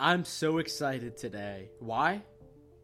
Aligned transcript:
I'm 0.00 0.24
so 0.24 0.58
excited 0.58 1.16
today. 1.16 1.70
Why? 1.80 2.22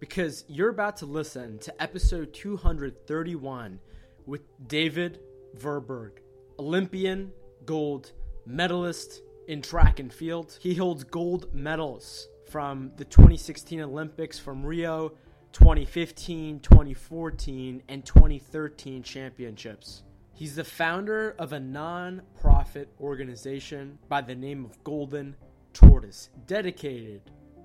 Because 0.00 0.44
you're 0.48 0.70
about 0.70 0.96
to 0.96 1.06
listen 1.06 1.60
to 1.60 1.82
episode 1.82 2.34
231 2.34 3.78
with 4.26 4.40
David 4.66 5.20
Verburg, 5.56 6.14
Olympian, 6.58 7.30
gold 7.66 8.10
medalist 8.46 9.22
in 9.46 9.62
track 9.62 10.00
and 10.00 10.12
field. 10.12 10.58
He 10.60 10.74
holds 10.74 11.04
gold 11.04 11.54
medals 11.54 12.26
from 12.50 12.90
the 12.96 13.04
2016 13.04 13.80
Olympics 13.80 14.36
from 14.36 14.66
Rio, 14.66 15.10
2015, 15.52 16.58
2014, 16.58 17.82
and 17.88 18.04
2013 18.04 19.04
championships. 19.04 20.02
He's 20.32 20.56
the 20.56 20.64
founder 20.64 21.36
of 21.38 21.52
a 21.52 21.60
non 21.60 22.22
profit 22.40 22.88
organization 23.00 24.00
by 24.08 24.20
the 24.20 24.34
name 24.34 24.64
of 24.64 24.82
Golden 24.82 25.36
Tortoise, 25.74 26.30
dedicated 26.46 27.20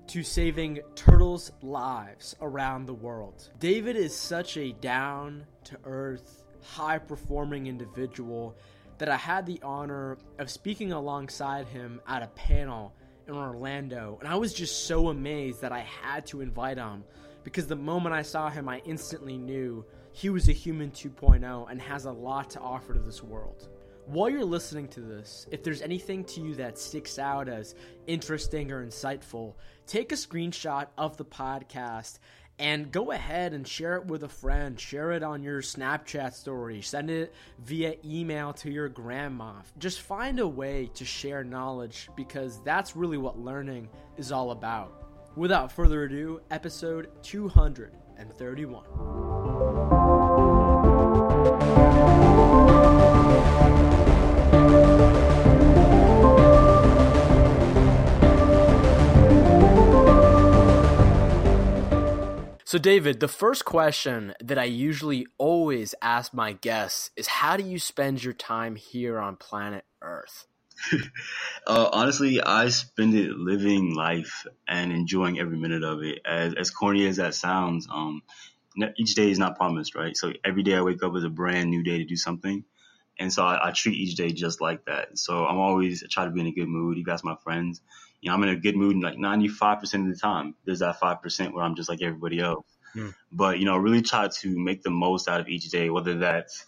to 0.08 0.22
saving 0.22 0.80
turtles' 0.96 1.52
lives 1.62 2.34
around 2.42 2.84
the 2.84 2.92
world. 2.92 3.48
David 3.60 3.96
is 3.96 4.14
such 4.14 4.56
a 4.56 4.72
down 4.72 5.46
to 5.64 5.78
earth, 5.84 6.42
high 6.62 6.98
performing 6.98 7.68
individual 7.68 8.56
that 8.98 9.08
I 9.08 9.16
had 9.16 9.46
the 9.46 9.60
honor 9.62 10.18
of 10.38 10.50
speaking 10.50 10.92
alongside 10.92 11.68
him 11.68 12.00
at 12.06 12.22
a 12.22 12.26
panel 12.28 12.92
in 13.28 13.34
Orlando. 13.34 14.18
And 14.20 14.28
I 14.28 14.34
was 14.34 14.52
just 14.52 14.86
so 14.86 15.08
amazed 15.08 15.60
that 15.62 15.72
I 15.72 15.86
had 16.02 16.26
to 16.26 16.40
invite 16.40 16.76
him 16.76 17.04
because 17.44 17.68
the 17.68 17.76
moment 17.76 18.14
I 18.14 18.22
saw 18.22 18.50
him, 18.50 18.68
I 18.68 18.82
instantly 18.84 19.38
knew 19.38 19.84
he 20.12 20.28
was 20.28 20.48
a 20.48 20.52
human 20.52 20.90
2.0 20.90 21.70
and 21.70 21.80
has 21.80 22.04
a 22.04 22.12
lot 22.12 22.50
to 22.50 22.60
offer 22.60 22.92
to 22.92 23.00
this 23.00 23.22
world 23.22 23.68
while 24.10 24.28
you're 24.28 24.44
listening 24.44 24.88
to 24.88 25.00
this, 25.00 25.46
if 25.52 25.62
there's 25.62 25.82
anything 25.82 26.24
to 26.24 26.40
you 26.40 26.54
that 26.56 26.78
sticks 26.78 27.18
out 27.18 27.48
as 27.48 27.76
interesting 28.06 28.72
or 28.72 28.84
insightful, 28.84 29.54
take 29.86 30.10
a 30.10 30.16
screenshot 30.16 30.88
of 30.98 31.16
the 31.16 31.24
podcast 31.24 32.18
and 32.58 32.92
go 32.92 33.12
ahead 33.12 33.54
and 33.54 33.66
share 33.66 33.96
it 33.96 34.06
with 34.06 34.24
a 34.24 34.28
friend. 34.28 34.78
Share 34.78 35.12
it 35.12 35.22
on 35.22 35.42
your 35.42 35.62
Snapchat 35.62 36.34
story. 36.34 36.82
Send 36.82 37.08
it 37.08 37.32
via 37.60 37.94
email 38.04 38.52
to 38.54 38.70
your 38.70 38.88
grandma. 38.88 39.52
Just 39.78 40.02
find 40.02 40.40
a 40.40 40.48
way 40.48 40.90
to 40.94 41.04
share 41.04 41.44
knowledge 41.44 42.10
because 42.16 42.62
that's 42.62 42.96
really 42.96 43.18
what 43.18 43.38
learning 43.38 43.88
is 44.18 44.32
all 44.32 44.50
about. 44.50 45.06
Without 45.36 45.70
further 45.70 46.02
ado, 46.02 46.40
episode 46.50 47.10
231. 47.22 49.49
So, 62.70 62.78
David, 62.78 63.18
the 63.18 63.26
first 63.26 63.64
question 63.64 64.32
that 64.40 64.56
I 64.56 64.62
usually 64.62 65.26
always 65.38 65.92
ask 66.00 66.32
my 66.32 66.52
guests 66.52 67.10
is 67.16 67.26
how 67.26 67.56
do 67.56 67.64
you 67.64 67.80
spend 67.80 68.22
your 68.22 68.32
time 68.32 68.76
here 68.76 69.18
on 69.18 69.34
planet 69.34 69.84
Earth? 70.00 70.46
uh, 71.66 71.88
honestly, 71.92 72.40
I 72.40 72.68
spend 72.68 73.16
it 73.16 73.32
living 73.32 73.96
life 73.96 74.46
and 74.68 74.92
enjoying 74.92 75.40
every 75.40 75.58
minute 75.58 75.82
of 75.82 76.04
it. 76.04 76.20
As, 76.24 76.54
as 76.54 76.70
corny 76.70 77.08
as 77.08 77.16
that 77.16 77.34
sounds, 77.34 77.88
um, 77.90 78.22
each 78.96 79.16
day 79.16 79.32
is 79.32 79.38
not 79.40 79.56
promised, 79.56 79.96
right? 79.96 80.16
So 80.16 80.32
every 80.44 80.62
day 80.62 80.76
I 80.76 80.82
wake 80.82 81.02
up 81.02 81.16
is 81.16 81.24
a 81.24 81.28
brand 81.28 81.70
new 81.70 81.82
day 81.82 81.98
to 81.98 82.04
do 82.04 82.14
something. 82.14 82.62
And 83.18 83.32
so 83.32 83.44
I, 83.44 83.70
I 83.70 83.72
treat 83.72 83.98
each 83.98 84.14
day 84.14 84.30
just 84.30 84.60
like 84.60 84.84
that. 84.84 85.18
So 85.18 85.44
I'm 85.44 85.58
always 85.58 86.04
I 86.04 86.06
try 86.08 86.24
to 86.24 86.30
be 86.30 86.40
in 86.40 86.46
a 86.46 86.52
good 86.52 86.68
mood. 86.68 86.98
You 86.98 87.04
guys, 87.04 87.24
my 87.24 87.34
friends, 87.42 87.80
you 88.20 88.30
know, 88.30 88.34
I'm 88.34 88.42
in 88.42 88.50
a 88.50 88.56
good 88.56 88.76
mood 88.76 88.96
like 88.96 89.16
95% 89.16 89.82
of 89.82 90.14
the 90.14 90.20
time. 90.20 90.54
There's 90.64 90.80
that 90.80 91.00
5% 91.00 91.52
where 91.52 91.64
I'm 91.64 91.74
just 91.74 91.88
like 91.88 92.02
everybody 92.02 92.40
else. 92.40 92.66
Mm. 92.94 93.14
But, 93.32 93.58
you 93.58 93.64
know, 93.64 93.76
really 93.76 94.02
try 94.02 94.28
to 94.28 94.58
make 94.58 94.82
the 94.82 94.90
most 94.90 95.28
out 95.28 95.40
of 95.40 95.48
each 95.48 95.70
day, 95.70 95.90
whether 95.90 96.18
that's, 96.18 96.66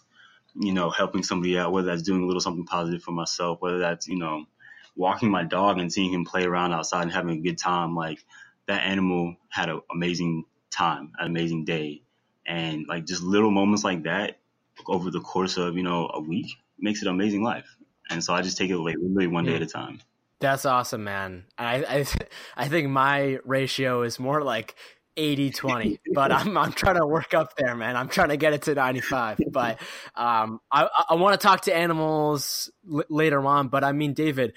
you 0.55 0.73
know, 0.73 0.89
helping 0.89 1.23
somebody 1.23 1.57
out, 1.57 1.71
whether 1.71 1.87
that's 1.87 2.01
doing 2.01 2.23
a 2.23 2.25
little 2.25 2.41
something 2.41 2.65
positive 2.65 3.03
for 3.03 3.11
myself, 3.11 3.61
whether 3.61 3.79
that's, 3.79 4.07
you 4.07 4.17
know, 4.17 4.45
walking 4.95 5.29
my 5.29 5.43
dog 5.43 5.79
and 5.79 5.91
seeing 5.91 6.13
him 6.13 6.25
play 6.25 6.43
around 6.43 6.73
outside 6.73 7.03
and 7.03 7.11
having 7.11 7.37
a 7.37 7.41
good 7.41 7.57
time. 7.57 7.95
Like 7.95 8.23
that 8.67 8.83
animal 8.83 9.35
had 9.49 9.69
an 9.69 9.81
amazing 9.91 10.45
time, 10.71 11.11
an 11.19 11.27
amazing 11.27 11.65
day. 11.65 12.01
And 12.45 12.85
like 12.87 13.05
just 13.05 13.21
little 13.21 13.51
moments 13.51 13.83
like 13.83 14.03
that 14.03 14.39
over 14.87 15.11
the 15.11 15.21
course 15.21 15.57
of, 15.57 15.77
you 15.77 15.83
know, 15.83 16.09
a 16.13 16.19
week 16.19 16.47
makes 16.79 17.01
it 17.01 17.07
an 17.07 17.13
amazing 17.13 17.43
life. 17.43 17.77
And 18.09 18.23
so 18.23 18.33
I 18.33 18.41
just 18.41 18.57
take 18.57 18.69
it 18.69 18.77
like 18.77 18.95
literally 18.99 19.27
one 19.27 19.45
day 19.45 19.55
at 19.55 19.61
a 19.61 19.67
time. 19.67 19.99
That's 20.43 20.65
awesome, 20.65 21.05
man. 21.05 21.45
I 21.57 21.85
I, 21.85 22.05
I 22.57 22.67
think 22.67 22.89
my 22.89 23.39
ratio 23.45 24.01
is 24.03 24.19
more 24.19 24.43
like 24.43 24.75
80 25.15 25.51
20 25.51 25.99
but 26.15 26.31
I'm, 26.31 26.57
I'm 26.57 26.71
trying 26.73 26.95
to 26.95 27.05
work 27.05 27.35
up 27.35 27.55
there 27.55 27.75
man 27.75 27.95
i'm 27.95 28.09
trying 28.09 28.29
to 28.29 28.35
get 28.35 28.53
it 28.53 28.63
to 28.63 28.73
95 28.73 29.41
but 29.51 29.79
um, 30.15 30.59
i, 30.71 30.89
I 31.07 31.13
want 31.13 31.39
to 31.39 31.47
talk 31.47 31.61
to 31.65 31.75
animals 31.75 32.71
l- 32.91 33.03
later 33.11 33.45
on 33.45 33.67
but 33.67 33.83
i 33.83 33.91
mean 33.91 34.13
david 34.15 34.53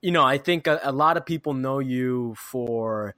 you 0.00 0.12
know 0.12 0.22
i 0.22 0.38
think 0.38 0.68
a, 0.68 0.78
a, 0.84 0.92
lot 0.92 1.16
of 1.16 1.26
people 1.26 1.52
know 1.52 1.80
you 1.80 2.36
for 2.36 3.16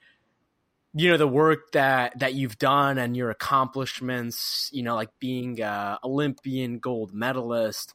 you 0.95 1.11
know 1.11 1.19
the 1.19 1.29
work 1.29 1.73
that 1.73 2.19
that 2.19 2.33
you've 2.33 2.57
done 2.57 2.97
and 2.97 3.15
your 3.15 3.29
accomplishments 3.29 4.71
you 4.73 4.83
know 4.83 4.95
like 4.95 5.11
being 5.19 5.61
a 5.61 5.99
olympian 6.03 6.79
gold 6.79 7.13
medalist 7.13 7.93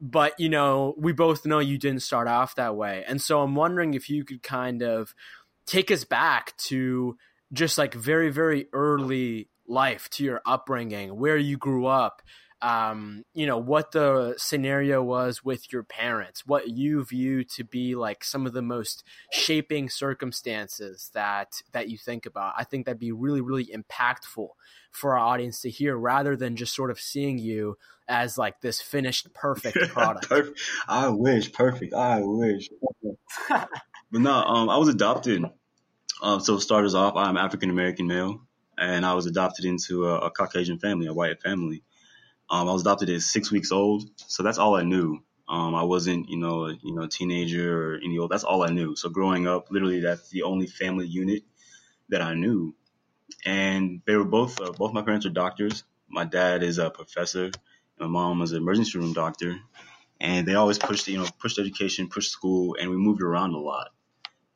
but 0.00 0.34
you 0.38 0.48
know 0.48 0.94
we 0.98 1.12
both 1.12 1.46
know 1.46 1.58
you 1.58 1.78
didn't 1.78 2.02
start 2.02 2.28
off 2.28 2.54
that 2.56 2.76
way. 2.76 3.04
And 3.06 3.20
so 3.20 3.42
i'm 3.42 3.54
wondering 3.54 3.94
if 3.94 4.08
you 4.10 4.24
could 4.24 4.42
kind 4.42 4.82
of 4.82 5.14
take 5.66 5.90
us 5.90 6.04
back 6.04 6.56
to 6.58 7.16
just 7.52 7.78
like 7.78 7.94
very 7.94 8.30
very 8.30 8.66
early 8.72 9.48
life 9.68 10.08
to 10.10 10.24
your 10.24 10.40
upbringing 10.46 11.18
where 11.18 11.36
you 11.36 11.56
grew 11.56 11.86
up 11.86 12.22
um, 12.62 13.22
you 13.34 13.46
know 13.46 13.58
what 13.58 13.92
the 13.92 14.34
scenario 14.38 15.02
was 15.02 15.44
with 15.44 15.72
your 15.72 15.82
parents 15.82 16.46
what 16.46 16.68
you 16.68 17.04
view 17.04 17.44
to 17.44 17.64
be 17.64 17.94
like 17.94 18.24
some 18.24 18.46
of 18.46 18.54
the 18.54 18.62
most 18.62 19.04
shaping 19.30 19.90
circumstances 19.90 21.10
that 21.12 21.60
that 21.72 21.88
you 21.90 21.98
think 21.98 22.24
about. 22.24 22.54
I 22.56 22.64
think 22.64 22.86
that'd 22.86 22.98
be 22.98 23.12
really 23.12 23.40
really 23.42 23.66
impactful 23.66 24.48
for 24.90 25.18
our 25.18 25.18
audience 25.18 25.60
to 25.60 25.70
hear 25.70 25.96
rather 25.96 26.36
than 26.36 26.56
just 26.56 26.74
sort 26.74 26.90
of 26.90 26.98
seeing 26.98 27.38
you 27.38 27.76
as 28.08 28.38
like 28.38 28.60
this 28.60 28.80
finished 28.80 29.32
perfect 29.34 29.76
product. 29.88 30.28
Perfect. 30.28 30.60
i 30.88 31.08
wish 31.08 31.52
perfect 31.52 31.92
i 31.92 32.20
wish. 32.22 32.68
But 34.12 34.20
no 34.20 34.32
um, 34.32 34.70
i 34.70 34.76
was 34.78 34.88
adopted 34.88 35.44
um, 36.22 36.40
so 36.40 36.58
starters 36.58 36.94
off 36.94 37.16
i'm 37.16 37.36
african 37.36 37.68
american 37.68 38.06
male 38.06 38.40
and 38.78 39.04
i 39.04 39.12
was 39.14 39.26
adopted 39.26 39.64
into 39.64 40.06
a, 40.06 40.18
a 40.20 40.30
caucasian 40.30 40.78
family 40.78 41.08
a 41.08 41.12
white 41.12 41.42
family 41.42 41.82
um, 42.50 42.68
I 42.68 42.72
was 42.72 42.82
adopted 42.82 43.10
at 43.10 43.22
six 43.22 43.50
weeks 43.50 43.72
old, 43.72 44.04
so 44.16 44.42
that's 44.42 44.58
all 44.58 44.76
I 44.76 44.82
knew. 44.82 45.20
Um, 45.48 45.74
I 45.74 45.84
wasn't, 45.84 46.28
you 46.28 46.38
know, 46.38 46.68
you 46.68 46.94
know, 46.94 47.02
a 47.02 47.08
teenager 47.08 47.94
or 47.94 47.96
any 47.96 48.18
old. 48.18 48.30
That's 48.30 48.44
all 48.44 48.62
I 48.62 48.70
knew. 48.70 48.96
So 48.96 49.08
growing 49.08 49.46
up, 49.46 49.70
literally, 49.70 50.00
that's 50.00 50.28
the 50.30 50.42
only 50.42 50.66
family 50.66 51.06
unit 51.06 51.42
that 52.08 52.22
I 52.22 52.34
knew. 52.34 52.74
And 53.44 54.02
they 54.06 54.16
were 54.16 54.24
both, 54.24 54.60
uh, 54.60 54.72
both 54.72 54.92
my 54.92 55.02
parents 55.02 55.26
are 55.26 55.30
doctors. 55.30 55.84
My 56.08 56.24
dad 56.24 56.62
is 56.62 56.78
a 56.78 56.90
professor. 56.90 57.50
My 57.98 58.06
mom 58.06 58.40
was 58.40 58.52
an 58.52 58.58
emergency 58.58 58.98
room 58.98 59.12
doctor. 59.12 59.56
And 60.20 60.46
they 60.48 60.54
always 60.54 60.78
pushed, 60.78 61.08
you 61.08 61.18
know, 61.18 61.26
pushed 61.40 61.58
education, 61.58 62.08
pushed 62.08 62.32
school, 62.32 62.76
and 62.80 62.90
we 62.90 62.96
moved 62.96 63.22
around 63.22 63.54
a 63.54 63.58
lot. 63.58 63.88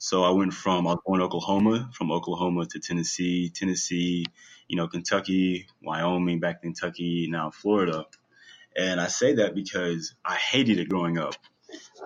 So 0.02 0.24
I 0.24 0.30
went 0.30 0.54
from 0.54 0.86
I 0.86 0.92
was 0.92 1.00
born 1.04 1.20
in 1.20 1.26
Oklahoma, 1.26 1.90
from 1.92 2.10
Oklahoma 2.10 2.64
to 2.64 2.80
Tennessee, 2.80 3.50
Tennessee, 3.50 4.24
you 4.66 4.76
know, 4.78 4.88
Kentucky, 4.88 5.66
Wyoming, 5.82 6.40
back 6.40 6.62
to 6.62 6.68
Kentucky, 6.68 7.28
now 7.30 7.50
Florida. 7.50 8.06
And 8.74 8.98
I 8.98 9.08
say 9.08 9.34
that 9.34 9.54
because 9.54 10.14
I 10.24 10.36
hated 10.36 10.78
it 10.78 10.88
growing 10.88 11.18
up. 11.18 11.34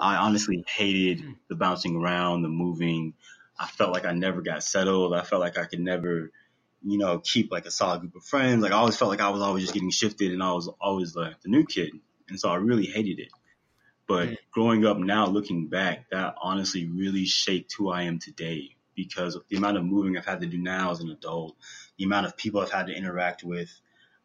I 0.01 0.17
honestly 0.17 0.65
hated 0.67 1.21
hmm. 1.21 1.33
the 1.49 1.55
bouncing 1.55 1.95
around, 1.95 2.43
the 2.43 2.49
moving. 2.49 3.15
I 3.57 3.69
felt 3.69 3.93
like 3.93 4.07
I 4.07 4.13
never 4.13 4.43
got 4.43 4.65
settled. 4.65 5.15
I 5.15 5.23
felt 5.23 5.41
like 5.41 5.57
I 5.57 5.67
could 5.67 5.79
never, 5.79 6.33
you 6.83 6.99
know, 6.99 7.21
keep 7.21 7.53
like 7.53 7.65
a 7.65 7.71
solid 7.71 8.01
group 8.01 8.17
of 8.17 8.25
friends. 8.25 8.61
Like 8.61 8.73
I 8.73 8.77
always 8.77 8.97
felt 8.97 9.13
like 9.13 9.21
I 9.21 9.31
was 9.31 9.41
always 9.41 9.63
just 9.63 9.75
getting 9.75 9.93
shifted 9.93 10.33
and 10.33 10.43
I 10.43 10.53
was 10.53 10.69
always 10.81 11.15
like 11.15 11.41
the 11.43 11.49
new 11.49 11.65
kid. 11.65 11.93
And 12.29 12.41
so 12.41 12.49
I 12.49 12.57
really 12.57 12.87
hated 12.87 13.21
it. 13.21 13.29
But 14.07 14.29
mm. 14.29 14.37
growing 14.51 14.85
up 14.85 14.99
now, 14.99 15.27
looking 15.27 15.69
back, 15.69 16.11
that 16.11 16.35
honestly 16.41 16.87
really 16.87 17.25
shaped 17.25 17.75
who 17.77 17.91
I 17.91 18.03
am 18.03 18.19
today 18.19 18.77
because 18.95 19.35
of 19.35 19.45
the 19.49 19.57
amount 19.57 19.77
of 19.77 19.85
moving 19.85 20.17
I've 20.17 20.27
had 20.27 20.41
to 20.41 20.47
do 20.47 20.59
now 20.59 20.91
as 20.91 21.01
an 21.01 21.11
adult, 21.11 21.57
the 21.99 22.05
amount 22.05 22.27
of 22.27 22.37
people 22.37 22.61
I've 22.61 22.71
had 22.71 22.87
to 22.87 22.95
interact 22.95 23.43
with, 23.43 23.71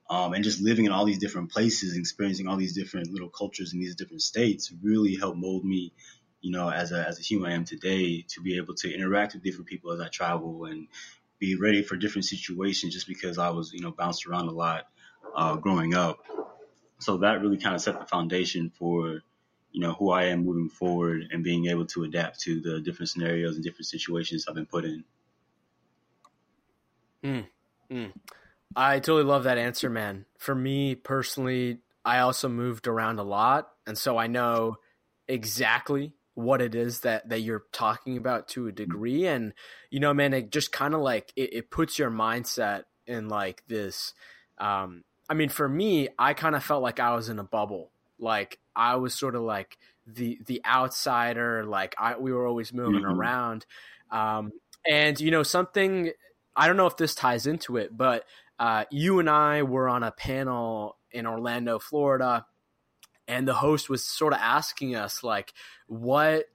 um, 0.09 0.33
and 0.33 0.43
just 0.43 0.61
living 0.61 0.85
in 0.85 0.91
all 0.91 1.05
these 1.05 1.19
different 1.19 1.51
places, 1.51 1.97
experiencing 1.97 2.47
all 2.47 2.57
these 2.57 2.73
different 2.73 3.11
little 3.11 3.29
cultures 3.29 3.73
in 3.73 3.79
these 3.79 3.95
different 3.95 4.21
states 4.21 4.71
really 4.81 5.15
helped 5.15 5.37
mold 5.37 5.63
me, 5.63 5.93
you 6.41 6.51
know, 6.51 6.69
as 6.69 6.91
a, 6.91 7.07
as 7.07 7.19
a 7.19 7.23
human 7.23 7.51
I 7.51 7.55
am 7.55 7.65
today 7.65 8.25
to 8.29 8.41
be 8.41 8.57
able 8.57 8.75
to 8.75 8.93
interact 8.93 9.33
with 9.33 9.43
different 9.43 9.67
people 9.67 9.91
as 9.91 10.01
I 10.01 10.07
travel 10.07 10.65
and 10.65 10.87
be 11.39 11.55
ready 11.55 11.83
for 11.83 11.95
different 11.95 12.25
situations 12.25 12.93
just 12.93 13.07
because 13.07 13.37
I 13.37 13.51
was, 13.51 13.71
you 13.73 13.81
know, 13.81 13.91
bounced 13.91 14.25
around 14.25 14.47
a 14.47 14.51
lot 14.51 14.87
uh, 15.35 15.55
growing 15.55 15.93
up. 15.93 16.19
So 16.99 17.17
that 17.17 17.41
really 17.41 17.57
kind 17.57 17.75
of 17.75 17.81
set 17.81 17.99
the 17.99 18.05
foundation 18.05 18.71
for 18.77 19.21
you 19.71 19.81
know, 19.81 19.93
who 19.93 20.11
I 20.11 20.25
am 20.25 20.45
moving 20.45 20.69
forward 20.69 21.27
and 21.31 21.43
being 21.43 21.67
able 21.67 21.85
to 21.87 22.03
adapt 22.03 22.39
to 22.41 22.59
the 22.59 22.79
different 22.81 23.09
scenarios 23.09 23.55
and 23.55 23.63
different 23.63 23.87
situations 23.87 24.45
I've 24.47 24.55
been 24.55 24.65
put 24.65 24.85
in. 24.85 25.03
Mm, 27.23 27.45
mm. 27.91 28.13
I 28.75 28.99
totally 28.99 29.23
love 29.23 29.43
that 29.43 29.57
answer, 29.57 29.89
man. 29.89 30.25
For 30.37 30.55
me 30.55 30.95
personally, 30.95 31.79
I 32.05 32.19
also 32.19 32.49
moved 32.49 32.87
around 32.87 33.19
a 33.19 33.23
lot, 33.23 33.69
and 33.85 33.97
so 33.97 34.17
I 34.17 34.27
know 34.27 34.77
exactly 35.27 36.13
what 36.33 36.61
it 36.61 36.73
is 36.73 37.01
that 37.01 37.29
that 37.29 37.41
you're 37.41 37.65
talking 37.71 38.17
about 38.17 38.47
to 38.49 38.67
a 38.67 38.71
degree. 38.71 39.27
And 39.27 39.53
you 39.89 39.99
know, 39.99 40.13
man, 40.13 40.33
it 40.33 40.51
just 40.51 40.71
kind 40.71 40.93
of 40.93 41.01
like 41.01 41.33
it, 41.35 41.53
it, 41.53 41.71
puts 41.71 41.99
your 41.99 42.09
mindset 42.09 42.83
in 43.05 43.27
like 43.27 43.63
this. 43.67 44.13
Um, 44.57 45.03
I 45.29 45.33
mean, 45.33 45.49
for 45.49 45.67
me, 45.67 46.07
I 46.17 46.33
kind 46.33 46.55
of 46.55 46.63
felt 46.63 46.81
like 46.81 46.99
I 46.99 47.15
was 47.15 47.29
in 47.29 47.39
a 47.39 47.43
bubble. 47.43 47.91
Like 48.19 48.59
I 48.75 48.95
was 48.95 49.13
sort 49.13 49.35
of 49.35 49.41
like 49.41 49.77
the 50.05 50.39
the 50.45 50.61
outsider. 50.65 51.65
Like 51.65 51.95
I, 51.97 52.17
we 52.17 52.31
were 52.31 52.47
always 52.47 52.73
moving 52.73 53.01
mm-hmm. 53.01 53.19
around. 53.19 53.65
Um, 54.11 54.51
and 54.87 55.19
you 55.19 55.31
know, 55.31 55.43
something 55.43 56.11
I 56.55 56.67
don't 56.67 56.77
know 56.77 56.87
if 56.87 56.97
this 56.97 57.15
ties 57.15 57.47
into 57.47 57.77
it, 57.77 57.95
but 57.95 58.25
uh, 58.59 58.85
you 58.91 59.19
and 59.19 59.29
I 59.29 59.63
were 59.63 59.87
on 59.87 60.03
a 60.03 60.11
panel 60.11 60.97
in 61.11 61.25
Orlando, 61.25 61.79
Florida, 61.79 62.45
and 63.27 63.47
the 63.47 63.53
host 63.53 63.89
was 63.89 64.03
sort 64.03 64.33
of 64.33 64.39
asking 64.41 64.95
us 64.95 65.23
like, 65.23 65.53
what 65.87 66.45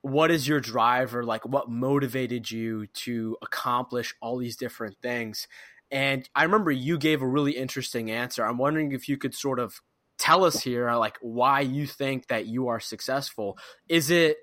what 0.00 0.30
is 0.30 0.46
your 0.46 0.60
drive 0.60 1.14
or 1.14 1.24
like 1.24 1.44
what 1.44 1.68
motivated 1.68 2.50
you 2.50 2.86
to 2.86 3.36
accomplish 3.42 4.14
all 4.22 4.38
these 4.38 4.56
different 4.56 4.96
things? 5.02 5.48
And 5.90 6.28
I 6.34 6.44
remember 6.44 6.70
you 6.70 6.98
gave 6.98 7.20
a 7.20 7.26
really 7.26 7.52
interesting 7.52 8.10
answer. 8.10 8.44
I'm 8.44 8.58
wondering 8.58 8.92
if 8.92 9.08
you 9.08 9.16
could 9.16 9.34
sort 9.34 9.58
of 9.58 9.80
tell 10.18 10.44
us 10.44 10.60
here 10.60 10.92
like 10.94 11.16
why 11.20 11.60
you 11.60 11.86
think 11.86 12.28
that 12.28 12.46
you 12.46 12.68
are 12.68 12.80
successful. 12.80 13.58
Is 13.88 14.10
it 14.10 14.36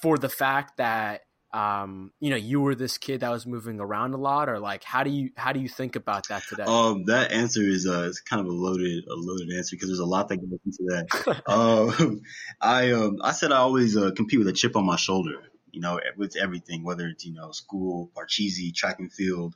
for 0.00 0.18
the 0.18 0.28
fact 0.28 0.76
that 0.78 1.22
um, 1.52 2.12
you 2.18 2.30
know, 2.30 2.36
you 2.36 2.62
were 2.62 2.74
this 2.74 2.96
kid 2.96 3.20
that 3.20 3.30
was 3.30 3.46
moving 3.46 3.78
around 3.78 4.14
a 4.14 4.16
lot, 4.16 4.48
or 4.48 4.58
like, 4.58 4.84
how 4.84 5.04
do 5.04 5.10
you 5.10 5.30
how 5.36 5.52
do 5.52 5.60
you 5.60 5.68
think 5.68 5.96
about 5.96 6.28
that 6.28 6.42
today? 6.48 6.62
Um, 6.62 7.04
that 7.06 7.30
answer 7.30 7.60
is 7.60 7.86
uh, 7.86 8.04
is 8.04 8.20
kind 8.20 8.40
of 8.40 8.46
a 8.46 8.52
loaded 8.52 9.04
a 9.04 9.14
loaded 9.14 9.54
answer 9.54 9.76
because 9.76 9.90
there's 9.90 9.98
a 9.98 10.06
lot 10.06 10.28
that 10.28 10.38
goes 10.38 10.58
into 10.64 10.84
that. 10.88 11.42
um, 11.46 12.22
I 12.60 12.92
um, 12.92 13.18
I 13.22 13.32
said 13.32 13.52
I 13.52 13.58
always 13.58 13.98
uh, 13.98 14.12
compete 14.16 14.38
with 14.38 14.48
a 14.48 14.52
chip 14.52 14.76
on 14.76 14.86
my 14.86 14.96
shoulder. 14.96 15.42
You 15.72 15.80
know, 15.80 16.00
with 16.16 16.36
everything, 16.36 16.84
whether 16.84 17.06
it's 17.06 17.26
you 17.26 17.34
know 17.34 17.52
school, 17.52 18.10
parcheesi, 18.16 18.74
track 18.74 18.98
and 18.98 19.12
field, 19.12 19.54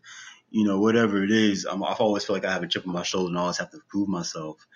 you 0.50 0.64
know, 0.64 0.80
whatever 0.80 1.24
it 1.24 1.30
is. 1.30 1.66
I've 1.66 1.80
always 1.80 2.24
felt 2.24 2.42
like 2.42 2.50
I 2.50 2.52
have 2.52 2.62
a 2.62 2.68
chip 2.68 2.86
on 2.86 2.92
my 2.92 3.02
shoulder 3.02 3.28
and 3.28 3.38
I 3.38 3.42
always 3.42 3.58
have 3.58 3.70
to 3.70 3.78
prove 3.88 4.08
myself. 4.08 4.66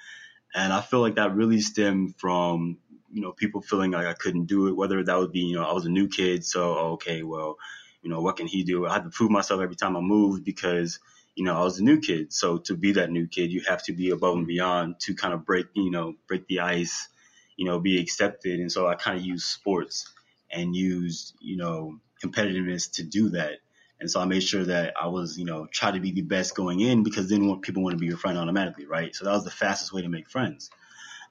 And 0.54 0.72
I 0.72 0.80
feel 0.80 1.00
like 1.00 1.16
that 1.16 1.34
really 1.34 1.60
stemmed 1.60 2.16
from 2.16 2.78
you 3.12 3.20
know, 3.20 3.32
people 3.32 3.60
feeling 3.60 3.90
like 3.90 4.06
I 4.06 4.14
couldn't 4.14 4.46
do 4.46 4.68
it, 4.68 4.76
whether 4.76 5.02
that 5.02 5.18
would 5.18 5.32
be, 5.32 5.40
you 5.40 5.56
know, 5.56 5.64
I 5.64 5.72
was 5.72 5.84
a 5.84 5.90
new 5.90 6.08
kid. 6.08 6.44
So, 6.44 6.74
okay, 6.94 7.22
well, 7.22 7.56
you 8.02 8.10
know, 8.10 8.20
what 8.20 8.36
can 8.36 8.46
he 8.46 8.62
do? 8.62 8.86
I 8.86 8.94
had 8.94 9.04
to 9.04 9.10
prove 9.10 9.30
myself 9.30 9.60
every 9.60 9.76
time 9.76 9.96
I 9.96 10.00
moved 10.00 10.44
because, 10.44 11.00
you 11.34 11.44
know, 11.44 11.56
I 11.56 11.62
was 11.62 11.78
a 11.78 11.84
new 11.84 12.00
kid. 12.00 12.32
So 12.32 12.58
to 12.58 12.76
be 12.76 12.92
that 12.92 13.10
new 13.10 13.26
kid, 13.26 13.50
you 13.50 13.62
have 13.68 13.82
to 13.84 13.92
be 13.92 14.10
above 14.10 14.36
and 14.36 14.46
beyond 14.46 15.00
to 15.00 15.14
kind 15.14 15.34
of 15.34 15.44
break, 15.44 15.66
you 15.74 15.90
know, 15.90 16.14
break 16.28 16.46
the 16.46 16.60
ice, 16.60 17.08
you 17.56 17.66
know, 17.66 17.80
be 17.80 18.00
accepted. 18.00 18.60
And 18.60 18.70
so 18.70 18.86
I 18.86 18.94
kind 18.94 19.18
of 19.18 19.24
used 19.24 19.46
sports 19.46 20.10
and 20.50 20.74
used, 20.74 21.34
you 21.40 21.56
know, 21.56 21.98
competitiveness 22.24 22.92
to 22.92 23.02
do 23.02 23.30
that. 23.30 23.58
And 24.00 24.10
so 24.10 24.20
I 24.20 24.24
made 24.24 24.42
sure 24.42 24.64
that 24.64 24.94
I 25.00 25.08
was, 25.08 25.38
you 25.38 25.44
know, 25.44 25.66
try 25.70 25.90
to 25.90 26.00
be 26.00 26.12
the 26.12 26.22
best 26.22 26.54
going 26.54 26.80
in 26.80 27.02
because 27.02 27.28
then 27.28 27.60
people 27.60 27.82
want 27.82 27.94
to 27.94 27.98
be 27.98 28.06
your 28.06 28.16
friend 28.16 28.38
automatically, 28.38 28.86
right? 28.86 29.14
So 29.14 29.26
that 29.26 29.32
was 29.32 29.44
the 29.44 29.50
fastest 29.50 29.92
way 29.92 30.02
to 30.02 30.08
make 30.08 30.30
friends. 30.30 30.70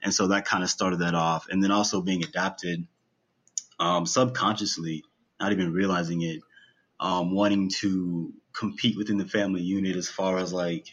And 0.02 0.14
so 0.14 0.28
that 0.28 0.44
kind 0.44 0.62
of 0.62 0.70
started 0.70 1.00
that 1.00 1.14
off. 1.14 1.48
And 1.50 1.62
then 1.62 1.72
also 1.72 2.00
being 2.00 2.22
adapted 2.22 2.86
um, 3.80 4.06
subconsciously, 4.06 5.04
not 5.40 5.52
even 5.52 5.72
realizing 5.72 6.22
it, 6.22 6.40
um, 7.00 7.32
wanting 7.34 7.70
to 7.80 8.32
compete 8.52 8.96
within 8.96 9.16
the 9.16 9.26
family 9.26 9.62
unit 9.62 9.96
as 9.96 10.08
far 10.08 10.38
as 10.38 10.52
like 10.52 10.86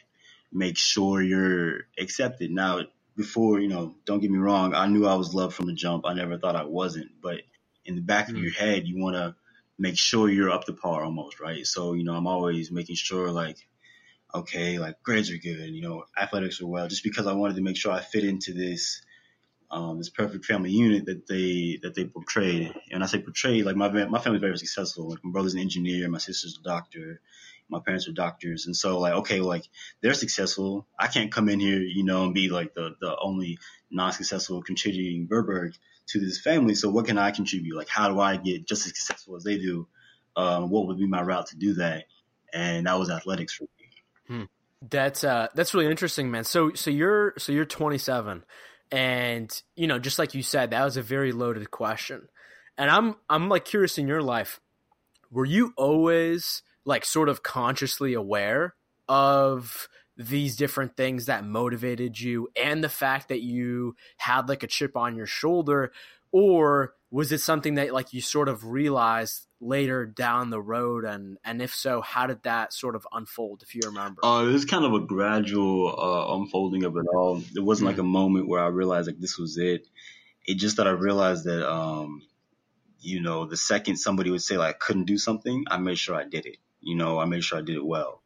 make 0.52 0.78
sure 0.78 1.22
you're 1.22 1.82
accepted. 2.00 2.50
Now, 2.50 2.82
before, 3.16 3.60
you 3.60 3.68
know, 3.68 3.96
don't 4.06 4.20
get 4.20 4.32
me 4.32 4.38
wrong, 4.38 4.74
I 4.74 4.88
knew 4.88 5.06
I 5.06 5.16
was 5.16 5.34
loved 5.34 5.56
from 5.56 5.68
the 5.68 5.74
jump. 5.74 6.06
I 6.06 6.14
never 6.14 6.38
thought 6.38 6.56
I 6.56 6.64
wasn't. 6.64 7.12
But 7.22 7.42
in 7.86 7.96
the 7.96 8.02
back 8.02 8.28
mm-hmm. 8.28 8.38
of 8.38 8.42
your 8.44 8.54
head, 8.54 8.88
you 8.88 9.04
want 9.04 9.16
to 9.16 9.36
make 9.78 9.98
sure 9.98 10.30
you're 10.30 10.50
up 10.52 10.66
to 10.66 10.74
par 10.74 11.04
almost, 11.04 11.40
right? 11.40 11.66
So, 11.66 11.94
you 11.94 12.04
know, 12.04 12.14
I'm 12.14 12.28
always 12.28 12.72
making 12.72 12.96
sure 12.96 13.32
like 13.32 13.58
okay, 14.34 14.78
like 14.78 15.02
grades 15.04 15.32
are 15.32 15.38
good, 15.38 15.70
you 15.70 15.82
know, 15.82 16.04
athletics 16.20 16.62
are 16.62 16.68
well, 16.68 16.88
just 16.88 17.04
because 17.04 17.28
I 17.28 17.34
wanted 17.34 17.56
to 17.56 17.62
make 17.62 17.78
sure 17.78 17.92
I 17.92 18.02
fit 18.02 18.24
into 18.24 18.54
this 18.54 19.02
um, 19.70 19.98
this 19.98 20.10
perfect 20.10 20.46
family 20.46 20.72
unit 20.72 21.06
that 21.06 21.28
they 21.28 21.80
that 21.84 21.94
they 21.94 22.06
portrayed. 22.06 22.74
And 22.92 23.04
I 23.04 23.08
say 23.08 23.22
portrayed, 23.22 23.66
like 23.66 23.76
my 23.76 23.90
my 24.06 24.20
family's 24.20 24.42
very 24.42 24.58
successful. 24.58 25.10
Like 25.10 25.24
my 25.24 25.32
brother's 25.32 25.54
an 25.54 25.60
engineer, 25.60 26.08
my 26.10 26.20
sister's 26.20 26.58
a 26.60 26.64
doctor, 26.64 27.22
my 27.70 27.80
parents 27.86 28.08
are 28.08 28.14
doctors, 28.14 28.66
and 28.66 28.76
so 28.76 29.00
like 29.00 29.14
okay, 29.14 29.40
like 29.42 29.66
they're 30.02 30.14
successful. 30.14 30.88
I 30.98 31.08
can't 31.08 31.32
come 31.32 31.50
in 31.50 31.60
here, 31.60 31.80
you 31.80 32.04
know, 32.04 32.26
and 32.26 32.34
be 32.34 32.50
like 32.50 32.74
the 32.74 32.96
the 33.00 33.16
only 33.20 33.60
non-successful 33.92 34.64
contributing 34.64 35.28
Verburg 35.28 35.74
to 36.08 36.20
this 36.20 36.40
family. 36.40 36.76
So 36.76 36.90
what 36.90 37.06
can 37.06 37.18
I 37.18 37.32
contribute? 37.32 37.76
Like 37.76 37.90
how 37.90 38.10
do 38.10 38.20
I 38.20 38.38
get 38.38 38.68
just 38.68 38.86
as 38.86 38.94
successful 38.96 39.36
as 39.36 39.44
they 39.44 39.58
do? 39.58 39.88
Um, 40.36 40.70
what 40.70 40.88
would 40.88 40.98
be 40.98 41.08
my 41.08 41.22
route 41.22 41.48
to 41.48 41.58
do 41.58 41.74
that? 41.76 42.06
And 42.54 42.86
that 42.86 42.98
was 42.98 43.10
athletics 43.10 43.54
for 43.54 43.64
me. 43.64 43.70
Hmm. 44.28 44.44
That's 44.90 45.24
uh 45.24 45.48
that's 45.56 45.74
really 45.74 45.90
interesting, 45.90 46.30
man. 46.30 46.44
So 46.44 46.74
so 46.74 46.92
you're 46.92 47.34
so 47.38 47.52
you're 47.52 47.66
27, 47.66 48.44
and 48.92 49.62
you 49.76 49.88
know, 49.88 49.98
just 49.98 50.20
like 50.20 50.36
you 50.36 50.44
said, 50.44 50.70
that 50.70 50.84
was 50.84 50.98
a 50.98 51.02
very 51.02 51.32
loaded 51.32 51.72
question. 51.72 52.30
And 52.78 52.92
I'm 52.92 53.16
I'm 53.30 53.50
like 53.50 53.66
curious 53.66 53.98
in 53.98 54.08
your 54.08 54.22
life, 54.22 54.62
were 55.32 55.46
you 55.46 55.74
always 55.78 56.62
like 56.86 57.06
sort 57.06 57.28
of 57.28 57.42
consciously 57.42 58.14
aware 58.14 58.76
of 59.10 59.90
these 60.18 60.56
different 60.56 60.98
things 60.98 61.28
that 61.28 61.46
motivated 61.46 62.20
you 62.20 62.50
and 62.56 62.84
the 62.84 62.90
fact 62.90 63.30
that 63.30 63.42
you 63.42 63.96
had 64.18 64.50
like 64.50 64.64
a 64.64 64.68
chip 64.68 64.98
on 64.98 65.16
your 65.16 65.28
shoulder? 65.28 65.92
Or 66.32 66.96
was 67.12 67.32
it 67.32 67.40
something 67.40 67.76
that 67.76 67.94
like 67.94 68.14
you 68.14 68.22
sort 68.22 68.50
of 68.50 68.66
realized 68.66 69.48
later 69.62 70.06
down 70.06 70.50
the 70.50 70.62
road? 70.62 71.06
And 71.06 71.38
and 71.46 71.62
if 71.62 71.74
so 71.74 72.02
how 72.02 72.28
did 72.28 72.44
that 72.44 72.74
sort 72.74 72.96
of 72.96 73.08
unfold 73.14 73.62
if 73.64 73.76
you 73.76 73.82
remember? 73.86 74.26
Uh, 74.26 74.44
it 74.44 74.52
was 74.52 74.66
kind 74.66 74.86
of 74.86 74.94
a 74.94 75.00
gradual 75.00 75.88
uh, 75.88 76.36
unfolding 76.36 76.84
of 76.84 76.98
it 76.98 77.06
all. 77.14 77.42
It 77.56 77.64
wasn't 77.64 77.90
mm-hmm. 77.90 77.98
like 77.98 78.04
a 78.04 78.08
moment 78.08 78.48
where 78.48 78.62
i 78.62 78.68
realized 78.68 79.08
like 79.08 79.20
this 79.20 79.38
was 79.38 79.58
it. 79.58 79.88
It 80.46 80.56
just 80.56 80.78
that 80.78 80.88
i 80.88 80.92
realized 80.92 81.46
that 81.46 81.70
um 81.70 82.22
you 83.00 83.22
know 83.22 83.46
the 83.46 83.58
second 83.58 83.98
somebody 83.98 84.32
would 84.32 84.42
say 84.42 84.58
like 84.58 84.76
i 84.76 84.78
couldn't 84.78 85.06
do 85.06 85.18
something 85.18 85.66
i 85.70 85.78
made 85.78 86.00
sure 86.00 86.16
i 86.16 86.24
did 86.24 86.46
it. 86.46 86.58
You 86.82 86.96
know 86.96 87.20
i 87.20 87.26
made 87.26 87.44
sure 87.44 87.60
i 87.60 87.62
did 87.62 87.76
it 87.76 87.86
well 87.86 88.24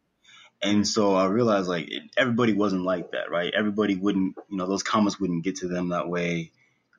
and 0.62 0.88
so 0.88 1.16
i 1.16 1.26
realized 1.26 1.68
like 1.68 1.92
it, 1.92 2.04
everybody 2.18 2.54
wasn't 2.54 2.82
like 2.82 3.12
that 3.12 3.30
right 3.30 3.54
everybody 3.56 3.96
wouldn't 3.96 4.36
you 4.50 4.58
know 4.58 4.68
those 4.68 4.84
comments 4.84 5.20
wouldn't 5.20 5.44
get 5.44 5.58
to 5.58 5.68
them 5.68 5.90
that 5.90 6.08
way 6.08 6.52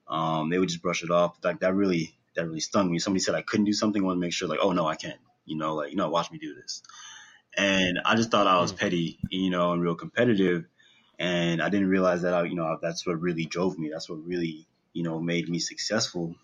um, 0.08 0.50
they 0.50 0.58
would 0.58 0.68
just 0.68 0.82
brush 0.82 1.02
it 1.02 1.10
off 1.10 1.38
like 1.42 1.60
that 1.60 1.74
really 1.74 2.14
that 2.34 2.46
really 2.46 2.60
stung 2.60 2.90
me. 2.90 2.98
Somebody 2.98 3.22
said 3.22 3.34
I 3.34 3.42
couldn't 3.42 3.66
do 3.66 3.72
something, 3.72 4.02
I 4.02 4.06
want 4.06 4.16
to 4.16 4.20
make 4.20 4.32
sure 4.32 4.48
like, 4.48 4.60
oh 4.62 4.72
no, 4.72 4.86
I 4.86 4.96
can. 4.96 5.14
You 5.44 5.56
know, 5.56 5.74
like, 5.74 5.90
you 5.90 5.96
know, 5.96 6.08
watch 6.08 6.30
me 6.30 6.38
do 6.38 6.54
this. 6.54 6.82
And 7.56 7.98
I 8.04 8.14
just 8.14 8.30
thought 8.30 8.46
I 8.46 8.60
was 8.60 8.72
mm. 8.72 8.78
petty, 8.78 9.18
you 9.30 9.50
know, 9.50 9.72
and 9.72 9.82
real 9.82 9.94
competitive. 9.94 10.64
And 11.18 11.62
I 11.62 11.68
didn't 11.68 11.88
realize 11.88 12.22
that 12.22 12.34
I, 12.34 12.44
you 12.44 12.54
know, 12.54 12.78
that's 12.80 13.06
what 13.06 13.20
really 13.20 13.44
drove 13.44 13.78
me. 13.78 13.90
That's 13.92 14.08
what 14.08 14.24
really, 14.24 14.66
you 14.92 15.02
know, 15.02 15.20
made 15.20 15.48
me 15.48 15.58
successful. 15.58 16.34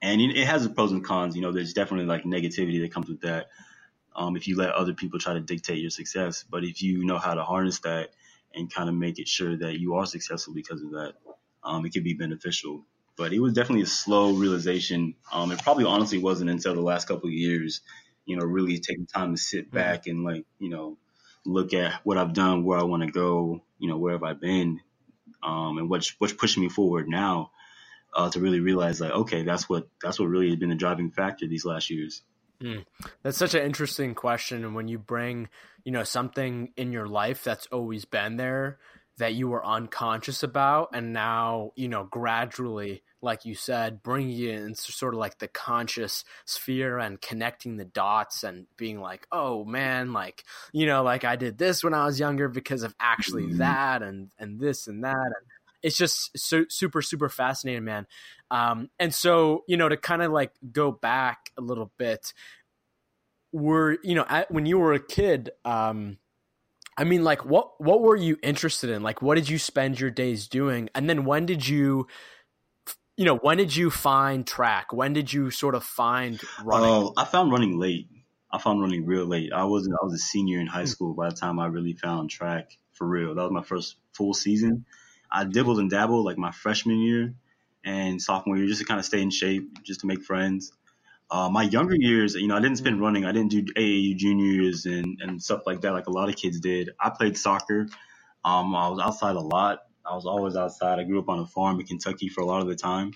And 0.00 0.20
it 0.20 0.46
has 0.46 0.64
its 0.64 0.74
pros 0.74 0.92
and 0.92 1.04
cons. 1.04 1.36
You 1.36 1.42
know, 1.42 1.52
there's 1.52 1.72
definitely 1.72 2.06
like 2.06 2.24
negativity 2.24 2.80
that 2.82 2.92
comes 2.92 3.08
with 3.08 3.22
that. 3.22 3.46
Um, 4.16 4.36
if 4.36 4.46
you 4.46 4.56
let 4.56 4.70
other 4.70 4.94
people 4.94 5.18
try 5.18 5.34
to 5.34 5.40
dictate 5.40 5.78
your 5.78 5.90
success, 5.90 6.44
but 6.48 6.64
if 6.64 6.82
you 6.82 7.04
know 7.04 7.18
how 7.18 7.34
to 7.34 7.42
harness 7.42 7.80
that 7.80 8.10
and 8.54 8.72
kind 8.72 8.88
of 8.88 8.94
make 8.94 9.18
it 9.18 9.28
sure 9.28 9.56
that 9.56 9.80
you 9.80 9.94
are 9.94 10.06
successful 10.06 10.54
because 10.54 10.82
of 10.82 10.90
that, 10.90 11.14
um, 11.64 11.84
it 11.84 11.92
can 11.92 12.04
be 12.04 12.14
beneficial 12.14 12.84
but 13.16 13.32
it 13.32 13.40
was 13.40 13.52
definitely 13.52 13.82
a 13.82 13.86
slow 13.86 14.32
realization. 14.32 15.14
Um, 15.32 15.52
it 15.52 15.62
probably 15.62 15.84
honestly 15.84 16.18
wasn't 16.18 16.50
until 16.50 16.74
the 16.74 16.80
last 16.80 17.06
couple 17.06 17.28
of 17.28 17.34
years, 17.34 17.80
you 18.24 18.36
know, 18.36 18.44
really 18.44 18.78
taking 18.78 19.06
time 19.06 19.34
to 19.34 19.40
sit 19.40 19.66
mm-hmm. 19.66 19.76
back 19.76 20.06
and 20.06 20.24
like, 20.24 20.44
you 20.58 20.70
know, 20.70 20.98
look 21.44 21.74
at 21.74 22.00
what 22.04 22.18
I've 22.18 22.32
done, 22.32 22.64
where 22.64 22.78
I 22.78 22.84
want 22.84 23.02
to 23.02 23.10
go, 23.10 23.62
you 23.78 23.88
know, 23.88 23.98
where 23.98 24.12
have 24.12 24.22
I 24.22 24.32
been, 24.32 24.80
um, 25.42 25.78
and 25.78 25.90
what's 25.90 26.14
what's 26.18 26.32
pushing 26.32 26.62
me 26.62 26.68
forward 26.68 27.08
now, 27.08 27.50
uh, 28.14 28.30
to 28.30 28.40
really 28.40 28.60
realize 28.60 29.00
like, 29.00 29.12
okay, 29.12 29.42
that's 29.42 29.68
what 29.68 29.88
that's 30.02 30.18
what 30.18 30.28
really 30.28 30.48
has 30.48 30.58
been 30.58 30.70
the 30.70 30.74
driving 30.74 31.10
factor 31.10 31.46
these 31.46 31.64
last 31.64 31.90
years. 31.90 32.22
Mm. 32.62 32.84
That's 33.22 33.38
such 33.38 33.54
an 33.54 33.62
interesting 33.62 34.14
question, 34.14 34.64
and 34.64 34.74
when 34.74 34.88
you 34.88 34.98
bring, 34.98 35.48
you 35.84 35.92
know, 35.92 36.04
something 36.04 36.72
in 36.76 36.92
your 36.92 37.06
life 37.06 37.44
that's 37.44 37.66
always 37.66 38.04
been 38.04 38.36
there 38.36 38.78
that 39.18 39.34
you 39.34 39.48
were 39.48 39.64
unconscious 39.64 40.42
about 40.42 40.90
and 40.92 41.12
now 41.12 41.70
you 41.76 41.88
know 41.88 42.04
gradually 42.04 43.02
like 43.22 43.44
you 43.44 43.54
said 43.54 44.02
bringing 44.02 44.38
it 44.40 44.60
into 44.60 44.92
sort 44.92 45.14
of 45.14 45.20
like 45.20 45.38
the 45.38 45.48
conscious 45.48 46.24
sphere 46.44 46.98
and 46.98 47.20
connecting 47.20 47.76
the 47.76 47.84
dots 47.84 48.42
and 48.42 48.66
being 48.76 49.00
like 49.00 49.26
oh 49.30 49.64
man 49.64 50.12
like 50.12 50.42
you 50.72 50.84
know 50.84 51.02
like 51.02 51.24
i 51.24 51.36
did 51.36 51.58
this 51.58 51.84
when 51.84 51.94
i 51.94 52.04
was 52.04 52.18
younger 52.18 52.48
because 52.48 52.82
of 52.82 52.94
actually 52.98 53.44
mm-hmm. 53.44 53.58
that 53.58 54.02
and 54.02 54.32
and 54.38 54.58
this 54.58 54.88
and 54.88 55.04
that 55.04 55.14
and 55.14 55.46
it's 55.84 55.98
just 55.98 56.36
so 56.36 56.64
super 56.68 57.02
super 57.02 57.28
fascinating, 57.28 57.84
man. 57.84 58.06
Um, 58.54 58.88
and 59.00 59.12
so 59.12 59.64
you 59.66 59.76
know 59.76 59.88
to 59.88 59.96
kind 59.96 60.22
of 60.22 60.30
like 60.30 60.52
go 60.70 60.92
back 60.92 61.50
a 61.58 61.60
little 61.60 61.90
bit, 61.98 62.32
were 63.52 63.98
you 64.04 64.14
know 64.14 64.24
at, 64.28 64.48
when 64.48 64.64
you 64.64 64.78
were 64.78 64.92
a 64.92 65.04
kid, 65.04 65.50
um, 65.64 66.18
I 66.96 67.02
mean, 67.02 67.24
like 67.24 67.44
what 67.44 67.80
what 67.80 68.00
were 68.00 68.14
you 68.14 68.38
interested 68.44 68.90
in? 68.90 69.02
Like, 69.02 69.20
what 69.20 69.34
did 69.34 69.48
you 69.48 69.58
spend 69.58 69.98
your 69.98 70.10
days 70.10 70.46
doing? 70.46 70.88
And 70.94 71.10
then 71.10 71.24
when 71.24 71.46
did 71.46 71.66
you 71.66 72.06
you 73.16 73.24
know, 73.24 73.36
when 73.38 73.56
did 73.56 73.74
you 73.74 73.90
find 73.90 74.46
track? 74.46 74.92
When 74.92 75.12
did 75.12 75.32
you 75.32 75.50
sort 75.50 75.74
of 75.74 75.82
find 75.82 76.40
running? 76.62 76.88
Oh, 76.88 77.12
I 77.16 77.24
found 77.24 77.50
running 77.50 77.76
late. 77.76 78.08
I 78.52 78.58
found 78.58 78.80
running 78.80 79.04
real 79.04 79.26
late. 79.26 79.52
I 79.52 79.64
was 79.64 79.88
I 79.88 80.04
was 80.04 80.14
a 80.14 80.18
senior 80.18 80.60
in 80.60 80.68
high 80.68 80.82
hmm. 80.82 80.86
school 80.86 81.14
by 81.14 81.30
the 81.30 81.34
time 81.34 81.58
I 81.58 81.66
really 81.66 81.94
found 81.94 82.30
track 82.30 82.70
for 82.92 83.04
real. 83.04 83.34
That 83.34 83.42
was 83.42 83.50
my 83.50 83.64
first 83.64 83.96
full 84.12 84.32
season. 84.32 84.84
I 85.28 85.42
dibbled 85.42 85.80
and 85.80 85.90
dabbled 85.90 86.24
like 86.24 86.38
my 86.38 86.52
freshman 86.52 87.00
year 87.00 87.34
and 87.84 88.20
sophomore 88.20 88.56
year 88.56 88.66
just 88.66 88.80
to 88.80 88.86
kind 88.86 88.98
of 88.98 89.06
stay 89.06 89.20
in 89.20 89.30
shape, 89.30 89.82
just 89.82 90.00
to 90.00 90.06
make 90.06 90.22
friends. 90.22 90.72
Uh, 91.30 91.48
my 91.48 91.62
younger 91.62 91.96
years, 91.96 92.34
you 92.34 92.46
know, 92.46 92.56
I 92.56 92.60
didn't 92.60 92.78
spend 92.78 92.96
hmm. 92.96 93.02
running. 93.02 93.24
I 93.24 93.32
didn't 93.32 93.50
do 93.50 93.62
AAU 93.62 94.16
juniors 94.16 94.86
and, 94.86 95.18
and 95.20 95.42
stuff 95.42 95.62
like 95.66 95.80
that, 95.82 95.92
like 95.92 96.06
a 96.06 96.12
lot 96.12 96.28
of 96.28 96.36
kids 96.36 96.60
did. 96.60 96.90
I 97.00 97.10
played 97.10 97.36
soccer. 97.36 97.88
Um, 98.44 98.74
I 98.74 98.88
was 98.88 99.00
outside 99.00 99.36
a 99.36 99.40
lot. 99.40 99.80
I 100.04 100.14
was 100.14 100.26
always 100.26 100.54
outside. 100.54 100.98
I 100.98 101.04
grew 101.04 101.18
up 101.18 101.28
on 101.28 101.38
a 101.38 101.46
farm 101.46 101.80
in 101.80 101.86
Kentucky 101.86 102.28
for 102.28 102.42
a 102.42 102.46
lot 102.46 102.60
of 102.60 102.68
the 102.68 102.76
time, 102.76 103.12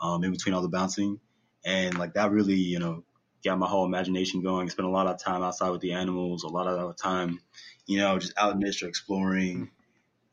um, 0.00 0.22
in 0.22 0.30
between 0.30 0.54
all 0.54 0.62
the 0.62 0.68
bouncing, 0.68 1.18
and 1.64 1.98
like 1.98 2.14
that 2.14 2.30
really, 2.30 2.54
you 2.54 2.78
know, 2.78 3.02
got 3.44 3.58
my 3.58 3.66
whole 3.66 3.84
imagination 3.84 4.40
going. 4.40 4.66
I 4.66 4.70
Spent 4.70 4.86
a 4.86 4.90
lot 4.90 5.08
of 5.08 5.18
time 5.18 5.42
outside 5.42 5.70
with 5.70 5.80
the 5.80 5.92
animals, 5.92 6.44
a 6.44 6.48
lot 6.48 6.68
of 6.68 6.96
time, 6.96 7.40
you 7.86 7.98
know, 7.98 8.18
just 8.18 8.32
out 8.38 8.54
in 8.54 8.60
nature 8.60 8.86
exploring. 8.86 9.70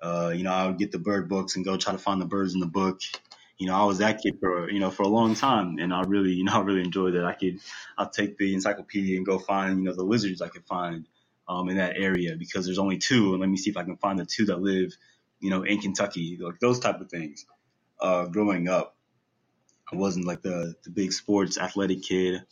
Uh, 0.01 0.31
you 0.35 0.43
know, 0.43 0.51
I 0.51 0.67
would 0.67 0.77
get 0.77 0.91
the 0.91 0.99
bird 0.99 1.29
books 1.29 1.55
and 1.55 1.65
go 1.65 1.77
try 1.77 1.93
to 1.93 1.99
find 1.99 2.21
the 2.21 2.25
birds 2.25 2.53
in 2.53 2.59
the 2.59 2.67
book. 2.67 3.01
You 3.61 3.67
know, 3.67 3.75
I 3.75 3.85
was 3.85 3.99
that 3.99 4.21
kid 4.21 4.37
for 4.39 4.69
you 4.69 4.79
know 4.79 4.89
for 4.91 5.03
a 5.03 5.07
long 5.07 5.35
time, 5.35 5.77
and 5.79 5.93
I 5.93 6.01
really, 6.01 6.33
you 6.33 6.43
know, 6.43 6.53
I 6.55 6.61
really 6.61 6.81
enjoyed 6.81 7.13
that. 7.13 7.25
I 7.25 7.33
could, 7.33 7.59
I'll 7.97 8.09
take 8.09 8.37
the 8.37 8.53
encyclopedia 8.53 9.17
and 9.17 9.25
go 9.25 9.39
find 9.39 9.79
you 9.79 9.85
know 9.85 9.95
the 9.95 10.03
lizards 10.03 10.41
I 10.41 10.49
could 10.49 10.65
find 10.65 11.07
um, 11.47 11.69
in 11.69 11.77
that 11.77 11.97
area 11.97 12.35
because 12.37 12.65
there's 12.65 12.79
only 12.79 12.97
two, 12.97 13.31
and 13.31 13.39
let 13.39 13.49
me 13.49 13.57
see 13.57 13.69
if 13.69 13.77
I 13.77 13.83
can 13.83 13.97
find 13.97 14.19
the 14.19 14.25
two 14.25 14.45
that 14.45 14.61
live 14.61 14.95
you 15.41 15.49
know, 15.49 15.63
in 15.63 15.79
Kentucky, 15.79 16.37
like 16.39 16.59
those 16.59 16.79
type 16.79 17.01
of 17.01 17.09
things. 17.09 17.45
Uh, 17.99 18.25
growing 18.25 18.69
up, 18.69 18.95
I 19.91 19.95
wasn't 19.97 20.25
like 20.25 20.41
the, 20.41 20.75
the 20.83 20.89
big 20.89 21.11
sports 21.11 21.57
athletic 21.57 22.03
kid 22.03 22.43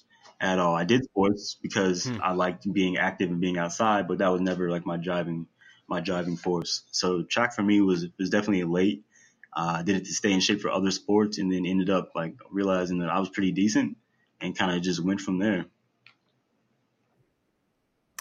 at 0.42 0.60
all. 0.60 0.76
I 0.76 0.84
did 0.84 1.06
sports 1.06 1.56
because 1.62 2.06
hmm. 2.06 2.18
I 2.22 2.34
liked 2.34 2.72
being 2.72 2.98
active 2.98 3.30
and 3.30 3.40
being 3.40 3.58
outside, 3.58 4.08
but 4.08 4.18
that 4.18 4.30
was 4.30 4.42
never 4.42 4.70
like 4.70 4.86
my 4.86 4.98
driving 4.98 5.48
my 5.88 6.02
driving 6.02 6.38
force. 6.38 6.84
So 6.92 7.24
track 7.24 7.56
for 7.56 7.64
me 7.64 7.82
was 7.82 8.06
was 8.20 8.30
definitely 8.30 8.64
late. 8.64 9.06
Uh, 9.54 9.78
I 9.80 9.84
did 9.84 9.96
it 9.98 10.06
to 10.06 10.14
stay 10.14 10.32
in 10.32 10.40
shape 10.40 10.62
for 10.62 10.70
other 10.70 10.92
sports, 10.92 11.38
and 11.38 11.52
then 11.52 11.66
ended 11.66 11.90
up 11.90 12.12
like 12.16 12.36
realizing 12.52 13.00
that 13.00 13.10
I 13.10 13.20
was 13.20 13.30
pretty 13.30 13.52
decent, 13.52 13.98
and 14.40 14.58
kind 14.58 14.76
of 14.76 14.82
just 14.82 15.04
went 15.04 15.22
from 15.22 15.40
there. 15.40 15.66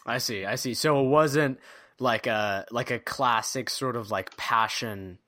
I 0.06 0.18
see, 0.18 0.44
I 0.44 0.54
see. 0.54 0.74
So 0.74 1.04
it 1.04 1.08
wasn't 1.08 1.58
like 1.98 2.26
a 2.26 2.66
like 2.70 2.90
a 2.90 2.98
classic 2.98 3.68
sort 3.70 3.96
of 3.96 4.10
like 4.10 4.36
passion 4.36 5.18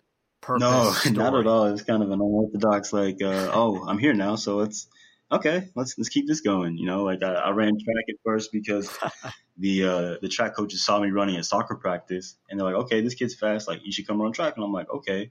purpose. 0.40 0.62
No, 0.62 0.92
story. 0.92 1.14
not 1.16 1.38
at 1.38 1.46
all. 1.46 1.66
It's 1.66 1.82
kind 1.82 2.02
of 2.02 2.10
an 2.10 2.14
unorthodox 2.14 2.92
like, 2.92 3.22
uh, 3.22 3.50
oh, 3.52 3.84
I'm 3.86 3.98
here 3.98 4.14
now, 4.14 4.36
so 4.36 4.56
let's 4.56 4.88
okay, 5.30 5.68
let's 5.76 5.96
let's 5.98 6.08
keep 6.08 6.26
this 6.26 6.40
going. 6.40 6.76
You 6.76 6.86
know, 6.86 7.04
like 7.04 7.22
I, 7.22 7.34
I 7.34 7.50
ran 7.50 7.72
track 7.72 8.04
at 8.08 8.16
first 8.24 8.52
because 8.52 8.88
the 9.58 9.84
uh, 9.84 10.14
the 10.22 10.28
track 10.28 10.56
coaches 10.56 10.84
saw 10.84 10.98
me 11.00 11.10
running 11.10 11.36
at 11.36 11.44
soccer 11.44 11.76
practice, 11.76 12.36
and 12.48 12.58
they're 12.58 12.66
like, 12.66 12.84
okay, 12.84 13.00
this 13.00 13.14
kid's 13.14 13.34
fast, 13.34 13.68
like 13.68 13.80
you 13.84 13.92
should 13.92 14.06
come 14.06 14.20
run 14.20 14.32
track, 14.32 14.54
and 14.56 14.64
I'm 14.64 14.72
like, 14.72 14.90
okay. 14.90 15.30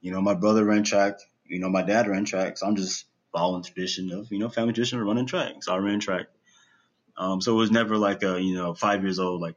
You 0.00 0.12
know, 0.12 0.20
my 0.20 0.34
brother 0.34 0.64
ran 0.64 0.84
track. 0.84 1.18
You 1.46 1.58
know, 1.58 1.68
my 1.68 1.82
dad 1.82 2.06
ran 2.06 2.24
track, 2.24 2.58
so 2.58 2.66
I'm 2.66 2.76
just 2.76 3.06
following 3.32 3.62
tradition 3.62 4.10
of 4.12 4.30
you 4.32 4.38
know 4.38 4.48
family 4.48 4.72
tradition 4.72 5.00
of 5.00 5.06
running 5.06 5.26
track. 5.26 5.62
So 5.62 5.74
I 5.74 5.78
ran 5.78 6.00
track. 6.00 6.26
Um, 7.16 7.40
so 7.40 7.52
it 7.52 7.56
was 7.56 7.70
never 7.70 7.98
like 7.98 8.22
a 8.22 8.40
you 8.40 8.54
know 8.54 8.74
five 8.74 9.02
years 9.02 9.18
old 9.18 9.40
like 9.40 9.56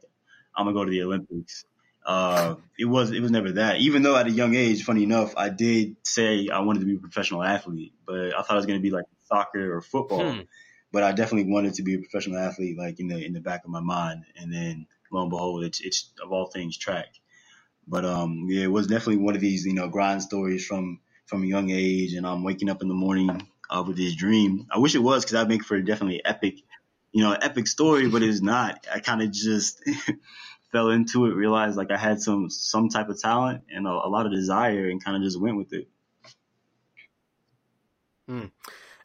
I'm 0.56 0.66
gonna 0.66 0.74
go 0.74 0.84
to 0.84 0.90
the 0.90 1.02
Olympics. 1.02 1.64
Uh, 2.04 2.56
it 2.78 2.84
was 2.84 3.10
it 3.10 3.20
was 3.20 3.30
never 3.30 3.52
that. 3.52 3.78
Even 3.78 4.02
though 4.02 4.16
at 4.16 4.26
a 4.26 4.30
young 4.30 4.54
age, 4.54 4.84
funny 4.84 5.02
enough, 5.02 5.34
I 5.36 5.48
did 5.48 5.96
say 6.02 6.48
I 6.48 6.60
wanted 6.60 6.80
to 6.80 6.86
be 6.86 6.96
a 6.96 6.98
professional 6.98 7.42
athlete, 7.42 7.94
but 8.06 8.34
I 8.34 8.42
thought 8.42 8.52
it 8.52 8.56
was 8.56 8.66
gonna 8.66 8.80
be 8.80 8.90
like 8.90 9.06
soccer 9.24 9.74
or 9.74 9.80
football. 9.80 10.32
Hmm. 10.34 10.40
But 10.92 11.02
I 11.02 11.12
definitely 11.12 11.50
wanted 11.50 11.74
to 11.74 11.82
be 11.82 11.94
a 11.94 11.98
professional 11.98 12.38
athlete, 12.38 12.78
like 12.78 13.00
in 13.00 13.08
the 13.08 13.24
in 13.24 13.32
the 13.32 13.40
back 13.40 13.64
of 13.64 13.70
my 13.70 13.80
mind. 13.80 14.24
And 14.36 14.52
then 14.52 14.86
lo 15.10 15.22
and 15.22 15.30
behold, 15.30 15.64
it's 15.64 15.80
it's 15.80 16.12
of 16.22 16.30
all 16.32 16.46
things 16.46 16.76
track. 16.76 17.06
But 17.86 18.04
um, 18.04 18.46
yeah, 18.48 18.64
it 18.64 18.72
was 18.72 18.86
definitely 18.86 19.18
one 19.18 19.34
of 19.34 19.40
these 19.40 19.64
you 19.64 19.74
know 19.74 19.88
grind 19.88 20.22
stories 20.22 20.66
from 20.66 21.00
from 21.26 21.42
a 21.42 21.46
young 21.46 21.70
age, 21.70 22.14
and 22.14 22.26
I'm 22.26 22.42
waking 22.42 22.68
up 22.70 22.82
in 22.82 22.88
the 22.88 22.94
morning 22.94 23.48
uh, 23.70 23.84
with 23.86 23.96
this 23.96 24.14
dream. 24.14 24.66
I 24.70 24.78
wish 24.78 24.94
it 24.94 25.02
was 25.02 25.24
because 25.24 25.36
I'd 25.36 25.48
make 25.48 25.64
for 25.64 25.76
a 25.76 25.84
definitely 25.84 26.24
epic 26.24 26.56
you 27.14 27.22
know, 27.22 27.32
epic 27.32 27.68
story, 27.68 28.08
but 28.08 28.24
it's 28.24 28.42
not. 28.42 28.86
I 28.92 28.98
kind 28.98 29.22
of 29.22 29.30
just 29.30 29.80
fell 30.72 30.90
into 30.90 31.26
it, 31.26 31.34
realized 31.34 31.76
like 31.76 31.92
I 31.92 31.96
had 31.96 32.20
some 32.20 32.50
some 32.50 32.88
type 32.88 33.08
of 33.08 33.20
talent 33.20 33.62
and 33.70 33.86
a, 33.86 33.90
a 33.90 34.10
lot 34.10 34.26
of 34.26 34.32
desire, 34.32 34.88
and 34.90 35.02
kind 35.02 35.16
of 35.16 35.22
just 35.22 35.40
went 35.40 35.56
with 35.56 35.72
it. 35.72 35.88
Hmm. 38.28 38.46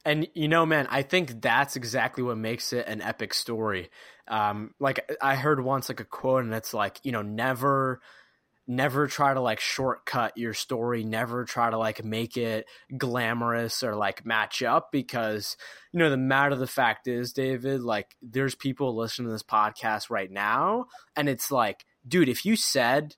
And 0.04 0.28
you 0.34 0.48
know, 0.48 0.66
man, 0.66 0.88
I 0.90 1.04
think 1.04 1.40
that's 1.40 1.76
exactly 1.76 2.24
what 2.24 2.38
makes 2.38 2.74
it 2.74 2.88
an 2.88 3.04
epic 3.04 3.36
story. 3.36 3.92
Um, 4.28 4.74
like 4.80 5.08
I 5.22 5.36
heard 5.36 5.64
once 5.64 5.88
like 5.88 6.00
a 6.00 6.06
quote, 6.06 6.44
and 6.44 6.54
it's 6.54 6.74
like, 6.74 7.00
you 7.04 7.12
know, 7.12 7.22
never 7.22 8.02
never 8.70 9.08
try 9.08 9.34
to 9.34 9.42
like 9.42 9.60
shortcut 9.60 10.38
your 10.38 10.54
story 10.54 11.04
never 11.04 11.44
try 11.44 11.72
to 11.72 11.78
like 11.78 12.04
make 12.04 12.38
it 12.38 12.68
glamorous 12.98 13.82
or 13.82 13.96
like 13.96 14.24
match 14.26 14.62
up 14.62 14.92
because 14.92 15.58
you 15.92 15.98
know 15.98 16.12
the 16.12 16.18
matter 16.18 16.54
of 16.54 16.60
the 16.60 16.68
fact 16.68 17.08
is 17.08 17.34
david 17.34 17.82
like 17.82 18.16
there's 18.22 18.54
people 18.54 18.96
listening 18.96 19.28
to 19.28 19.32
this 19.32 19.42
podcast 19.42 20.12
right 20.12 20.32
now 20.32 20.86
and 21.16 21.28
it's 21.28 21.52
like 21.52 21.84
dude 22.08 22.30
if 22.30 22.46
you 22.46 22.56
said 22.56 23.16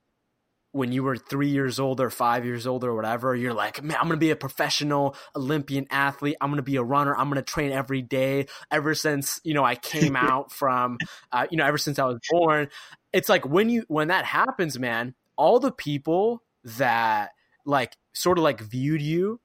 when 0.72 0.90
you 0.90 1.02
were 1.02 1.16
three 1.16 1.48
years 1.48 1.78
old 1.78 2.00
or 2.00 2.08
five 2.08 2.46
years 2.46 2.66
old 2.66 2.82
or 2.82 2.94
whatever, 2.94 3.36
you're 3.36 3.52
like, 3.52 3.82
man, 3.82 3.98
I'm 4.00 4.08
gonna 4.08 4.16
be 4.16 4.30
a 4.30 4.36
professional 4.36 5.14
Olympian 5.36 5.86
athlete. 5.90 6.36
I'm 6.40 6.50
gonna 6.50 6.62
be 6.62 6.76
a 6.76 6.82
runner. 6.82 7.14
I'm 7.14 7.28
gonna 7.28 7.42
train 7.42 7.72
every 7.72 8.00
day. 8.00 8.46
Ever 8.70 8.94
since 8.94 9.38
you 9.44 9.52
know 9.52 9.64
I 9.64 9.74
came 9.74 10.16
out 10.16 10.50
from, 10.50 10.96
uh, 11.30 11.46
you 11.50 11.58
know, 11.58 11.66
ever 11.66 11.76
since 11.76 11.98
I 11.98 12.06
was 12.06 12.18
born, 12.30 12.70
it's 13.12 13.28
like 13.28 13.46
when 13.46 13.68
you 13.68 13.84
when 13.88 14.08
that 14.08 14.24
happens, 14.24 14.78
man, 14.78 15.14
all 15.42 15.58
the 15.58 15.72
people 15.72 16.44
that 16.62 17.32
like 17.66 17.96
sort 18.14 18.38
of 18.38 18.44
like 18.44 18.60
viewed 18.60 19.02
you 19.02 19.40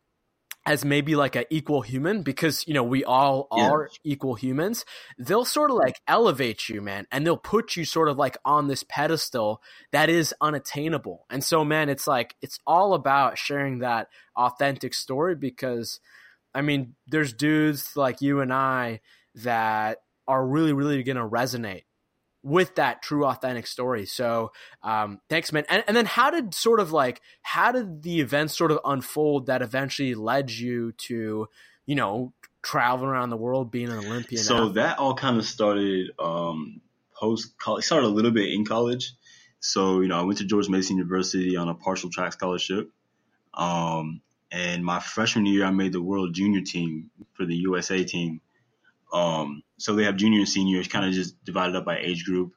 as 0.64 0.86
maybe 0.86 1.16
like 1.16 1.36
an 1.36 1.46
equal 1.50 1.82
human 1.82 2.22
because 2.22 2.68
you 2.68 2.74
know 2.76 2.84
we 2.84 3.04
all 3.04 3.48
yeah. 3.56 3.68
are 3.72 3.90
equal 4.04 4.36
humans 4.36 4.86
they'll 5.18 5.44
sort 5.44 5.72
of 5.72 5.78
like 5.78 6.00
elevate 6.08 6.70
you 6.70 6.84
man 6.84 7.08
and 7.12 7.26
they'll 7.26 7.36
put 7.36 7.76
you 7.76 7.84
sort 7.84 8.10
of 8.10 8.16
like 8.16 8.38
on 8.46 8.68
this 8.68 8.84
pedestal 8.88 9.60
that 9.92 10.08
is 10.08 10.36
unattainable 10.40 11.26
and 11.32 11.44
so 11.44 11.66
man 11.66 11.90
it's 11.90 12.06
like 12.06 12.36
it's 12.44 12.60
all 12.68 12.94
about 12.94 13.40
sharing 13.40 13.80
that 13.80 14.08
authentic 14.36 14.94
story 14.94 15.34
because 15.34 16.00
i 16.54 16.62
mean 16.62 16.94
there's 17.08 17.34
dudes 17.34 17.98
like 17.98 18.22
you 18.22 18.40
and 18.40 18.54
i 18.54 19.00
that 19.34 19.98
are 20.28 20.46
really 20.46 20.74
really 20.74 21.02
going 21.02 21.18
to 21.18 21.28
resonate 21.28 21.86
with 22.48 22.76
that 22.76 23.02
true 23.02 23.26
authentic 23.26 23.68
story. 23.68 24.06
So 24.06 24.52
um, 24.82 25.20
thanks, 25.30 25.52
man. 25.52 25.66
And, 25.70 25.84
and 25.86 25.98
then 25.98 26.06
how 26.06 26.32
did 26.32 26.54
sort 26.54 26.80
of 26.80 26.94
like 26.94 27.22
how 27.42 27.74
did 27.74 28.04
the 28.04 28.22
events 28.22 28.58
sort 28.58 28.72
of 28.72 28.80
unfold 28.86 29.48
that 29.48 29.62
eventually 29.62 30.16
led 30.16 30.50
you 30.50 30.94
to 30.94 31.48
you 31.86 31.96
know 31.96 32.34
traveling 32.62 33.10
around 33.10 33.32
the 33.32 33.38
world 33.38 33.70
being 33.70 33.90
an 33.90 33.98
Olympian? 33.98 34.42
So 34.42 34.56
athlete? 34.56 34.76
that 34.76 34.98
all 34.98 35.14
kind 35.14 35.38
of 35.38 35.46
started 35.46 36.12
um, 36.20 36.80
post 37.20 37.58
college. 37.58 37.84
Started 37.84 38.08
a 38.08 38.10
little 38.10 38.32
bit 38.32 38.54
in 38.54 38.66
college. 38.66 39.12
So 39.60 40.00
you 40.00 40.08
know 40.08 40.18
I 40.18 40.24
went 40.24 40.38
to 40.38 40.46
George 40.46 40.70
Mason 40.70 40.96
University 40.96 41.58
on 41.58 41.68
a 41.68 41.76
partial 41.76 42.10
track 42.10 42.32
scholarship. 42.32 42.90
Um, 43.54 44.22
and 44.52 44.86
my 44.86 45.02
freshman 45.02 45.46
year, 45.46 45.66
I 45.66 45.72
made 45.72 45.92
the 45.92 46.02
world 46.02 46.34
junior 46.34 46.62
team 46.62 47.10
for 47.34 47.46
the 47.46 47.56
USA 47.56 48.06
team. 48.06 48.40
Um, 49.12 49.64
so 49.78 49.96
they 49.96 50.04
have 50.04 50.18
junior 50.18 50.40
and 50.40 50.50
senior, 50.50 50.84
kind 50.84 51.06
of 51.06 51.14
just 51.14 51.44
divided 51.46 51.76
up 51.76 51.86
by 51.86 52.00
age 52.00 52.26
group. 52.26 52.54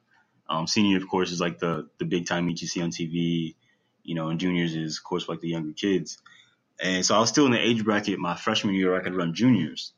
Um, 0.49 0.67
senior, 0.67 0.97
of 0.97 1.07
course, 1.07 1.31
is 1.31 1.39
like 1.39 1.59
the 1.59 1.87
the 1.97 2.05
big 2.05 2.27
time 2.27 2.45
meet 2.45 2.61
you 2.61 2.67
see 2.67 2.81
on 2.81 2.91
TV, 2.91 3.55
you 4.03 4.15
know, 4.15 4.29
and 4.29 4.39
juniors 4.39 4.75
is, 4.75 4.97
of 4.97 5.03
course, 5.03 5.29
like 5.29 5.39
the 5.39 5.49
younger 5.49 5.73
kids. 5.73 6.17
And 6.81 7.05
so 7.05 7.15
I 7.15 7.19
was 7.19 7.29
still 7.29 7.45
in 7.45 7.51
the 7.51 7.59
age 7.59 7.85
bracket 7.85 8.19
my 8.19 8.35
freshman 8.35 8.75
year 8.75 8.95
I 8.95 9.03
could 9.03 9.15
run 9.15 9.33
juniors. 9.33 9.93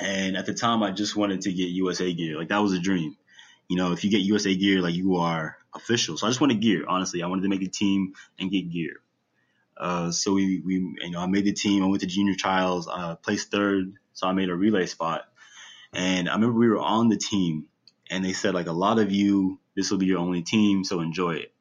And 0.00 0.36
at 0.36 0.46
the 0.46 0.54
time, 0.54 0.82
I 0.82 0.90
just 0.90 1.14
wanted 1.14 1.42
to 1.42 1.52
get 1.52 1.68
USA 1.68 2.12
gear. 2.12 2.36
Like 2.36 2.48
that 2.48 2.58
was 2.58 2.72
a 2.72 2.78
dream. 2.78 3.16
You 3.68 3.76
know, 3.76 3.92
if 3.92 4.02
you 4.02 4.10
get 4.10 4.20
USA 4.20 4.54
gear, 4.54 4.80
like 4.80 4.94
you 4.94 5.16
are 5.16 5.56
official. 5.74 6.16
So 6.16 6.26
I 6.26 6.30
just 6.30 6.40
wanted 6.40 6.60
gear. 6.60 6.84
Honestly, 6.88 7.22
I 7.22 7.26
wanted 7.26 7.42
to 7.42 7.48
make 7.48 7.62
a 7.62 7.68
team 7.68 8.14
and 8.38 8.50
get 8.50 8.70
gear. 8.70 9.00
Uh, 9.76 10.10
so 10.10 10.34
we, 10.34 10.60
we, 10.60 10.74
you 10.74 11.10
know, 11.10 11.20
I 11.20 11.26
made 11.26 11.44
the 11.44 11.52
team. 11.52 11.82
I 11.82 11.86
went 11.86 12.00
to 12.00 12.06
junior 12.06 12.34
trials, 12.34 12.88
uh, 12.88 13.14
placed 13.16 13.50
third. 13.50 13.94
So 14.12 14.26
I 14.26 14.32
made 14.32 14.50
a 14.50 14.54
relay 14.54 14.86
spot. 14.86 15.22
And 15.92 16.28
I 16.28 16.34
remember 16.34 16.58
we 16.58 16.68
were 16.68 16.78
on 16.78 17.08
the 17.08 17.16
team 17.16 17.66
and 18.10 18.24
they 18.24 18.32
said 18.32 18.54
like 18.54 18.66
a 18.66 18.72
lot 18.72 18.98
of 18.98 19.10
you, 19.10 19.58
this 19.76 19.90
will 19.90 19.98
be 19.98 20.06
your 20.06 20.18
only 20.18 20.42
team, 20.42 20.84
so 20.84 21.00
enjoy 21.00 21.36
it. 21.36 21.52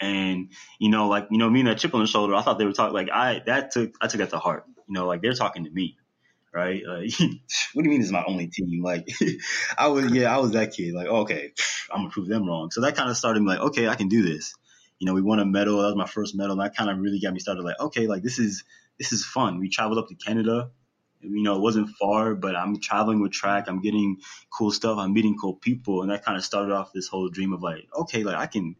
And 0.00 0.50
you 0.78 0.90
know, 0.90 1.08
like 1.08 1.28
you 1.30 1.38
know, 1.38 1.48
me 1.48 1.60
and 1.60 1.68
that 1.68 1.78
chip 1.78 1.94
on 1.94 2.00
the 2.00 2.06
shoulder, 2.06 2.34
I 2.34 2.42
thought 2.42 2.58
they 2.58 2.64
were 2.64 2.72
talking 2.72 2.94
like 2.94 3.10
I 3.10 3.42
that 3.46 3.70
took 3.70 3.94
I 4.00 4.06
took 4.06 4.18
that 4.18 4.30
to 4.30 4.38
heart. 4.38 4.64
You 4.86 4.94
know, 4.94 5.06
like 5.06 5.22
they're 5.22 5.32
talking 5.34 5.64
to 5.64 5.70
me, 5.70 5.96
right? 6.52 6.82
Uh, 6.88 7.00
what 7.74 7.82
do 7.82 7.88
you 7.88 7.90
mean 7.90 8.02
it's 8.02 8.10
my 8.10 8.24
only 8.26 8.48
team? 8.48 8.82
Like 8.82 9.08
I 9.78 9.88
was, 9.88 10.10
yeah, 10.12 10.34
I 10.34 10.38
was 10.40 10.52
that 10.52 10.72
kid. 10.72 10.94
Like 10.94 11.06
okay, 11.06 11.52
I'm 11.90 12.00
gonna 12.00 12.10
prove 12.10 12.28
them 12.28 12.46
wrong. 12.46 12.70
So 12.70 12.80
that 12.82 12.96
kind 12.96 13.10
of 13.10 13.16
started 13.16 13.40
me 13.40 13.48
like, 13.48 13.60
okay, 13.60 13.88
I 13.88 13.94
can 13.94 14.08
do 14.08 14.22
this. 14.22 14.54
You 14.98 15.06
know, 15.06 15.14
we 15.14 15.22
won 15.22 15.40
a 15.40 15.44
medal. 15.44 15.78
That 15.78 15.86
was 15.86 15.96
my 15.96 16.06
first 16.06 16.34
medal. 16.34 16.52
And 16.52 16.60
that 16.60 16.76
kind 16.76 16.90
of 16.90 16.98
really 16.98 17.20
got 17.20 17.32
me 17.32 17.40
started. 17.40 17.62
Like 17.62 17.80
okay, 17.80 18.06
like 18.06 18.22
this 18.22 18.38
is 18.38 18.64
this 18.98 19.12
is 19.12 19.24
fun. 19.24 19.58
We 19.58 19.68
traveled 19.68 19.98
up 19.98 20.08
to 20.08 20.14
Canada. 20.14 20.70
You 21.24 21.42
know, 21.42 21.56
it 21.56 21.62
wasn't 21.62 21.90
far, 21.90 22.34
but 22.34 22.56
I'm 22.56 22.80
traveling 22.80 23.20
with 23.22 23.32
track. 23.32 23.66
I'm 23.68 23.82
getting 23.82 24.18
cool 24.52 24.72
stuff. 24.72 24.98
I'm 24.98 25.14
meeting 25.14 25.36
cool 25.40 25.54
people, 25.56 26.02
and 26.02 26.10
that 26.12 26.24
kind 26.24 26.38
of 26.38 26.44
started 26.44 26.72
off 26.74 26.92
this 26.94 27.08
whole 27.08 27.28
dream 27.30 27.52
of 27.54 27.62
like, 27.62 27.88
okay, 28.00 28.24
like 28.24 28.36
I 28.36 28.46
can 28.46 28.76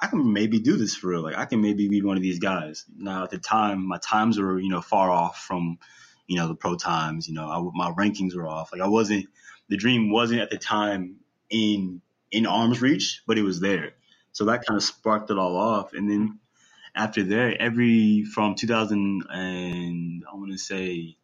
I 0.00 0.08
can 0.08 0.32
maybe 0.32 0.60
do 0.60 0.76
this 0.76 0.96
for 0.96 1.08
real. 1.08 1.22
Like 1.22 1.36
I 1.38 1.46
can 1.46 1.62
maybe 1.62 1.88
be 1.88 2.02
one 2.02 2.16
of 2.16 2.22
these 2.22 2.38
guys. 2.38 2.84
Now 2.96 3.24
at 3.24 3.30
the 3.30 3.38
time, 3.38 3.86
my 3.86 3.98
times 3.98 4.38
were 4.38 4.58
you 4.60 4.70
know 4.70 4.82
far 4.82 5.10
off 5.10 5.38
from 5.40 5.78
you 6.26 6.36
know 6.36 6.48
the 6.48 6.54
pro 6.54 6.76
times. 6.76 7.28
You 7.28 7.34
know 7.34 7.48
I, 7.48 7.60
my 7.74 7.92
rankings 7.92 8.34
were 8.36 8.48
off. 8.48 8.72
Like 8.72 8.82
I 8.82 8.88
wasn't. 8.88 9.26
The 9.68 9.76
dream 9.76 10.10
wasn't 10.12 10.40
at 10.40 10.50
the 10.50 10.58
time 10.58 11.16
in 11.50 12.02
in 12.30 12.46
arm's 12.46 12.82
reach, 12.82 13.22
but 13.26 13.38
it 13.38 13.42
was 13.42 13.60
there. 13.60 13.94
So 14.32 14.46
that 14.46 14.66
kind 14.66 14.76
of 14.76 14.82
sparked 14.84 15.30
it 15.30 15.38
all 15.38 15.56
off. 15.56 15.94
And 15.94 16.10
then 16.10 16.40
after 16.96 17.24
there, 17.24 17.56
every 17.60 18.24
from 18.24 18.56
2000 18.56 19.24
and 19.30 20.24
I 20.30 20.36
want 20.36 20.52
to 20.52 20.58
say 20.58 21.16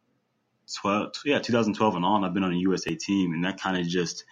12, 0.75 1.11
yeah, 1.25 1.39
2012 1.39 1.95
and 1.95 2.05
on, 2.05 2.23
I've 2.23 2.33
been 2.33 2.43
on 2.43 2.53
a 2.53 2.57
USA 2.57 2.95
team, 2.95 3.33
and 3.33 3.43
that 3.45 3.59
kind 3.59 3.77
of 3.77 3.87
just 3.87 4.23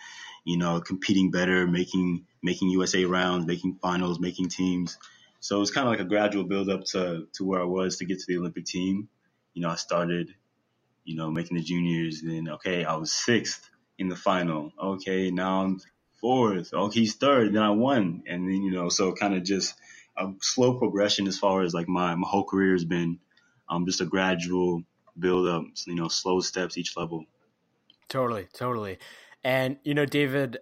you 0.45 0.57
know 0.57 0.81
competing 0.81 1.31
better, 1.31 1.67
making 1.67 2.25
making 2.41 2.69
USA 2.69 3.05
rounds, 3.05 3.45
making 3.45 3.79
finals, 3.81 4.19
making 4.19 4.49
teams. 4.49 4.97
So 5.39 5.61
it's 5.61 5.71
kind 5.71 5.87
of 5.87 5.91
like 5.91 6.01
a 6.01 6.05
gradual 6.05 6.43
build 6.43 6.69
up 6.69 6.83
to, 6.91 7.27
to 7.33 7.45
where 7.45 7.61
I 7.61 7.65
was 7.65 7.97
to 7.97 8.05
get 8.05 8.19
to 8.19 8.25
the 8.27 8.37
Olympic 8.37 8.65
team. 8.65 9.07
You 9.53 9.61
know, 9.61 9.69
I 9.69 9.75
started, 9.75 10.33
you 11.05 11.15
know, 11.15 11.31
making 11.31 11.57
the 11.57 11.63
juniors. 11.63 12.21
Then, 12.21 12.49
okay, 12.49 12.83
I 12.83 12.95
was 12.95 13.13
sixth 13.13 13.69
in 13.97 14.09
the 14.09 14.15
final. 14.15 14.71
Okay, 14.81 15.31
now 15.31 15.63
I'm 15.63 15.79
fourth. 16.19 16.73
Okay, 16.73 16.99
he's 17.01 17.15
third. 17.15 17.53
Then 17.53 17.63
I 17.63 17.71
won. 17.71 18.23
And 18.27 18.47
then, 18.47 18.63
you 18.63 18.71
know, 18.71 18.89
so 18.89 19.13
kind 19.13 19.33
of 19.33 19.43
just 19.43 19.75
a 20.17 20.27
slow 20.41 20.77
progression 20.77 21.27
as 21.27 21.39
far 21.39 21.61
as 21.63 21.73
like 21.73 21.87
my, 21.87 22.15
my 22.15 22.27
whole 22.27 22.43
career 22.43 22.73
has 22.73 22.85
been 22.85 23.19
um, 23.69 23.85
just 23.85 24.01
a 24.01 24.05
gradual 24.05 24.83
build 25.19 25.47
up, 25.47 25.63
you 25.85 25.95
know, 25.95 26.07
slow 26.07 26.39
steps 26.39 26.77
each 26.77 26.95
level. 26.97 27.25
Totally, 28.07 28.47
totally. 28.53 28.97
And, 29.43 29.77
you 29.83 29.93
know, 29.93 30.05
David, 30.05 30.59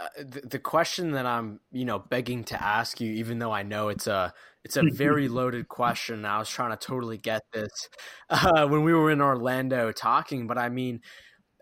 uh, 0.00 0.08
the, 0.18 0.40
the 0.40 0.58
question 0.58 1.12
that 1.12 1.26
I'm, 1.26 1.60
you 1.70 1.84
know, 1.84 1.98
begging 1.98 2.44
to 2.44 2.62
ask 2.62 3.00
you, 3.00 3.12
even 3.12 3.38
though 3.38 3.52
I 3.52 3.62
know 3.62 3.88
it's 3.88 4.06
a 4.06 4.32
it's 4.64 4.76
a 4.76 4.82
very 4.92 5.28
loaded 5.28 5.68
question. 5.68 6.24
I 6.24 6.38
was 6.38 6.48
trying 6.48 6.70
to 6.70 6.76
totally 6.76 7.18
get 7.18 7.42
this 7.52 7.88
uh, 8.30 8.66
when 8.66 8.84
we 8.84 8.92
were 8.92 9.10
in 9.10 9.20
Orlando 9.20 9.92
talking, 9.92 10.46
but 10.46 10.58
I 10.58 10.68
mean, 10.68 11.00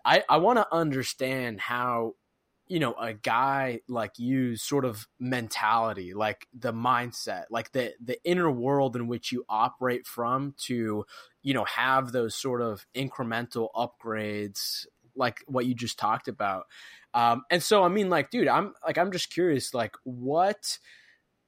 I 0.05 0.23
I 0.29 0.37
want 0.37 0.57
to 0.57 0.67
understand 0.71 1.59
how 1.59 2.15
you 2.67 2.79
know 2.79 2.93
a 2.93 3.13
guy 3.13 3.81
like 3.89 4.17
you 4.17 4.55
sort 4.55 4.85
of 4.85 5.05
mentality 5.19 6.13
like 6.13 6.47
the 6.57 6.71
mindset 6.71 7.43
like 7.49 7.69
the 7.73 7.91
the 8.01 8.17
inner 8.23 8.49
world 8.49 8.95
in 8.95 9.07
which 9.07 9.29
you 9.33 9.43
operate 9.49 10.07
from 10.07 10.55
to 10.57 11.03
you 11.43 11.53
know 11.53 11.65
have 11.65 12.11
those 12.11 12.35
sort 12.35 12.61
of 12.61 12.85
incremental 12.95 13.69
upgrades 13.75 14.85
like 15.15 15.43
what 15.47 15.65
you 15.65 15.73
just 15.73 15.99
talked 15.99 16.27
about 16.27 16.65
um, 17.13 17.43
and 17.49 17.61
so 17.61 17.83
I 17.83 17.89
mean, 17.89 18.09
like, 18.09 18.29
dude, 18.29 18.47
I'm 18.47 18.73
like, 18.85 18.97
I'm 18.97 19.11
just 19.11 19.31
curious, 19.31 19.73
like, 19.73 19.95
what, 20.03 20.77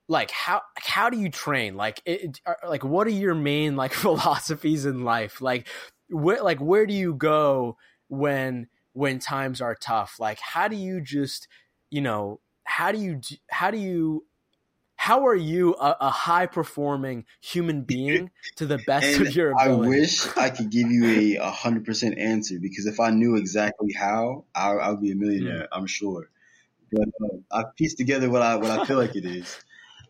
like, 0.07 0.31
how 0.31 0.62
how 0.75 1.09
do 1.09 1.17
you 1.17 1.29
train? 1.29 1.75
Like, 1.75 2.01
it, 2.05 2.39
like, 2.67 2.83
what 2.83 3.07
are 3.07 3.12
your 3.12 3.35
main 3.35 3.75
like 3.75 3.93
philosophies 3.93 4.85
in 4.85 5.03
life? 5.03 5.41
Like, 5.41 5.67
where 6.09 6.43
like 6.43 6.59
where 6.59 6.85
do 6.85 6.93
you 6.93 7.13
go 7.13 7.77
when 8.09 8.67
when 8.93 9.19
times 9.19 9.62
are 9.62 9.75
tough? 9.75 10.19
Like, 10.19 10.39
how 10.39 10.67
do 10.67 10.75
you 10.75 11.01
just, 11.01 11.47
you 11.89 12.01
know, 12.01 12.41
how 12.65 12.91
do 12.91 12.97
you 13.00 13.21
how 13.50 13.71
do 13.71 13.77
you 13.77 14.25
how 15.03 15.27
are 15.27 15.36
you 15.36 15.75
a, 15.75 15.97
a 15.99 16.10
high 16.10 16.45
performing 16.45 17.25
human 17.41 17.82
being 17.82 18.32
to 18.56 18.65
the 18.65 18.77
best 18.88 19.19
of 19.19 19.36
your 19.36 19.51
ability? 19.51 19.86
I 19.86 19.89
wish 19.89 20.38
I 20.38 20.49
could 20.49 20.69
give 20.69 20.89
you 20.89 21.41
a 21.41 21.51
hundred 21.51 21.84
percent 21.84 22.17
answer 22.17 22.56
because 22.62 22.86
if 22.86 23.01
I 23.01 23.10
knew 23.10 23.36
exactly 23.36 23.91
how, 23.91 24.45
I, 24.56 24.69
I 24.71 24.91
would 24.91 25.01
be 25.01 25.12
a 25.12 25.15
millionaire. 25.15 25.63
Mm. 25.63 25.67
I'm 25.73 25.88
sure. 25.88 26.30
But 26.89 27.10
uh, 27.21 27.36
I 27.51 27.63
pieced 27.75 27.97
together 27.97 28.30
what 28.30 28.43
I 28.43 28.56
what 28.56 28.71
I 28.71 28.86
feel 28.86 28.95
like 28.97 29.17
it 29.17 29.25
is, 29.25 29.60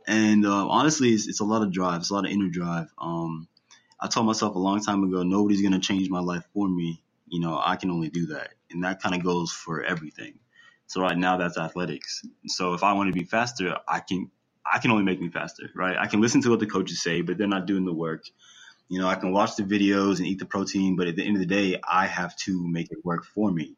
and 0.05 0.45
uh, 0.45 0.67
honestly, 0.67 1.09
it's, 1.09 1.27
it's, 1.27 1.39
a 1.39 1.43
lot 1.43 1.63
of 1.63 1.71
drive. 1.71 2.01
It's 2.01 2.11
a 2.11 2.13
lot 2.13 2.25
of 2.25 2.31
inner 2.31 2.49
drive. 2.49 2.93
Um, 2.99 3.47
I 3.99 4.07
told 4.09 4.27
myself 4.27 4.53
a 4.53 4.59
long 4.59 4.79
time 4.79 5.03
ago, 5.03 5.23
nobody's 5.23 5.63
gonna 5.63 5.79
change 5.79 6.07
my 6.11 6.19
life 6.19 6.43
for 6.53 6.69
me. 6.69 7.01
You 7.27 7.39
know, 7.39 7.59
I 7.59 7.77
can 7.77 7.89
only 7.89 8.09
do 8.09 8.27
that, 8.27 8.49
and 8.69 8.83
that 8.83 9.01
kind 9.01 9.15
of 9.15 9.23
goes 9.23 9.51
for 9.51 9.81
everything. 9.81 10.35
So 10.85 11.01
right 11.01 11.17
now, 11.17 11.37
that's 11.37 11.57
athletics. 11.57 12.21
So 12.45 12.75
if 12.75 12.83
I 12.83 12.93
want 12.93 13.11
to 13.11 13.19
be 13.19 13.25
faster, 13.25 13.75
I 13.87 13.99
can 13.99 14.29
I 14.71 14.79
can 14.79 14.91
only 14.91 15.03
make 15.03 15.19
me 15.19 15.29
faster, 15.29 15.69
right? 15.75 15.97
I 15.97 16.07
can 16.07 16.21
listen 16.21 16.41
to 16.43 16.49
what 16.49 16.59
the 16.59 16.67
coaches 16.67 17.01
say, 17.01 17.21
but 17.21 17.37
they're 17.37 17.47
not 17.47 17.65
doing 17.65 17.85
the 17.85 17.93
work. 17.93 18.23
You 18.89 18.99
know, 18.99 19.07
I 19.07 19.15
can 19.15 19.31
watch 19.31 19.55
the 19.55 19.63
videos 19.63 20.17
and 20.17 20.27
eat 20.27 20.39
the 20.39 20.45
protein, 20.45 20.95
but 20.95 21.07
at 21.07 21.15
the 21.15 21.25
end 21.25 21.35
of 21.35 21.39
the 21.39 21.47
day, 21.47 21.79
I 21.87 22.05
have 22.05 22.35
to 22.37 22.67
make 22.67 22.91
it 22.91 23.03
work 23.03 23.25
for 23.25 23.51
me. 23.51 23.75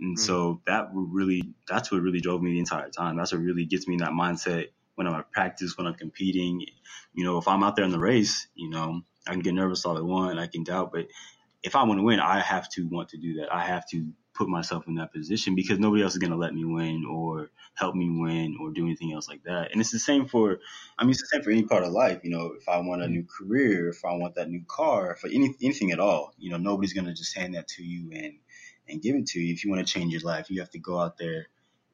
And 0.00 0.16
mm. 0.16 0.20
so 0.20 0.60
that 0.66 0.88
really, 0.92 1.54
that's 1.68 1.90
what 1.90 2.02
really 2.02 2.20
drove 2.20 2.42
me 2.42 2.52
the 2.52 2.58
entire 2.58 2.90
time. 2.90 3.16
That's 3.16 3.32
what 3.32 3.40
really 3.40 3.64
gets 3.64 3.86
me 3.86 3.94
in 3.94 4.00
that 4.00 4.10
mindset 4.10 4.68
when 4.96 5.06
I'm 5.06 5.14
at 5.14 5.30
practice, 5.32 5.76
when 5.76 5.86
I'm 5.86 5.94
competing. 5.94 6.66
You 7.14 7.24
know, 7.24 7.38
if 7.38 7.48
I'm 7.48 7.62
out 7.62 7.76
there 7.76 7.84
in 7.84 7.90
the 7.90 7.98
race, 7.98 8.46
you 8.54 8.70
know, 8.70 9.02
I 9.26 9.32
can 9.32 9.40
get 9.40 9.54
nervous 9.54 9.84
all 9.86 9.96
I 9.96 10.02
want, 10.02 10.38
I 10.38 10.46
can 10.46 10.64
doubt, 10.64 10.92
but 10.92 11.06
if 11.62 11.74
I 11.74 11.82
want 11.84 11.98
to 11.98 12.04
win, 12.04 12.20
I 12.20 12.40
have 12.40 12.68
to 12.70 12.86
want 12.86 13.10
to 13.10 13.16
do 13.16 13.40
that. 13.40 13.52
I 13.52 13.64
have 13.64 13.88
to 13.88 14.06
put 14.34 14.48
myself 14.48 14.86
in 14.88 14.96
that 14.96 15.12
position 15.12 15.54
because 15.54 15.78
nobody 15.78 16.02
else 16.02 16.12
is 16.12 16.18
going 16.18 16.32
to 16.32 16.36
let 16.36 16.54
me 16.54 16.64
win 16.64 17.04
or 17.08 17.50
help 17.74 17.94
me 17.94 18.10
win 18.10 18.58
or 18.60 18.70
do 18.70 18.84
anything 18.84 19.12
else 19.12 19.28
like 19.28 19.42
that. 19.44 19.72
And 19.72 19.80
it's 19.80 19.92
the 19.92 19.98
same 19.98 20.26
for, 20.26 20.58
I 20.98 21.04
mean, 21.04 21.10
it's 21.10 21.22
the 21.22 21.28
same 21.28 21.42
for 21.42 21.50
any 21.50 21.62
part 21.62 21.84
of 21.84 21.92
life. 21.92 22.20
You 22.24 22.30
know, 22.30 22.54
if 22.58 22.68
I 22.68 22.78
want 22.78 23.02
a 23.02 23.04
mm-hmm. 23.04 23.14
new 23.14 23.24
career, 23.24 23.88
if 23.88 24.04
I 24.04 24.14
want 24.14 24.34
that 24.34 24.50
new 24.50 24.64
car, 24.66 25.16
for 25.16 25.28
any, 25.28 25.54
anything 25.62 25.92
at 25.92 26.00
all, 26.00 26.34
you 26.38 26.50
know, 26.50 26.56
nobody's 26.56 26.92
going 26.92 27.06
to 27.06 27.14
just 27.14 27.36
hand 27.36 27.54
that 27.54 27.68
to 27.68 27.84
you 27.84 28.10
and, 28.12 28.34
and 28.88 29.00
give 29.00 29.14
it 29.16 29.26
to 29.28 29.40
you. 29.40 29.52
If 29.52 29.64
you 29.64 29.70
want 29.70 29.86
to 29.86 29.92
change 29.92 30.12
your 30.12 30.22
life, 30.22 30.50
you 30.50 30.60
have 30.60 30.70
to 30.70 30.78
go 30.78 30.98
out 30.98 31.16
there 31.16 31.46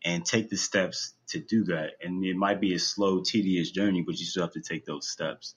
and 0.05 0.24
take 0.24 0.48
the 0.48 0.57
steps 0.57 1.12
to 1.29 1.40
do 1.40 1.64
that. 1.64 1.92
And 2.03 2.24
it 2.24 2.37
might 2.37 2.61
be 2.61 2.74
a 2.74 2.79
slow, 2.79 3.20
tedious 3.22 3.70
journey, 3.70 4.03
but 4.03 4.18
you 4.18 4.24
still 4.24 4.44
have 4.44 4.53
to 4.53 4.62
take 4.62 4.87
those 4.87 5.09
steps. 5.09 5.55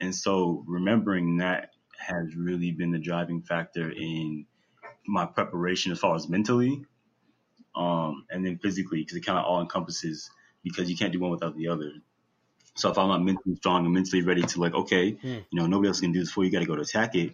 And 0.00 0.14
so 0.14 0.64
remembering 0.66 1.38
that 1.38 1.70
has 1.98 2.34
really 2.36 2.72
been 2.72 2.90
the 2.90 2.98
driving 2.98 3.42
factor 3.42 3.90
in 3.90 4.46
my 5.06 5.26
preparation 5.26 5.92
as 5.92 5.98
far 5.98 6.14
as 6.14 6.28
mentally, 6.28 6.84
um, 7.74 8.24
and 8.30 8.44
then 8.44 8.58
physically 8.58 9.00
because 9.00 9.16
it 9.16 9.26
kind 9.26 9.38
of 9.38 9.44
all 9.44 9.60
encompasses 9.60 10.30
because 10.62 10.90
you 10.90 10.96
can't 10.96 11.12
do 11.12 11.20
one 11.20 11.30
without 11.30 11.56
the 11.56 11.68
other. 11.68 11.92
So 12.74 12.90
if 12.90 12.98
I'm 12.98 13.08
not 13.08 13.22
mentally 13.22 13.56
strong 13.56 13.84
and 13.84 13.94
mentally 13.94 14.22
ready 14.22 14.42
to 14.42 14.60
like, 14.60 14.74
okay, 14.74 15.12
mm. 15.12 15.44
you 15.50 15.60
know, 15.60 15.66
nobody 15.66 15.88
else 15.88 16.00
can 16.00 16.12
do 16.12 16.20
this 16.20 16.30
for 16.30 16.44
you, 16.44 16.50
You 16.50 16.52
got 16.52 16.60
to 16.60 16.66
go 16.66 16.76
to 16.76 16.82
attack 16.82 17.14
it. 17.14 17.32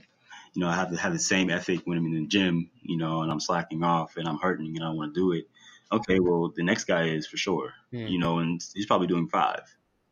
You 0.55 0.61
know, 0.61 0.69
I 0.69 0.75
have 0.75 0.91
to 0.91 0.97
have 0.97 1.13
the 1.13 1.19
same 1.19 1.51
ethic 1.51 1.81
when 1.85 1.99
I'm 1.99 2.07
in 2.07 2.13
the 2.13 2.27
gym, 2.27 2.71
you 2.83 2.97
know, 2.97 3.23
and 3.23 3.33
I'm 3.33 3.41
slacking 3.41 3.83
off 3.83 4.17
and 4.17 4.29
I'm 4.29 4.39
hurting 4.39 4.77
and 4.77 4.85
I 4.85 4.91
want 4.91 5.15
to 5.15 5.21
do 5.21 5.33
it. 5.33 5.49
Okay, 5.91 6.21
well, 6.21 6.53
the 6.55 6.63
next 6.63 6.85
guy 6.85 7.09
is 7.09 7.27
for 7.27 7.37
sure, 7.37 7.73
mm. 7.93 8.09
you 8.09 8.19
know, 8.19 8.39
and 8.39 8.63
he's 8.75 8.87
probably 8.87 9.09
doing 9.09 9.29
five. 9.29 9.63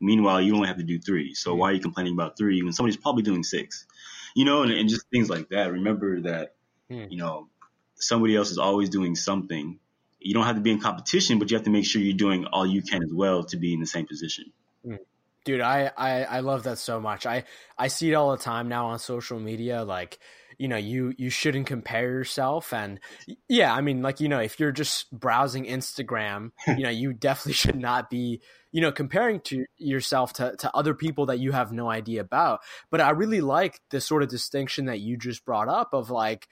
Meanwhile, 0.00 0.40
you 0.40 0.54
only 0.54 0.68
have 0.68 0.78
to 0.78 0.82
do 0.82 0.98
three. 0.98 1.34
So 1.34 1.54
mm. 1.54 1.58
why 1.58 1.70
are 1.70 1.74
you 1.74 1.80
complaining 1.80 2.14
about 2.14 2.36
three 2.36 2.62
when 2.62 2.72
somebody's 2.72 2.96
probably 2.96 3.22
doing 3.22 3.44
six? 3.44 3.86
You 4.34 4.44
know, 4.44 4.62
and, 4.62 4.72
and 4.72 4.88
just 4.88 5.08
things 5.10 5.28
like 5.28 5.50
that. 5.50 5.72
Remember 5.72 6.22
that, 6.22 6.54
hmm. 6.90 7.04
you 7.08 7.16
know, 7.16 7.48
somebody 7.94 8.36
else 8.36 8.50
is 8.50 8.58
always 8.58 8.90
doing 8.90 9.14
something. 9.14 9.78
You 10.18 10.34
don't 10.34 10.44
have 10.44 10.56
to 10.56 10.62
be 10.62 10.70
in 10.70 10.80
competition, 10.80 11.38
but 11.38 11.50
you 11.50 11.56
have 11.56 11.64
to 11.64 11.70
make 11.70 11.86
sure 11.86 12.02
you're 12.02 12.16
doing 12.16 12.46
all 12.46 12.66
you 12.66 12.82
can 12.82 13.02
as 13.02 13.12
well 13.12 13.44
to 13.44 13.56
be 13.56 13.72
in 13.72 13.80
the 13.80 13.86
same 13.86 14.06
position. 14.06 14.52
Hmm. 14.84 14.96
Dude, 15.44 15.62
I, 15.62 15.90
I, 15.96 16.24
I 16.24 16.40
love 16.40 16.64
that 16.64 16.78
so 16.78 17.00
much. 17.00 17.24
I, 17.24 17.44
I 17.78 17.88
see 17.88 18.10
it 18.10 18.14
all 18.14 18.32
the 18.32 18.42
time 18.42 18.68
now 18.68 18.88
on 18.88 18.98
social 18.98 19.40
media. 19.40 19.84
Like, 19.84 20.18
you 20.58 20.68
know, 20.68 20.76
you, 20.76 21.14
you 21.16 21.30
shouldn't 21.30 21.66
compare 21.66 22.10
yourself. 22.10 22.74
And 22.74 23.00
yeah, 23.48 23.72
I 23.74 23.80
mean, 23.80 24.02
like, 24.02 24.20
you 24.20 24.28
know, 24.28 24.40
if 24.40 24.60
you're 24.60 24.72
just 24.72 25.10
browsing 25.10 25.64
Instagram, 25.64 26.50
you 26.66 26.82
know, 26.82 26.90
you 26.90 27.14
definitely 27.14 27.54
should 27.54 27.76
not 27.76 28.10
be, 28.10 28.42
you 28.70 28.82
know, 28.82 28.92
comparing 28.92 29.40
to 29.40 29.64
yourself 29.78 30.34
to, 30.34 30.54
to 30.58 30.76
other 30.76 30.92
people 30.92 31.26
that 31.26 31.38
you 31.38 31.52
have 31.52 31.72
no 31.72 31.88
idea 31.88 32.20
about. 32.20 32.60
But 32.90 33.00
I 33.00 33.10
really 33.10 33.40
like 33.40 33.80
the 33.88 34.02
sort 34.02 34.22
of 34.22 34.28
distinction 34.28 34.84
that 34.84 35.00
you 35.00 35.16
just 35.16 35.46
brought 35.46 35.68
up 35.68 35.94
of 35.94 36.10
like, 36.10 36.46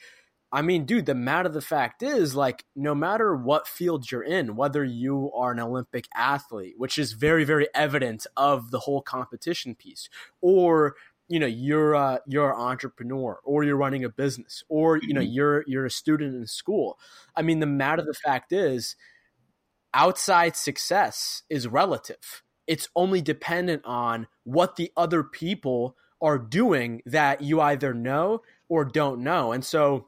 I 0.51 0.63
mean, 0.63 0.87
dude, 0.87 1.07
the 1.07 1.15
matter 1.15 1.49
of 1.49 1.55
the 1.55 1.61
fact 1.61 2.03
is, 2.03 2.35
like, 2.35 2.65
no 2.75 2.95
matter 2.95 3.37
what 3.37 3.69
field 3.69 4.11
you're 4.11 4.23
in, 4.23 4.57
whether 4.57 4.83
you 4.83 5.31
are 5.35 5.53
an 5.53 5.61
Olympic 5.61 6.07
athlete, 6.15 6.75
which 6.79 6.99
is 6.99 7.13
very, 7.13 7.45
very 7.45 7.69
evident 7.75 8.27
of 8.37 8.71
the 8.71 8.81
whole 8.81 9.03
competition 9.03 9.75
piece, 9.75 10.09
or 10.41 10.97
you 11.29 11.39
know 11.39 11.47
you're 11.47 11.93
a, 11.93 12.21
you're 12.27 12.51
an 12.53 12.61
entrepreneur, 12.61 13.39
or 13.45 13.65
you're 13.65 13.77
running 13.77 14.05
a 14.05 14.09
business, 14.09 14.65
or 14.69 14.97
you 14.97 15.13
know 15.13 15.21
mm-hmm. 15.21 15.33
you're 15.33 15.65
you're 15.67 15.87
a 15.87 15.91
student 15.91 16.35
in 16.35 16.47
school. 16.47 16.99
I 17.37 17.43
mean, 17.43 17.61
the 17.61 17.67
matter 17.67 18.01
of 18.01 18.07
the 18.07 18.15
fact 18.15 18.53
is, 18.53 18.97
outside 19.93 20.57
success 20.57 21.43
is 21.51 21.69
relative 21.69 22.43
it's 22.69 22.89
only 22.95 23.21
dependent 23.21 23.83
on 23.85 24.29
what 24.45 24.77
the 24.77 24.93
other 24.97 25.25
people 25.25 25.97
are 26.21 26.39
doing 26.39 27.03
that 27.07 27.41
you 27.41 27.61
either 27.61 27.95
know 27.95 28.43
or 28.69 28.85
don't 28.85 29.23
know. 29.23 29.53
And 29.53 29.65
so 29.65 30.08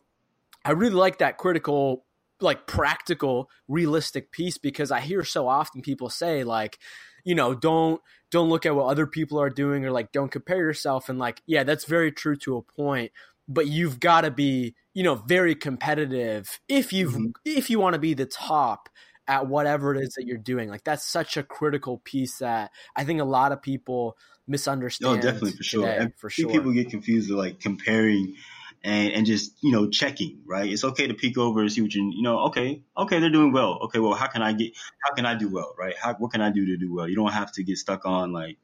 I 0.64 0.73
really 0.73 0.94
like 0.94 1.18
that 1.18 1.38
critical 1.38 2.05
like 2.40 2.66
practical 2.66 3.51
realistic 3.68 4.33
piece 4.33 4.57
because 4.57 4.90
I 4.90 5.01
hear 5.01 5.25
so 5.25 5.46
often 5.46 5.83
people 5.83 6.09
say 6.09 6.42
like 6.42 6.79
you 7.25 7.35
know 7.35 7.55
don't 7.55 8.01
don't 8.31 8.49
look 8.49 8.64
at 8.64 8.75
what 8.75 8.87
other 8.87 9.07
people 9.07 9.40
are 9.40 9.51
doing 9.51 9.85
or 9.85 9.90
like 9.90 10.12
don't 10.12 10.31
compare 10.31 10.59
yourself. 10.59 11.09
And 11.09 11.18
like 11.18 11.42
yeah 11.46 11.64
that's 11.64 11.85
very 11.85 12.12
true 12.12 12.37
to 12.37 12.57
a 12.57 12.62
point 12.62 13.12
but 13.49 13.66
you've 13.66 13.99
got 14.01 14.23
to 14.23 14.31
be 14.31 14.75
you 14.94 15.03
know 15.03 15.16
very 15.16 15.55
competitive 15.55 16.61
if 16.68 16.92
you 16.92 17.09
mm-hmm. 17.09 17.27
if 17.44 17.68
you 17.68 17.79
want 17.79 17.94
to 17.94 18.01
be 18.01 18.14
the 18.14 18.27
top 18.27 18.88
at 19.31 19.46
whatever 19.46 19.94
it 19.94 20.03
is 20.03 20.14
that 20.14 20.27
you're 20.27 20.37
doing. 20.37 20.68
Like 20.68 20.83
that's 20.83 21.07
such 21.07 21.37
a 21.37 21.42
critical 21.44 21.99
piece 21.99 22.38
that 22.38 22.70
i 22.96 23.05
think 23.05 23.20
a 23.20 23.25
lot 23.25 23.53
of 23.53 23.62
people 23.62 24.16
misunderstand 24.49 25.16
no 25.16 25.23
definitely 25.23 25.53
for 25.53 25.62
sure. 25.62 25.87
today, 25.87 26.12
for 26.16 26.29
sure. 26.29 26.51
people 26.51 26.73
get 26.73 26.90
confused 26.90 27.31
with 27.31 27.38
like 27.38 27.61
comparing 27.61 28.35
and, 28.83 29.12
and 29.12 29.27
just 29.27 29.53
you 29.62 29.73
know 29.73 29.88
checking 29.88 30.43
right? 30.47 30.71
It's 30.71 30.85
okay 30.85 31.07
to 31.07 31.14
peek 31.14 31.38
over 31.38 31.61
and 31.61 31.73
see 31.73 31.83
what 31.83 31.95
you 31.95 32.11
you 32.14 32.23
know 32.23 32.40
okay 32.47 32.83
okay 32.97 33.21
they're 33.21 33.31
doing 33.31 33.53
well. 33.53 33.79
Okay 33.85 33.99
well 33.99 34.14
how 34.14 34.27
can 34.27 34.43
i 34.43 34.53
get 34.53 34.73
how 35.01 35.14
can 35.14 35.27
i 35.27 35.35
do 35.35 35.49
well 35.49 35.75
right? 35.79 35.95
How 35.97 36.14
what 36.14 36.33
can 36.33 36.40
i 36.40 36.51
do 36.51 36.66
to 36.66 36.77
do 36.77 36.95
well? 36.95 37.09
You 37.09 37.16
don't 37.16 37.33
have 37.33 37.53
to 37.53 37.62
get 37.62 37.79
stuck 37.79 38.07
on 38.07 38.33
like 38.33 38.59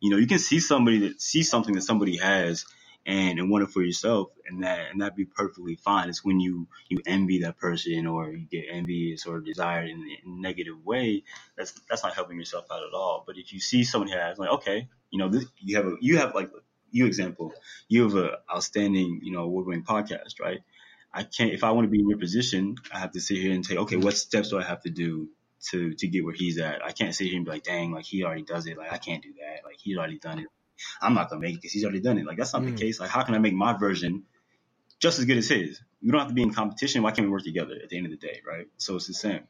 you 0.00 0.10
know 0.10 0.16
you 0.16 0.26
can 0.26 0.38
see 0.38 0.60
somebody 0.60 1.08
that 1.08 1.20
see 1.20 1.42
something 1.42 1.74
that 1.74 1.82
somebody 1.82 2.16
has 2.16 2.64
and, 3.06 3.38
and 3.38 3.50
want 3.50 3.64
it 3.64 3.70
for 3.70 3.82
yourself 3.82 4.28
and 4.46 4.62
that 4.62 4.90
and 4.92 5.02
that 5.02 5.16
be 5.16 5.24
perfectly 5.24 5.76
fine. 5.76 6.08
It's 6.08 6.24
when 6.24 6.40
you 6.40 6.68
you 6.88 6.98
envy 7.06 7.40
that 7.40 7.58
person 7.58 8.06
or 8.06 8.30
you 8.30 8.46
get 8.50 8.66
envious 8.70 9.26
or 9.26 9.40
desired 9.40 9.88
in, 9.88 9.98
in 10.24 10.32
a 10.32 10.40
negative 10.40 10.84
way 10.84 11.24
that's 11.56 11.72
that's 11.88 12.02
not 12.02 12.14
helping 12.14 12.38
yourself 12.38 12.66
out 12.70 12.82
at 12.82 12.94
all. 12.94 13.24
But 13.26 13.36
if 13.38 13.52
you 13.52 13.60
see 13.60 13.84
someone 13.84 14.10
has 14.10 14.38
like 14.38 14.50
okay 14.50 14.88
you 15.10 15.18
know 15.18 15.28
this, 15.28 15.44
you 15.58 15.76
have 15.76 15.86
a 15.86 15.96
you 16.00 16.18
have 16.18 16.34
like 16.34 16.50
you 16.90 17.06
example, 17.06 17.52
you 17.88 18.04
have 18.04 18.14
an 18.14 18.30
outstanding, 18.52 19.20
you 19.22 19.32
know, 19.32 19.42
award-winning 19.42 19.84
podcast, 19.84 20.40
right? 20.40 20.60
I 21.12 21.24
can't 21.24 21.52
if 21.52 21.64
I 21.64 21.72
want 21.72 21.86
to 21.86 21.90
be 21.90 22.00
in 22.00 22.08
your 22.08 22.18
position, 22.18 22.76
I 22.92 22.98
have 22.98 23.12
to 23.12 23.20
sit 23.20 23.38
here 23.38 23.52
and 23.52 23.64
say, 23.64 23.76
okay, 23.76 23.96
what 23.96 24.16
steps 24.16 24.50
do 24.50 24.58
I 24.58 24.62
have 24.62 24.82
to 24.82 24.90
do 24.90 25.28
to 25.70 25.94
to 25.94 26.06
get 26.06 26.24
where 26.24 26.34
he's 26.34 26.58
at? 26.58 26.84
I 26.84 26.92
can't 26.92 27.14
sit 27.14 27.26
here 27.26 27.36
and 27.36 27.44
be 27.44 27.50
like, 27.50 27.64
dang, 27.64 27.92
like 27.92 28.04
he 28.04 28.24
already 28.24 28.42
does 28.42 28.66
it, 28.66 28.78
like 28.78 28.92
I 28.92 28.98
can't 28.98 29.22
do 29.22 29.32
that, 29.40 29.64
like 29.64 29.78
he's 29.78 29.96
already 29.96 30.18
done 30.18 30.38
it. 30.38 30.46
I'm 31.02 31.14
not 31.14 31.28
gonna 31.28 31.40
make 31.40 31.54
it 31.54 31.56
because 31.56 31.72
he's 31.72 31.84
already 31.84 32.00
done 32.00 32.18
it. 32.18 32.26
Like 32.26 32.36
that's 32.36 32.52
not 32.52 32.62
mm. 32.62 32.76
the 32.76 32.80
case. 32.80 33.00
Like 33.00 33.10
how 33.10 33.22
can 33.22 33.34
I 33.34 33.38
make 33.38 33.54
my 33.54 33.76
version 33.76 34.24
just 34.98 35.18
as 35.18 35.24
good 35.24 35.38
as 35.38 35.48
his? 35.48 35.80
We 36.02 36.10
don't 36.10 36.20
have 36.20 36.28
to 36.28 36.34
be 36.34 36.42
in 36.42 36.54
competition. 36.54 37.02
Why 37.02 37.10
can't 37.10 37.26
we 37.26 37.32
work 37.32 37.44
together 37.44 37.74
at 37.82 37.88
the 37.88 37.96
end 37.96 38.06
of 38.06 38.12
the 38.12 38.18
day, 38.18 38.40
right? 38.46 38.66
So 38.78 38.96
it's 38.96 39.06
the 39.06 39.14
same. 39.14 39.42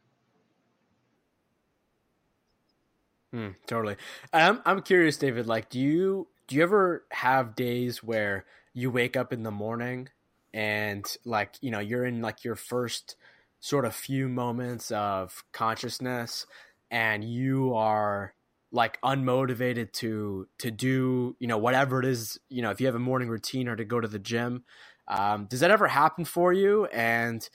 Mm, 3.34 3.54
totally. 3.66 3.96
I'm 4.32 4.60
I'm 4.64 4.82
curious, 4.82 5.16
David. 5.16 5.46
Like, 5.46 5.68
do 5.68 5.78
you 5.78 6.26
do 6.50 6.56
you 6.56 6.62
ever 6.62 7.04
have 7.10 7.54
days 7.54 8.02
where 8.02 8.44
you 8.74 8.90
wake 8.90 9.16
up 9.16 9.32
in 9.32 9.42
the 9.42 9.50
morning 9.50 10.08
and 10.52 11.16
like 11.24 11.54
you 11.60 11.70
know 11.70 11.78
you're 11.78 12.04
in 12.04 12.20
like 12.20 12.44
your 12.44 12.56
first 12.56 13.16
sort 13.60 13.84
of 13.84 13.94
few 13.94 14.28
moments 14.28 14.90
of 14.90 15.44
consciousness 15.52 16.46
and 16.90 17.24
you 17.24 17.74
are 17.74 18.34
like 18.72 19.00
unmotivated 19.02 19.92
to 19.92 20.46
to 20.58 20.70
do 20.70 21.36
you 21.38 21.46
know 21.46 21.58
whatever 21.58 22.00
it 22.00 22.06
is 22.06 22.38
you 22.48 22.62
know 22.62 22.70
if 22.70 22.80
you 22.80 22.86
have 22.86 22.96
a 22.96 23.00
morning 23.00 23.28
routine 23.28 23.68
or 23.68 23.76
to 23.76 23.84
go 23.84 24.00
to 24.00 24.08
the 24.08 24.18
gym 24.18 24.64
um, 25.10 25.46
does 25.46 25.60
that 25.60 25.72
ever 25.72 25.88
happen 25.88 26.24
for 26.24 26.52
you? 26.52 26.86
And 26.86 27.46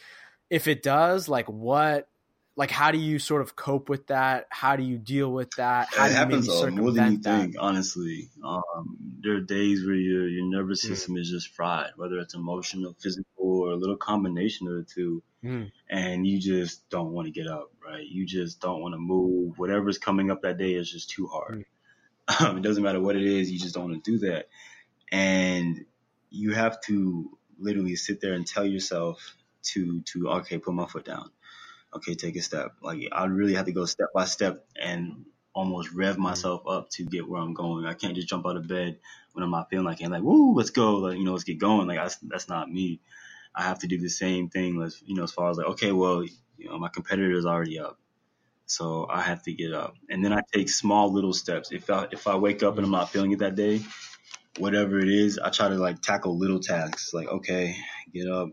if 0.49 0.67
it 0.67 0.83
does 0.83 1.29
like 1.29 1.47
what 1.47 2.09
like 2.55 2.71
how 2.71 2.91
do 2.91 2.97
you 2.97 3.19
sort 3.19 3.41
of 3.41 3.55
cope 3.55 3.89
with 3.89 4.07
that 4.07 4.47
how 4.49 4.75
do 4.75 4.83
you 4.83 4.97
deal 4.97 5.31
with 5.31 5.51
that 5.57 5.87
how 5.93 6.05
it 6.05 6.11
happens 6.11 6.49
uh, 6.49 6.67
more 6.67 6.91
than 6.91 7.13
you 7.13 7.17
that? 7.19 7.41
think 7.41 7.55
honestly 7.59 8.29
um, 8.43 8.97
there 9.21 9.35
are 9.35 9.41
days 9.41 9.85
where 9.85 9.95
your, 9.95 10.27
your 10.27 10.45
nervous 10.45 10.83
mm. 10.85 10.89
system 10.89 11.15
mm. 11.15 11.19
is 11.19 11.29
just 11.29 11.49
fried 11.49 11.91
whether 11.97 12.17
it's 12.19 12.33
emotional 12.33 12.95
physical 13.01 13.25
or 13.37 13.71
a 13.71 13.75
little 13.75 13.97
combination 13.97 14.67
of 14.67 14.73
the 14.75 14.83
two 14.83 15.23
mm. 15.43 15.71
and 15.89 16.25
you 16.25 16.39
just 16.39 16.87
don't 16.89 17.11
want 17.11 17.27
to 17.27 17.31
get 17.31 17.47
up 17.47 17.71
right 17.85 18.05
you 18.07 18.25
just 18.25 18.59
don't 18.61 18.81
want 18.81 18.93
to 18.93 18.99
move 18.99 19.57
whatever's 19.57 19.97
coming 19.97 20.31
up 20.31 20.41
that 20.41 20.57
day 20.57 20.73
is 20.73 20.89
just 20.89 21.09
too 21.09 21.27
hard 21.27 21.59
mm. 21.59 21.65
um, 22.41 22.57
it 22.57 22.61
doesn't 22.61 22.83
matter 22.83 23.01
what 23.01 23.15
it 23.15 23.23
is 23.23 23.51
you 23.51 23.59
just 23.59 23.75
don't 23.75 23.91
want 23.91 24.03
to 24.03 24.11
do 24.11 24.17
that 24.19 24.47
and 25.11 25.85
you 26.31 26.53
have 26.53 26.81
to 26.81 27.29
literally 27.59 27.95
sit 27.95 28.19
there 28.19 28.33
and 28.33 28.47
tell 28.47 28.65
yourself 28.65 29.35
to 29.61 30.01
to 30.01 30.29
okay 30.29 30.57
put 30.57 30.73
my 30.73 30.85
foot 30.85 31.05
down 31.05 31.29
okay, 31.95 32.15
take 32.15 32.35
a 32.35 32.41
step. 32.41 32.73
Like 32.81 33.07
I 33.11 33.25
really 33.25 33.55
have 33.55 33.65
to 33.65 33.71
go 33.71 33.85
step 33.85 34.09
by 34.13 34.25
step 34.25 34.65
and 34.79 35.25
almost 35.55 35.91
rev 35.93 36.15
mm-hmm. 36.15 36.23
myself 36.23 36.63
up 36.67 36.89
to 36.91 37.05
get 37.05 37.27
where 37.27 37.41
I'm 37.41 37.53
going. 37.53 37.85
I 37.85 37.93
can't 37.93 38.15
just 38.15 38.27
jump 38.27 38.45
out 38.45 38.57
of 38.57 38.67
bed 38.67 38.99
when 39.33 39.43
I'm 39.43 39.51
not 39.51 39.69
feeling 39.69 39.85
like 39.85 40.01
it. 40.01 40.09
Like, 40.09 40.21
woo, 40.21 40.53
let's 40.53 40.69
go. 40.69 40.97
Like, 40.97 41.17
you 41.17 41.23
know, 41.23 41.31
let's 41.31 41.45
get 41.45 41.59
going. 41.59 41.87
Like, 41.87 41.97
that's, 41.97 42.17
that's 42.17 42.49
not 42.49 42.69
me. 42.69 42.99
I 43.55 43.63
have 43.63 43.79
to 43.79 43.87
do 43.87 43.97
the 43.97 44.09
same 44.09 44.49
thing. 44.49 44.77
Let's, 44.77 45.01
you 45.05 45.15
know, 45.15 45.23
as 45.23 45.31
far 45.31 45.49
as 45.49 45.57
like, 45.57 45.67
okay, 45.67 45.93
well, 45.93 46.23
you 46.57 46.69
know, 46.69 46.77
my 46.77 46.89
competitor 46.89 47.31
is 47.31 47.45
already 47.45 47.79
up. 47.79 47.97
So 48.65 49.07
I 49.09 49.21
have 49.21 49.43
to 49.43 49.53
get 49.53 49.73
up. 49.73 49.95
And 50.09 50.25
then 50.25 50.33
I 50.33 50.41
take 50.53 50.69
small 50.69 51.11
little 51.11 51.33
steps. 51.33 51.71
If 51.71 51.89
I, 51.89 52.07
if 52.11 52.27
I 52.27 52.35
wake 52.35 52.63
up 52.63 52.75
and 52.77 52.85
I'm 52.85 52.91
not 52.91 53.11
feeling 53.11 53.31
it 53.31 53.39
that 53.39 53.55
day, 53.55 53.81
whatever 54.57 54.99
it 54.99 55.09
is, 55.09 55.39
I 55.39 55.49
try 55.51 55.69
to 55.69 55.75
like 55.75 56.01
tackle 56.01 56.37
little 56.37 56.59
tasks. 56.59 57.13
Like, 57.13 57.27
okay, 57.27 57.75
get 58.13 58.27
up, 58.27 58.49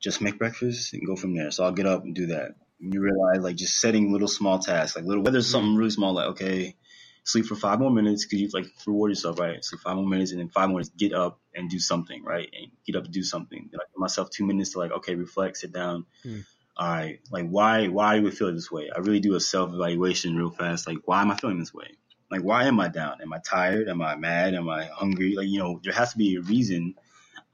just 0.00 0.20
make 0.20 0.38
breakfast 0.38 0.92
and 0.92 1.06
go 1.06 1.16
from 1.16 1.34
there. 1.34 1.50
So 1.50 1.64
I'll 1.64 1.72
get 1.72 1.86
up 1.86 2.04
and 2.04 2.14
do 2.14 2.26
that. 2.26 2.54
And 2.80 2.94
you 2.94 3.00
realize 3.00 3.40
like 3.40 3.56
just 3.56 3.80
setting 3.80 4.12
little 4.12 4.28
small 4.28 4.58
tasks, 4.58 4.96
like 4.96 5.04
little 5.04 5.22
whether 5.22 5.38
it's 5.38 5.50
something 5.50 5.76
really 5.76 5.90
small, 5.90 6.14
like 6.14 6.28
okay, 6.28 6.76
sleep 7.24 7.46
for 7.46 7.56
five 7.56 7.80
more 7.80 7.90
minutes 7.90 8.24
because 8.24 8.40
you 8.40 8.48
like 8.52 8.66
reward 8.86 9.10
yourself, 9.10 9.38
right? 9.40 9.64
Sleep 9.64 9.80
five 9.80 9.96
more 9.96 10.06
minutes 10.06 10.30
and 10.30 10.40
then 10.40 10.48
five 10.48 10.68
more 10.68 10.76
minutes, 10.76 10.90
get 10.96 11.12
up 11.12 11.40
and 11.54 11.68
do 11.68 11.78
something, 11.78 12.22
right? 12.22 12.48
And 12.52 12.70
get 12.86 12.96
up 12.96 13.04
to 13.04 13.10
do 13.10 13.22
something. 13.22 13.68
Then 13.70 13.80
I 13.80 13.84
give 13.90 13.98
myself 13.98 14.30
two 14.30 14.46
minutes 14.46 14.70
to 14.70 14.78
like 14.78 14.92
okay, 14.92 15.14
reflect, 15.14 15.56
sit 15.58 15.72
down. 15.72 16.06
Mm. 16.24 16.44
All 16.76 16.88
right, 16.88 17.18
like 17.32 17.48
why 17.48 17.88
why 17.88 18.16
do 18.16 18.22
we 18.22 18.30
feel 18.30 18.52
this 18.52 18.70
way? 18.70 18.90
I 18.94 19.00
really 19.00 19.20
do 19.20 19.34
a 19.34 19.40
self 19.40 19.72
evaluation 19.72 20.36
real 20.36 20.50
fast. 20.50 20.86
Like 20.86 20.98
why 21.04 21.22
am 21.22 21.32
I 21.32 21.36
feeling 21.36 21.58
this 21.58 21.74
way? 21.74 21.96
Like 22.30 22.42
why 22.42 22.64
am 22.64 22.78
I 22.78 22.86
down? 22.86 23.20
Am 23.20 23.32
I 23.32 23.38
tired? 23.38 23.88
Am 23.88 24.00
I 24.00 24.14
mad? 24.14 24.54
Am 24.54 24.68
I 24.68 24.84
hungry? 24.84 25.34
Like 25.34 25.48
you 25.48 25.58
know, 25.58 25.80
there 25.82 25.92
has 25.92 26.12
to 26.12 26.18
be 26.18 26.36
a 26.36 26.40
reason 26.40 26.94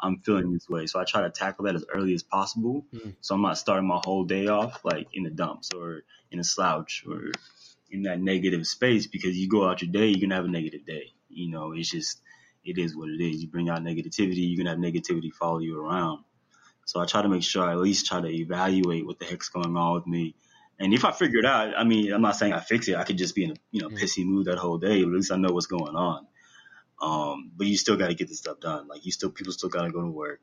I'm 0.04 0.18
feeling 0.18 0.52
this 0.52 0.68
way. 0.68 0.86
So 0.86 1.00
I 1.00 1.04
try 1.04 1.22
to 1.22 1.30
tackle 1.30 1.64
that 1.64 1.74
as 1.74 1.84
early 1.92 2.14
as 2.14 2.22
possible. 2.22 2.84
Mm. 2.94 3.14
So 3.22 3.34
I'm 3.34 3.42
not 3.42 3.56
starting 3.56 3.88
my 3.88 4.00
whole 4.04 4.24
day 4.24 4.48
off 4.48 4.84
like 4.84 5.08
in 5.14 5.22
the 5.22 5.30
dumps 5.30 5.70
or 5.74 6.02
in 6.30 6.38
a 6.38 6.44
slouch 6.44 7.04
or 7.08 7.32
in 7.90 8.02
that 8.02 8.20
negative 8.20 8.66
space 8.66 9.06
because 9.06 9.36
you 9.36 9.48
go 9.48 9.66
out 9.66 9.80
your 9.80 9.90
day, 9.90 10.08
you're 10.08 10.20
gonna 10.20 10.34
have 10.34 10.44
a 10.44 10.48
negative 10.48 10.84
day. 10.84 11.12
You 11.30 11.50
know, 11.50 11.72
it's 11.72 11.90
just 11.90 12.20
it 12.64 12.76
is 12.78 12.94
what 12.94 13.08
it 13.08 13.20
is. 13.22 13.42
You 13.42 13.48
bring 13.48 13.70
out 13.70 13.82
negativity, 13.82 14.46
you're 14.48 14.62
gonna 14.62 14.76
have 14.76 14.78
negativity 14.78 15.32
follow 15.32 15.58
you 15.58 15.80
around. 15.80 16.24
So 16.84 17.00
I 17.00 17.06
try 17.06 17.22
to 17.22 17.28
make 17.28 17.42
sure 17.42 17.64
I 17.64 17.72
at 17.72 17.78
least 17.78 18.06
try 18.06 18.20
to 18.20 18.28
evaluate 18.28 19.06
what 19.06 19.18
the 19.18 19.24
heck's 19.24 19.48
going 19.48 19.74
on 19.74 19.94
with 19.94 20.06
me. 20.06 20.34
And 20.78 20.92
if 20.92 21.04
I 21.04 21.12
figure 21.12 21.38
it 21.38 21.46
out, 21.46 21.72
I 21.78 21.84
mean, 21.84 22.12
I'm 22.12 22.20
not 22.20 22.36
saying 22.36 22.52
I 22.52 22.60
fix 22.60 22.88
it. 22.88 22.96
I 22.96 23.04
could 23.04 23.16
just 23.16 23.34
be 23.34 23.44
in 23.44 23.52
a 23.52 23.54
you 23.70 23.80
know 23.80 23.88
mm. 23.88 23.98
pissy 23.98 24.26
mood 24.26 24.46
that 24.46 24.58
whole 24.58 24.78
day, 24.78 25.02
but 25.02 25.10
at 25.10 25.16
least 25.16 25.32
I 25.32 25.36
know 25.36 25.52
what's 25.52 25.66
going 25.66 25.96
on. 25.96 26.26
Um, 27.00 27.50
but 27.56 27.66
you 27.66 27.76
still 27.76 27.96
got 27.96 28.08
to 28.08 28.14
get 28.14 28.28
the 28.28 28.34
stuff 28.34 28.60
done. 28.60 28.88
Like 28.88 29.04
you 29.04 29.12
still, 29.12 29.30
people 29.30 29.52
still 29.52 29.68
got 29.68 29.82
to 29.82 29.90
go 29.90 30.00
to 30.00 30.10
work. 30.10 30.40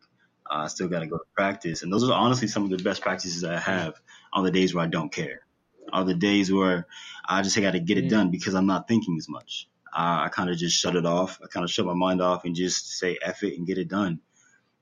I 0.50 0.66
uh, 0.66 0.68
still 0.68 0.90
got 0.90 1.00
to 1.00 1.08
go 1.08 1.18
to 1.18 1.24
practice. 1.34 1.82
And 1.82 1.92
those 1.92 2.10
are 2.10 2.14
honestly 2.14 2.48
some 2.48 2.64
of 2.64 2.70
the 2.70 2.84
best 2.84 3.02
practices 3.02 3.44
I 3.44 3.58
have 3.58 3.94
on 4.34 4.44
the 4.44 4.52
days 4.52 4.74
where 4.74 4.84
I 4.84 4.88
don't 4.88 5.12
care. 5.12 5.42
On 5.94 6.06
the 6.06 6.14
days 6.14 6.52
where 6.52 6.88
I 7.26 7.42
just 7.42 7.60
got 7.60 7.72
to 7.72 7.80
get 7.80 7.98
it 7.98 8.10
done 8.10 8.32
because 8.32 8.54
I'm 8.54 8.66
not 8.66 8.88
thinking 8.88 9.18
as 9.18 9.30
much. 9.30 9.68
Uh, 9.94 10.24
I 10.26 10.30
kind 10.30 10.50
of 10.50 10.58
just 10.58 10.78
shut 10.78 10.96
it 10.96 11.06
off. 11.06 11.40
I 11.44 11.48
kind 11.48 11.64
of 11.64 11.72
shut 11.72 11.86
my 11.86 11.94
mind 11.94 12.22
off 12.22 12.46
and 12.46 12.56
just 12.56 12.98
say 12.98 13.18
F 13.22 13.44
it 13.44 13.58
and 13.58 13.68
get 13.68 13.78
it 13.78 13.88
done. 13.88 14.20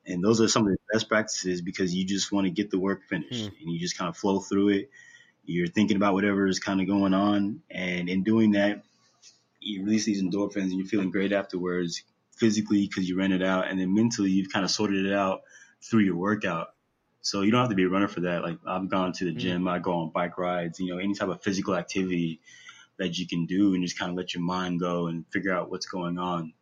And 0.06 0.24
those 0.24 0.42
are 0.42 0.48
some 0.48 0.66
of 0.66 0.72
the 0.72 0.78
best 0.92 1.08
practices 1.08 1.62
because 1.62 1.94
you 1.94 2.06
just 2.06 2.32
want 2.32 2.46
to 2.46 2.52
get 2.52 2.72
the 2.72 2.80
work 2.80 3.04
finished 3.08 3.46
mm. 3.46 3.62
and 3.62 3.72
you 3.72 3.80
just 3.80 3.98
kind 3.98 4.10
of 4.10 4.18
flow 4.18 4.40
through 4.40 4.70
it. 4.70 4.90
You're 5.46 5.68
thinking 5.68 5.98
about 5.98 6.14
whatever 6.14 6.48
is 6.48 6.60
kind 6.60 6.82
of 6.82 6.88
going 6.88 7.14
on. 7.14 7.62
And 7.70 8.10
in 8.10 8.24
doing 8.24 8.52
that, 8.52 8.84
you 9.60 9.84
release 9.84 10.06
these 10.06 10.22
endorphins 10.22 10.64
and 10.64 10.74
you're 10.74 10.88
feeling 10.88 11.12
great 11.12 11.32
afterwards 11.32 12.04
physically 12.38 12.88
because 12.88 13.08
you 13.08 13.18
ran 13.18 13.32
it 13.32 13.44
out 13.44 13.68
and 13.68 13.80
then 13.80 13.94
mentally 13.94 14.32
you've 14.32 14.52
kind 14.52 14.64
of 14.64 14.72
sorted 14.72 15.06
it 15.06 15.14
out 15.14 15.42
through 15.82 16.02
your 16.02 16.16
workout 16.16 16.68
so 17.22 17.42
you 17.42 17.52
don't 17.52 17.62
have 17.62 17.70
to 17.70 17.76
be 17.76 17.84
a 17.84 17.90
runner 17.90 18.08
for 18.08 18.22
that 18.22 18.42
like 18.42 18.58
i've 18.66 18.90
gone 18.90 19.12
to 19.12 19.26
the 19.26 19.32
mm-hmm. 19.32 19.40
gym 19.40 19.68
i 19.68 19.80
go 19.80 19.94
on 19.94 20.12
bike 20.12 20.38
rides 20.38 20.80
you 20.80 20.94
know 20.94 21.00
any 21.00 21.14
type 21.14 21.30
of 21.30 21.42
physical 21.44 21.76
activity 21.76 22.40
that 22.98 23.18
you 23.18 23.28
can 23.28 23.46
do 23.46 23.74
and 23.74 23.84
just 23.84 23.98
kind 23.98 24.12
of 24.12 24.18
let 24.18 24.34
your 24.34 24.44
mind 24.44 24.80
go 24.80 25.08
and 25.08 25.26
figure 25.32 25.54
out 25.54 25.70
what's 25.70 25.86
going 25.86 26.18
on 26.18 26.54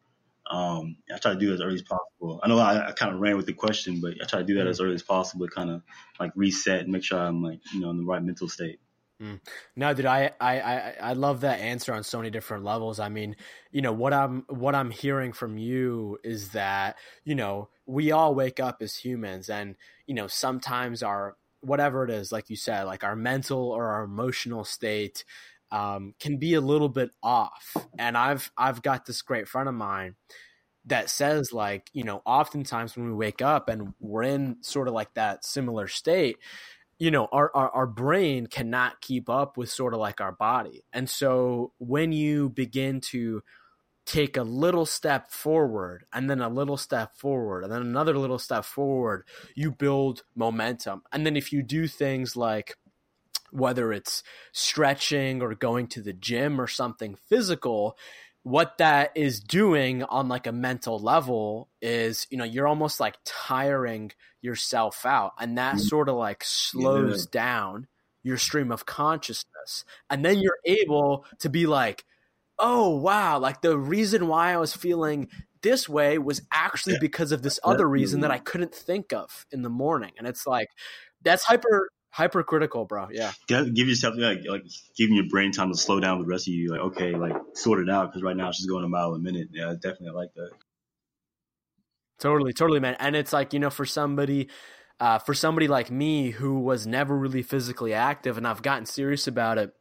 um, 0.50 0.98
I 1.14 1.18
try 1.18 1.34
to 1.34 1.40
do 1.40 1.48
that 1.48 1.56
as 1.56 1.62
early 1.62 1.76
as 1.76 1.82
possible. 1.82 2.40
I 2.42 2.48
know 2.48 2.58
I, 2.58 2.90
I 2.90 2.92
kind 2.94 3.14
of 3.14 3.20
ran 3.20 3.38
with 3.38 3.46
the 3.46 3.54
question, 3.54 4.00
but 4.02 4.14
I 4.22 4.26
try 4.26 4.40
to 4.40 4.46
do 4.46 4.56
that 4.56 4.62
mm-hmm. 4.62 4.70
as 4.70 4.82
early 4.82 4.96
as 4.96 5.04
possible 5.04 5.46
to 5.46 5.54
kind 5.54 5.70
of 5.70 5.82
like 6.20 6.32
reset 6.36 6.82
and 6.82 6.90
make 6.90 7.04
sure 7.04 7.20
I'm 7.20 7.44
like, 7.44 7.60
you 7.74 7.82
know, 7.82 7.90
in 7.90 7.98
the 7.98 8.06
right 8.06 8.24
mental 8.24 8.48
state. 8.48 8.80
Mm. 9.22 9.40
No, 9.76 9.94
dude, 9.96 10.06
I, 10.06 10.32
I, 10.40 10.60
I, 10.60 10.96
I 11.02 11.14
love 11.14 11.42
that 11.42 11.60
answer 11.60 11.92
on 11.94 12.04
so 12.04 12.20
many 12.20 12.30
different 12.30 12.64
levels. 12.64 13.00
I 13.00 13.10
mean, 13.10 13.36
you 13.72 13.82
know, 13.82 13.92
what 13.92 14.14
I'm 14.14 14.46
what 14.48 14.76
I'm 14.76 14.92
hearing 14.92 15.34
from 15.34 15.58
you 15.58 16.20
is 16.24 16.50
that, 16.50 16.98
you 17.26 17.34
know, 17.34 17.70
we 17.88 18.12
all 18.12 18.36
wake 18.36 18.60
up 18.60 18.78
as 18.82 18.96
humans 18.96 19.50
and, 19.50 19.76
you 20.06 20.14
know, 20.14 20.28
sometimes 20.28 21.02
our 21.02 21.36
whatever 21.62 22.04
it 22.04 22.12
is, 22.12 22.32
like 22.32 22.50
you 22.52 22.56
said, 22.56 22.84
like 22.84 23.04
our 23.04 23.16
mental 23.16 23.72
or 23.72 23.88
our 23.88 24.04
emotional 24.04 24.64
state 24.64 25.26
um, 25.72 26.14
can 26.20 26.38
be 26.38 26.54
a 26.54 26.62
little 26.62 26.90
bit 26.90 27.10
off. 27.24 27.76
And 27.98 28.16
I've 28.16 28.52
I've 28.56 28.84
got 28.84 29.08
this 29.08 29.24
great 29.24 29.48
friend 29.48 29.68
of 29.68 29.74
mine 29.74 30.16
that 30.86 31.10
says 31.10 31.52
like 31.52 31.90
you 31.94 32.04
know 32.04 32.22
oftentimes 32.26 32.96
when 32.96 33.08
we 33.08 33.14
wake 33.14 33.42
up 33.42 33.68
and 33.70 33.94
we're 34.00 34.24
in 34.24 34.58
sort 34.62 34.88
of 34.88 34.94
like 34.94 35.14
that 35.16 35.44
similar 35.44 35.88
state 35.88 36.38
you 37.00 37.12
know 37.12 37.28
our, 37.32 37.52
our, 37.56 37.70
our 37.70 37.88
brain 37.88 38.48
cannot 38.48 39.02
keep 39.02 39.30
up 39.30 39.58
with 39.58 39.70
sort 39.70 39.94
of 39.94 40.00
like 40.00 40.22
our 40.22 40.32
body. 40.32 40.84
And 40.94 41.10
so 41.10 41.74
when 41.78 42.12
you 42.12 42.50
begin 42.50 43.02
to 43.12 43.44
take 44.06 44.38
a 44.38 44.44
little 44.44 44.86
step 44.86 45.32
forward 45.32 46.06
and 46.14 46.30
then 46.30 46.40
a 46.40 46.48
little 46.48 46.78
step 46.78 47.18
forward 47.18 47.64
and 47.64 47.72
then 47.72 47.82
another 47.82 48.18
little 48.18 48.40
step 48.40 48.64
forward 48.64 49.26
you 49.54 49.70
build 49.70 50.24
momentum. 50.34 51.02
And 51.12 51.26
then 51.26 51.36
if 51.36 51.52
you 51.52 51.62
do 51.62 51.88
things 51.88 52.36
like 52.36 52.76
whether 53.52 53.92
it's 53.92 54.24
stretching 54.52 55.42
or 55.42 55.54
going 55.56 55.88
to 55.88 56.02
the 56.02 56.14
gym 56.14 56.60
or 56.60 56.68
something 56.68 57.16
physical 57.28 57.98
what 58.48 58.78
that 58.78 59.12
is 59.14 59.42
doing 59.42 60.04
on 60.04 60.30
like 60.30 60.48
a 60.48 60.52
mental 60.54 60.98
level 61.00 61.68
is 61.82 62.26
you 62.30 62.38
know 62.38 62.46
you're 62.46 62.68
almost 62.68 62.98
like 62.98 63.18
tiring 63.26 64.10
yourself 64.42 65.06
out 65.06 65.34
and 65.38 65.58
that 65.58 65.76
mm-hmm. 65.76 65.84
sort 65.84 66.08
of 66.08 66.16
like 66.16 66.42
slows 66.46 67.26
yeah. 67.26 67.42
down 67.42 67.88
your 68.24 68.38
stream 68.38 68.72
of 68.72 68.86
consciousness 68.86 69.84
and 70.10 70.24
then 70.24 70.40
you're 70.40 70.60
able 70.64 71.26
to 71.40 71.50
be 71.50 71.68
like 71.68 72.06
oh 72.58 72.96
wow 72.96 73.38
like 73.38 73.60
the 73.62 73.78
reason 73.78 74.28
why 74.28 74.54
i 74.54 74.58
was 74.58 74.74
feeling 74.74 75.28
this 75.62 75.90
way 75.90 76.18
was 76.18 76.42
actually 76.50 76.98
because 77.02 77.34
of 77.34 77.42
this 77.42 77.60
other 77.66 77.88
reason 77.88 78.22
that 78.22 78.32
i 78.32 78.38
couldn't 78.38 78.74
think 78.74 79.12
of 79.12 79.46
in 79.52 79.62
the 79.62 79.70
morning 79.70 80.12
and 80.18 80.26
it's 80.26 80.48
like 80.48 80.70
that's 81.22 81.44
hyper 81.44 81.90
hypercritical, 82.10 82.86
bro. 82.86 83.08
Yeah. 83.12 83.32
Give 83.48 83.88
yourself 83.88 84.16
like 84.18 84.40
like 84.48 84.64
giving 84.96 85.16
your 85.16 85.28
brain 85.30 85.52
time 85.52 85.72
to 85.72 85.78
slow 85.78 86.00
down 86.00 86.18
with 86.18 86.28
the 86.28 86.32
rest 86.32 86.48
of 86.48 86.54
you. 86.54 86.72
Like 86.72 86.82
okay, 86.82 87.16
like 87.16 87.36
sort 87.54 87.80
it 87.80 87.90
out 87.90 88.12
because 88.12 88.24
right 88.24 88.36
now 88.36 88.50
it's 88.50 88.58
just 88.58 88.70
going 88.70 88.84
a 88.84 88.90
mile 88.90 89.14
a 89.14 89.20
minute. 89.20 89.50
Yeah, 89.52 89.74
definitely 89.74 90.10
I 90.10 90.14
like 90.14 90.34
that. 90.36 90.52
Totally, 92.20 92.54
totally, 92.54 92.80
man. 92.80 92.96
And 93.00 93.16
it's 93.16 93.34
like 93.34 93.54
you 93.54 93.60
know, 93.60 93.70
for 93.70 93.86
somebody. 93.86 94.50
Uh, 95.00 95.20
for 95.20 95.36
somebody 95.36 95.68
like 95.68 95.92
me 95.92 96.32
who 96.32 96.58
was 96.58 96.88
never 96.88 97.16
really 97.16 97.44
physically 97.44 97.94
active 97.94 98.36
and 98.36 98.48
I've 98.48 98.64
gotten 98.64 98.88
serious 98.88 99.28
about 99.28 99.60
it 99.60 99.76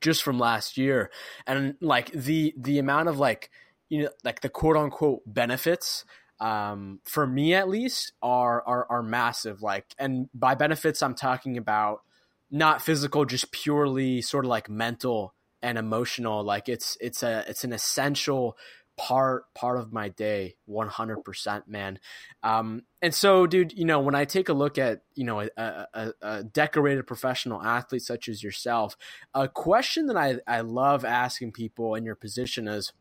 just 0.00 0.22
from 0.22 0.38
last 0.38 0.78
year 0.78 1.10
and 1.44 1.74
like 1.80 2.12
the 2.12 2.54
the 2.56 2.78
amount 2.78 3.08
of 3.08 3.18
like 3.18 3.50
you 3.88 4.04
know 4.04 4.10
like 4.22 4.42
the 4.42 4.48
quote 4.48 4.76
unquote 4.76 5.22
benefits 5.26 6.04
um, 6.44 7.00
for 7.04 7.26
me 7.26 7.54
at 7.54 7.70
least, 7.70 8.12
are, 8.20 8.62
are 8.66 8.86
are 8.90 9.02
massive. 9.02 9.62
Like, 9.62 9.86
and 9.98 10.28
by 10.34 10.54
benefits, 10.54 11.02
I'm 11.02 11.14
talking 11.14 11.56
about 11.56 12.02
not 12.50 12.82
physical, 12.82 13.24
just 13.24 13.50
purely 13.50 14.20
sort 14.20 14.44
of 14.44 14.50
like 14.50 14.68
mental 14.68 15.34
and 15.62 15.78
emotional. 15.78 16.44
Like, 16.44 16.68
it's 16.68 16.98
it's 17.00 17.22
a 17.22 17.46
it's 17.48 17.64
an 17.64 17.72
essential 17.72 18.58
part 18.98 19.44
part 19.54 19.78
of 19.78 19.92
my 19.92 20.08
day 20.08 20.54
100% 20.70 21.62
man 21.66 21.98
um 22.44 22.82
and 23.02 23.12
so 23.12 23.44
dude 23.44 23.72
you 23.72 23.84
know 23.84 23.98
when 23.98 24.14
i 24.14 24.24
take 24.24 24.48
a 24.48 24.52
look 24.52 24.78
at 24.78 25.02
you 25.16 25.24
know 25.24 25.40
a, 25.40 25.48
a, 25.56 26.12
a, 26.22 26.44
decorated 26.44 27.04
professional 27.04 27.60
athlete 27.60 28.02
such 28.02 28.28
as 28.28 28.40
yourself 28.40 28.96
a 29.34 29.48
question 29.48 30.06
that 30.06 30.16
i 30.16 30.36
i 30.46 30.60
love 30.60 31.04
asking 31.04 31.50
people 31.50 31.96
in 31.96 32.04
your 32.04 32.14
position 32.14 32.68
is 32.68 32.92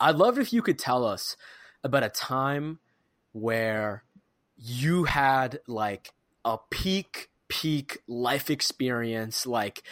i'd 0.00 0.16
love 0.16 0.38
if 0.38 0.54
you 0.54 0.62
could 0.62 0.78
tell 0.78 1.04
us 1.04 1.36
about 1.84 2.02
a 2.02 2.08
time 2.08 2.80
where 3.32 4.02
you 4.56 5.04
had 5.04 5.60
like 5.68 6.12
a 6.44 6.58
peak 6.70 7.30
peak 7.48 7.98
life 8.08 8.48
experience 8.50 9.46
like 9.46 9.82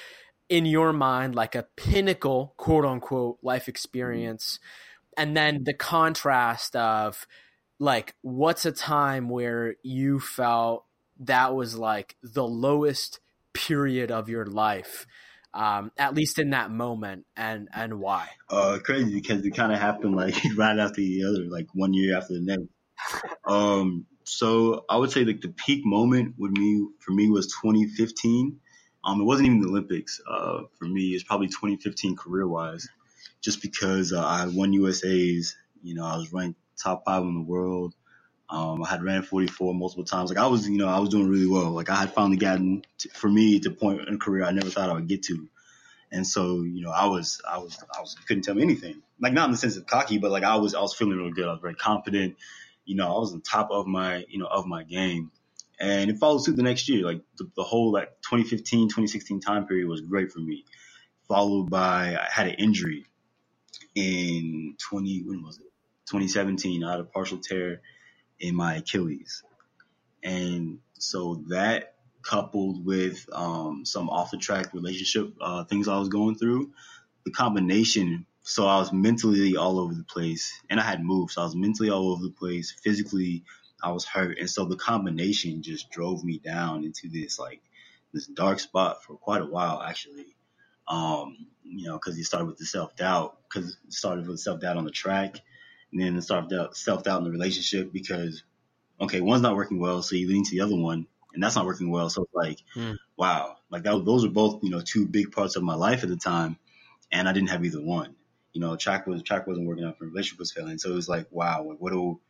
in 0.49 0.65
your 0.67 0.93
mind 0.93 1.35
like 1.35 1.55
a 1.55 1.67
pinnacle 1.77 2.55
quote 2.57 2.85
unquote 2.85 3.39
life 3.43 3.69
experience. 3.69 4.59
And 5.17 5.37
then 5.37 5.65
the 5.65 5.75
contrast 5.75 6.75
of 6.75 7.27
like 7.79 8.15
what's 8.23 8.65
a 8.65 8.73
time 8.73 9.29
where 9.29 9.77
you 9.83 10.19
felt 10.19 10.85
that 11.21 11.55
was 11.55 11.77
like 11.77 12.17
the 12.23 12.47
lowest 12.47 13.21
period 13.53 14.11
of 14.11 14.29
your 14.29 14.47
life 14.47 15.07
um, 15.55 15.93
at 15.99 16.15
least 16.15 16.39
in 16.39 16.51
that 16.51 16.71
moment, 16.71 17.27
and 17.37 17.69
and 17.73 18.01
why? 18.01 18.29
Uh, 18.49 18.79
crazy 18.83 19.15
because 19.15 19.45
it 19.45 19.51
kind 19.53 19.73
of 19.73 19.79
happened 19.79 20.17
like 20.17 20.35
right 20.57 20.79
after 20.79 21.01
the 21.01 21.25
other, 21.25 21.45
like 21.45 21.67
one 21.75 21.93
year 21.93 22.17
after 22.17 22.35
the 22.35 22.41
next. 22.41 22.69
um, 23.47 24.07
so 24.25 24.85
I 24.89 24.97
would 24.97 25.11
say 25.11 25.25
like 25.25 25.41
the 25.41 25.49
peak 25.49 25.85
moment 25.85 26.35
with 26.39 26.53
me 26.53 26.87
for 27.01 27.13
me 27.13 27.29
was 27.29 27.47
2015. 27.63 28.59
Um, 29.05 29.21
it 29.21 29.25
wasn't 29.25 29.47
even 29.47 29.61
the 29.61 29.69
Olympics. 29.69 30.21
Uh, 30.29 30.63
for 30.79 30.85
me, 30.85 31.09
it's 31.09 31.25
probably 31.25 31.49
2015 31.49 32.17
career 32.17 32.47
wise, 32.47 32.89
just 33.41 33.61
because 33.61 34.13
uh, 34.13 34.25
I 34.25 34.47
won 34.47 34.73
USA's. 34.73 35.57
You 35.83 35.95
know, 35.97 36.05
I 36.05 36.17
was 36.17 36.33
ranked 36.33 36.61
top 36.81 37.05
five 37.05 37.23
in 37.23 37.35
the 37.35 37.43
world. 37.43 37.95
Um, 38.53 38.85
I 38.85 38.89
had 38.91 39.03
ran 39.03 39.23
44 39.23 39.75
multiple 39.75 40.05
times. 40.05 40.29
Like 40.29 40.39
I 40.39 40.47
was, 40.47 40.69
you 40.69 40.77
know, 40.77 40.87
I 40.87 41.01
was 41.01 41.09
doing 41.09 41.27
really 41.27 41.47
well. 41.47 41.71
Like 41.71 41.89
I 41.89 41.97
had 41.97 42.13
finally 42.13 42.37
gotten, 42.37 42.85
to, 42.99 43.09
for 43.09 43.31
me, 43.31 43.61
to 43.61 43.71
point 43.71 44.07
in 44.07 44.19
career 44.19 44.45
I 44.45 44.53
never 44.53 44.69
thought 44.69 44.91
I 44.91 44.93
would 44.93 45.09
get 45.09 45.23
to. 45.25 45.49
And 46.13 46.27
so, 46.27 46.61
you 46.61 46.83
know, 46.83 46.91
I 46.91 47.07
was, 47.07 47.41
I 47.51 47.57
was, 47.57 47.83
I 47.97 48.01
was, 48.03 48.15
couldn't 48.29 48.43
tell 48.43 48.55
me 48.55 48.63
anything. 48.63 49.01
Like 49.19 49.33
not 49.33 49.47
in 49.47 49.53
the 49.53 49.57
sense 49.57 49.79
of 49.79 49.87
cocky, 49.87 50.19
but 50.19 50.31
like 50.31 50.45
I 50.45 50.57
was, 50.57 50.75
I 50.75 50.83
was 50.83 50.95
feeling 50.95 51.17
really 51.17 51.33
good. 51.33 51.47
I 51.49 51.53
was 51.53 51.63
very 51.63 51.75
confident. 51.75 52.37
You 52.85 52.97
know, 52.97 53.07
I 53.07 53.19
was 53.19 53.33
on 53.33 53.41
top 53.41 53.71
of 53.71 53.87
my, 53.87 54.27
you 54.29 54.39
know, 54.39 54.47
of 54.47 54.67
my 54.67 54.83
game. 54.83 55.31
And 55.81 56.11
it 56.11 56.19
followed 56.19 56.45
suit 56.45 56.55
the 56.57 56.63
next 56.63 56.91
year. 56.91 57.07
Like 57.07 57.23
the, 57.39 57.51
the 57.57 57.63
whole 57.63 57.91
like 57.91 58.11
2015, 58.21 58.89
2016 58.89 59.41
time 59.41 59.67
period 59.67 59.89
was 59.89 60.03
great 60.03 60.31
for 60.31 60.41
me. 60.41 60.67
Followed 61.27 61.71
by, 61.71 62.19
I 62.21 62.29
had 62.31 62.49
an 62.49 62.55
injury 62.57 63.07
in 63.95 64.77
20, 64.91 65.23
when 65.23 65.43
was 65.43 65.57
it? 65.57 65.73
2017. 66.11 66.85
I 66.85 66.91
had 66.91 67.01
a 67.01 67.05
partial 67.05 67.39
tear 67.39 67.81
in 68.41 68.55
my 68.55 68.77
Achilles. 68.77 69.43
And 70.23 70.79
so 70.99 71.43
that 71.49 71.95
coupled 72.23 72.85
with 72.85 73.27
um, 73.33 73.85
some 73.85 74.09
off 74.09 74.31
the 74.31 74.37
track 74.37 74.73
relationship 74.75 75.35
uh, 75.41 75.65
things 75.65 75.89
I 75.89 75.99
was 75.99 76.09
going 76.09 76.37
through, 76.37 76.71
the 77.25 77.33
combination. 77.33 78.27
So 78.45 78.67
I 78.67 78.79
was 78.79 78.93
mentally 78.93 79.57
all 79.57 79.79
over 79.79 79.95
the 79.95 80.05
place, 80.05 80.53
and 80.69 80.81
I 80.81 80.83
had 80.83 81.05
moved. 81.05 81.33
So 81.33 81.43
I 81.43 81.45
was 81.45 81.55
mentally 81.55 81.91
all 81.91 82.13
over 82.13 82.23
the 82.23 82.31
place. 82.31 82.75
Physically, 82.83 83.45
I 83.83 83.93
was 83.93 84.05
hurt, 84.05 84.39
and 84.39 84.51
so 84.51 84.65
the 84.65 84.77
combination 84.77 85.63
just 85.63 85.91
drove 85.91 86.25
me 86.25 86.39
down 86.39 86.85
into 86.85 87.09
this 87.09 87.39
like 87.39 87.61
this 88.13 88.27
dark 88.27 88.61
spot 88.61 89.03
for 89.05 89.17
quite 89.17 89.43
a 89.43 89.47
while, 89.47 89.81
actually. 89.83 90.37
Um, 90.89 91.47
you 91.65 91.87
know, 91.87 91.95
because 91.95 92.19
it 92.19 92.25
started 92.25 92.47
with 92.47 92.59
the 92.59 92.67
self 92.67 92.97
doubt, 92.97 93.39
because 93.49 93.77
it 93.87 93.93
started 93.93 94.27
with 94.27 94.41
self 94.41 94.61
doubt 94.61 94.77
on 94.77 94.85
the 94.85 94.91
track, 94.91 95.37
and 95.93 96.01
then 96.01 96.21
self 96.23 96.49
doubt, 96.49 96.77
self 96.77 97.05
doubt 97.05 97.19
in 97.19 97.25
the 97.25 97.31
relationship 97.31 97.93
because, 97.93 98.43
okay, 99.01 99.21
one's 99.21 99.43
not 99.43 99.57
working 99.57 99.79
well, 99.79 100.03
so 100.03 100.17
you 100.17 100.29
lean 100.29 100.45
to 100.45 100.51
the 100.51 100.61
other 100.63 100.77
one, 100.77 101.07
and 101.35 101.43
that's 101.43 101.57
not 101.57 101.67
working 101.67 101.91
well. 101.91 102.11
So 102.11 102.23
it's 102.23 102.35
like, 102.35 102.59
mm. 102.75 102.97
wow, 103.17 103.57
like 103.71 103.83
that, 103.85 104.05
those 104.05 104.25
are 104.25 104.31
both 104.31 104.63
you 104.63 104.71
know 104.71 104.81
two 104.81 105.07
big 105.07 105.33
parts 105.33 105.57
of 105.57 105.63
my 105.63 105.75
life 105.75 106.03
at 106.03 106.09
the 106.09 106.17
time, 106.17 106.57
and 107.11 107.29
I 107.29 107.33
didn't 107.33 107.51
have 107.51 107.65
either 107.65 107.83
one. 107.83 108.15
You 108.53 108.61
know, 108.61 108.77
track 108.77 109.07
was 109.07 109.23
track 109.23 109.47
wasn't 109.47 109.67
working 109.67 109.85
out, 109.85 109.99
for 109.99 110.07
relationship 110.07 110.39
was 110.39 110.53
failing, 110.53 110.79
so 110.79 110.91
it 110.91 110.95
was 110.95 111.09
like, 111.09 111.27
wow, 111.31 111.65
like, 111.65 111.79
what 111.79 111.93
do 111.93 112.21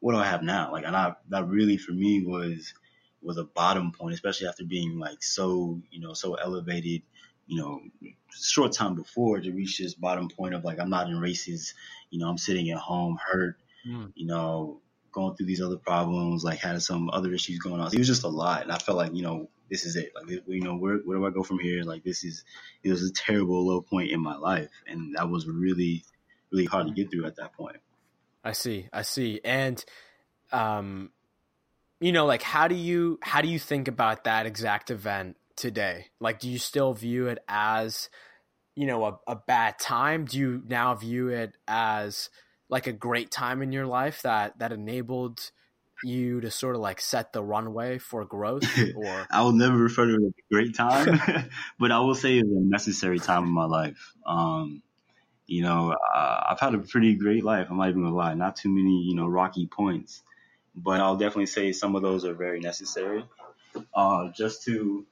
what 0.00 0.12
do 0.12 0.18
I 0.18 0.26
have 0.26 0.42
now? 0.42 0.72
Like, 0.72 0.84
and 0.84 0.96
I 0.96 1.14
that 1.28 1.48
really 1.48 1.76
for 1.76 1.92
me 1.92 2.24
was 2.24 2.74
was 3.22 3.38
a 3.38 3.44
bottom 3.44 3.92
point, 3.92 4.14
especially 4.14 4.48
after 4.48 4.64
being 4.64 4.98
like 4.98 5.22
so 5.22 5.80
you 5.90 6.00
know 6.00 6.12
so 6.12 6.34
elevated 6.34 7.02
you 7.52 7.58
know, 7.58 7.82
short 8.30 8.72
time 8.72 8.94
before 8.94 9.38
to 9.38 9.52
reach 9.52 9.76
this 9.78 9.92
bottom 9.92 10.26
point 10.26 10.54
of 10.54 10.64
like 10.64 10.80
I'm 10.80 10.88
not 10.88 11.08
in 11.08 11.20
races, 11.20 11.74
you 12.08 12.18
know, 12.18 12.26
I'm 12.26 12.38
sitting 12.38 12.70
at 12.70 12.78
home 12.78 13.18
hurt, 13.22 13.58
mm. 13.86 14.10
you 14.14 14.26
know, 14.26 14.80
going 15.12 15.36
through 15.36 15.44
these 15.44 15.60
other 15.60 15.76
problems, 15.76 16.44
like 16.44 16.60
had 16.60 16.80
some 16.80 17.10
other 17.10 17.30
issues 17.34 17.58
going 17.58 17.78
on. 17.78 17.92
It 17.92 17.98
was 17.98 18.06
just 18.06 18.24
a 18.24 18.28
lot, 18.28 18.62
and 18.62 18.72
I 18.72 18.78
felt 18.78 18.96
like 18.96 19.14
you 19.14 19.22
know 19.22 19.50
this 19.70 19.84
is 19.84 19.96
it. 19.96 20.12
Like 20.16 20.42
you 20.46 20.62
know 20.62 20.76
where 20.76 20.96
where 21.04 21.18
do 21.18 21.26
I 21.26 21.30
go 21.30 21.42
from 21.42 21.58
here? 21.58 21.82
Like 21.82 22.04
this 22.04 22.24
is 22.24 22.42
it 22.82 22.90
was 22.90 23.02
a 23.04 23.12
terrible 23.12 23.66
low 23.66 23.82
point 23.82 24.10
in 24.10 24.20
my 24.22 24.36
life, 24.36 24.70
and 24.86 25.14
that 25.16 25.28
was 25.28 25.46
really 25.46 26.02
really 26.50 26.64
hard 26.64 26.86
to 26.86 26.94
get 26.94 27.10
through 27.10 27.26
at 27.26 27.36
that 27.36 27.52
point. 27.52 27.76
I 28.42 28.52
see, 28.52 28.88
I 28.94 29.02
see, 29.02 29.42
and 29.44 29.84
um, 30.52 31.10
you 32.00 32.12
know, 32.12 32.24
like 32.24 32.40
how 32.40 32.66
do 32.66 32.74
you 32.74 33.18
how 33.20 33.42
do 33.42 33.48
you 33.48 33.58
think 33.58 33.88
about 33.88 34.24
that 34.24 34.46
exact 34.46 34.90
event 34.90 35.36
today? 35.62 36.06
Like, 36.20 36.40
do 36.40 36.50
you 36.50 36.58
still 36.58 36.92
view 36.92 37.28
it 37.28 37.38
as, 37.48 38.10
you 38.74 38.86
know, 38.86 39.04
a, 39.04 39.18
a 39.28 39.36
bad 39.36 39.78
time? 39.78 40.24
Do 40.26 40.36
you 40.38 40.62
now 40.66 40.94
view 40.96 41.28
it 41.28 41.56
as 41.68 42.28
like 42.68 42.88
a 42.88 42.92
great 42.92 43.30
time 43.30 43.62
in 43.62 43.70
your 43.70 43.86
life 43.86 44.22
that 44.22 44.58
that 44.58 44.72
enabled 44.72 45.52
you 46.04 46.40
to 46.40 46.50
sort 46.50 46.74
of 46.74 46.80
like 46.80 47.00
set 47.00 47.32
the 47.32 47.42
runway 47.42 47.98
for 47.98 48.24
growth? 48.24 48.64
Or 48.96 49.26
I 49.30 49.42
will 49.42 49.52
never 49.52 49.76
refer 49.76 50.06
to 50.06 50.14
it 50.14 50.26
as 50.26 50.32
a 50.32 50.54
great 50.54 50.74
time, 50.74 51.20
but 51.78 51.92
I 51.92 52.00
will 52.00 52.16
say 52.16 52.38
it's 52.38 52.48
a 52.48 52.60
necessary 52.60 53.20
time 53.20 53.44
in 53.44 53.50
my 53.50 53.64
life. 53.64 54.12
Um, 54.26 54.82
you 55.46 55.62
know, 55.62 55.92
uh, 55.92 56.44
I've 56.50 56.60
had 56.60 56.74
a 56.74 56.78
pretty 56.78 57.14
great 57.14 57.44
life. 57.44 57.68
I'm 57.70 57.76
not 57.76 57.88
even 57.88 58.02
gonna 58.02 58.16
lie. 58.16 58.34
Not 58.34 58.56
too 58.56 58.68
many, 58.68 59.02
you 59.04 59.14
know, 59.14 59.28
rocky 59.28 59.68
points, 59.68 60.22
but 60.74 61.00
I'll 61.00 61.16
definitely 61.16 61.46
say 61.46 61.70
some 61.70 61.94
of 61.94 62.02
those 62.02 62.24
are 62.24 62.34
very 62.34 62.58
necessary. 62.58 63.24
Uh, 63.94 64.30
just 64.36 64.64
to 64.64 65.06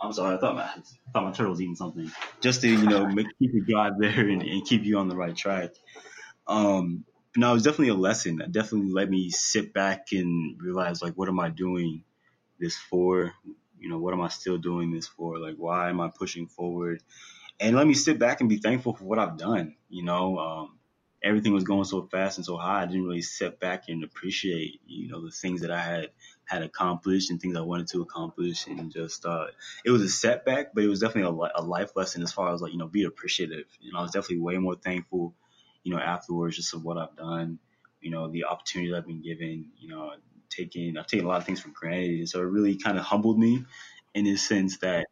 I'm 0.00 0.12
sorry, 0.12 0.36
I 0.36 0.40
thought 0.40 0.54
my 0.54 0.62
I 0.62 1.10
thought 1.12 1.24
my 1.24 1.32
turtle 1.32 1.50
was 1.50 1.60
eating 1.60 1.74
something. 1.74 2.10
Just 2.40 2.60
to 2.62 2.68
you 2.68 2.86
know 2.86 3.06
make 3.06 3.26
keep 3.38 3.52
you 3.52 3.64
drive 3.64 3.98
there 3.98 4.28
and, 4.28 4.42
and, 4.42 4.64
keep 4.64 4.84
you 4.84 4.98
on 4.98 5.08
the 5.08 5.16
right 5.16 5.34
track. 5.34 5.70
Um, 6.46 7.04
no, 7.36 7.50
it 7.50 7.54
was 7.54 7.62
definitely 7.62 7.88
a 7.88 7.94
lesson. 7.94 8.36
That 8.36 8.52
definitely 8.52 8.92
let 8.92 9.10
me 9.10 9.30
sit 9.30 9.72
back 9.72 10.08
and 10.12 10.60
realize 10.60 11.02
like, 11.02 11.14
what 11.14 11.28
am 11.28 11.40
I 11.40 11.48
doing 11.50 12.04
this 12.58 12.76
for? 12.76 13.32
You 13.78 13.88
know, 13.88 13.98
what 13.98 14.14
am 14.14 14.20
I 14.20 14.28
still 14.28 14.58
doing 14.58 14.92
this 14.92 15.06
for? 15.06 15.38
Like, 15.38 15.56
why 15.56 15.88
am 15.88 16.00
I 16.00 16.08
pushing 16.08 16.46
forward? 16.46 17.02
And 17.60 17.76
let 17.76 17.86
me 17.86 17.94
sit 17.94 18.18
back 18.18 18.40
and 18.40 18.48
be 18.48 18.58
thankful 18.58 18.94
for 18.94 19.04
what 19.04 19.18
I've 19.18 19.36
done. 19.36 19.74
You 19.88 20.04
know, 20.04 20.38
um, 20.38 20.77
everything 21.22 21.52
was 21.52 21.64
going 21.64 21.84
so 21.84 22.02
fast 22.02 22.38
and 22.38 22.46
so 22.46 22.56
high. 22.56 22.82
I 22.82 22.86
didn't 22.86 23.04
really 23.04 23.22
sit 23.22 23.58
back 23.58 23.84
and 23.88 24.04
appreciate, 24.04 24.80
you 24.86 25.08
know, 25.08 25.24
the 25.24 25.30
things 25.30 25.62
that 25.62 25.70
I 25.70 25.80
had 25.80 26.10
had 26.44 26.62
accomplished 26.62 27.30
and 27.30 27.40
things 27.40 27.56
I 27.56 27.60
wanted 27.60 27.88
to 27.88 28.02
accomplish. 28.02 28.66
And 28.66 28.90
just, 28.90 29.26
uh, 29.26 29.46
it 29.84 29.90
was 29.90 30.02
a 30.02 30.08
setback, 30.08 30.74
but 30.74 30.84
it 30.84 30.88
was 30.88 31.00
definitely 31.00 31.30
a, 31.56 31.60
a 31.60 31.62
life 31.62 31.90
lesson 31.96 32.22
as 32.22 32.32
far 32.32 32.54
as 32.54 32.62
like, 32.62 32.72
you 32.72 32.78
know, 32.78 32.86
be 32.86 33.04
appreciative. 33.04 33.66
You 33.80 33.92
know, 33.92 33.98
I 33.98 34.02
was 34.02 34.12
definitely 34.12 34.40
way 34.40 34.56
more 34.58 34.76
thankful, 34.76 35.34
you 35.82 35.92
know, 35.92 36.00
afterwards 36.00 36.56
just 36.56 36.72
of 36.72 36.84
what 36.84 36.96
I've 36.96 37.16
done, 37.16 37.58
you 38.00 38.10
know, 38.10 38.28
the 38.28 38.44
opportunity 38.44 38.94
I've 38.94 39.06
been 39.06 39.22
given, 39.22 39.66
you 39.78 39.88
know, 39.88 40.12
taking, 40.48 40.96
I've 40.96 41.06
taken 41.06 41.26
a 41.26 41.28
lot 41.28 41.38
of 41.38 41.44
things 41.44 41.60
for 41.60 41.70
granted. 41.70 42.18
And 42.18 42.28
so 42.28 42.40
it 42.40 42.44
really 42.44 42.76
kind 42.76 42.96
of 42.96 43.04
humbled 43.04 43.38
me 43.38 43.64
in 44.14 44.24
the 44.24 44.36
sense 44.36 44.78
that, 44.78 45.06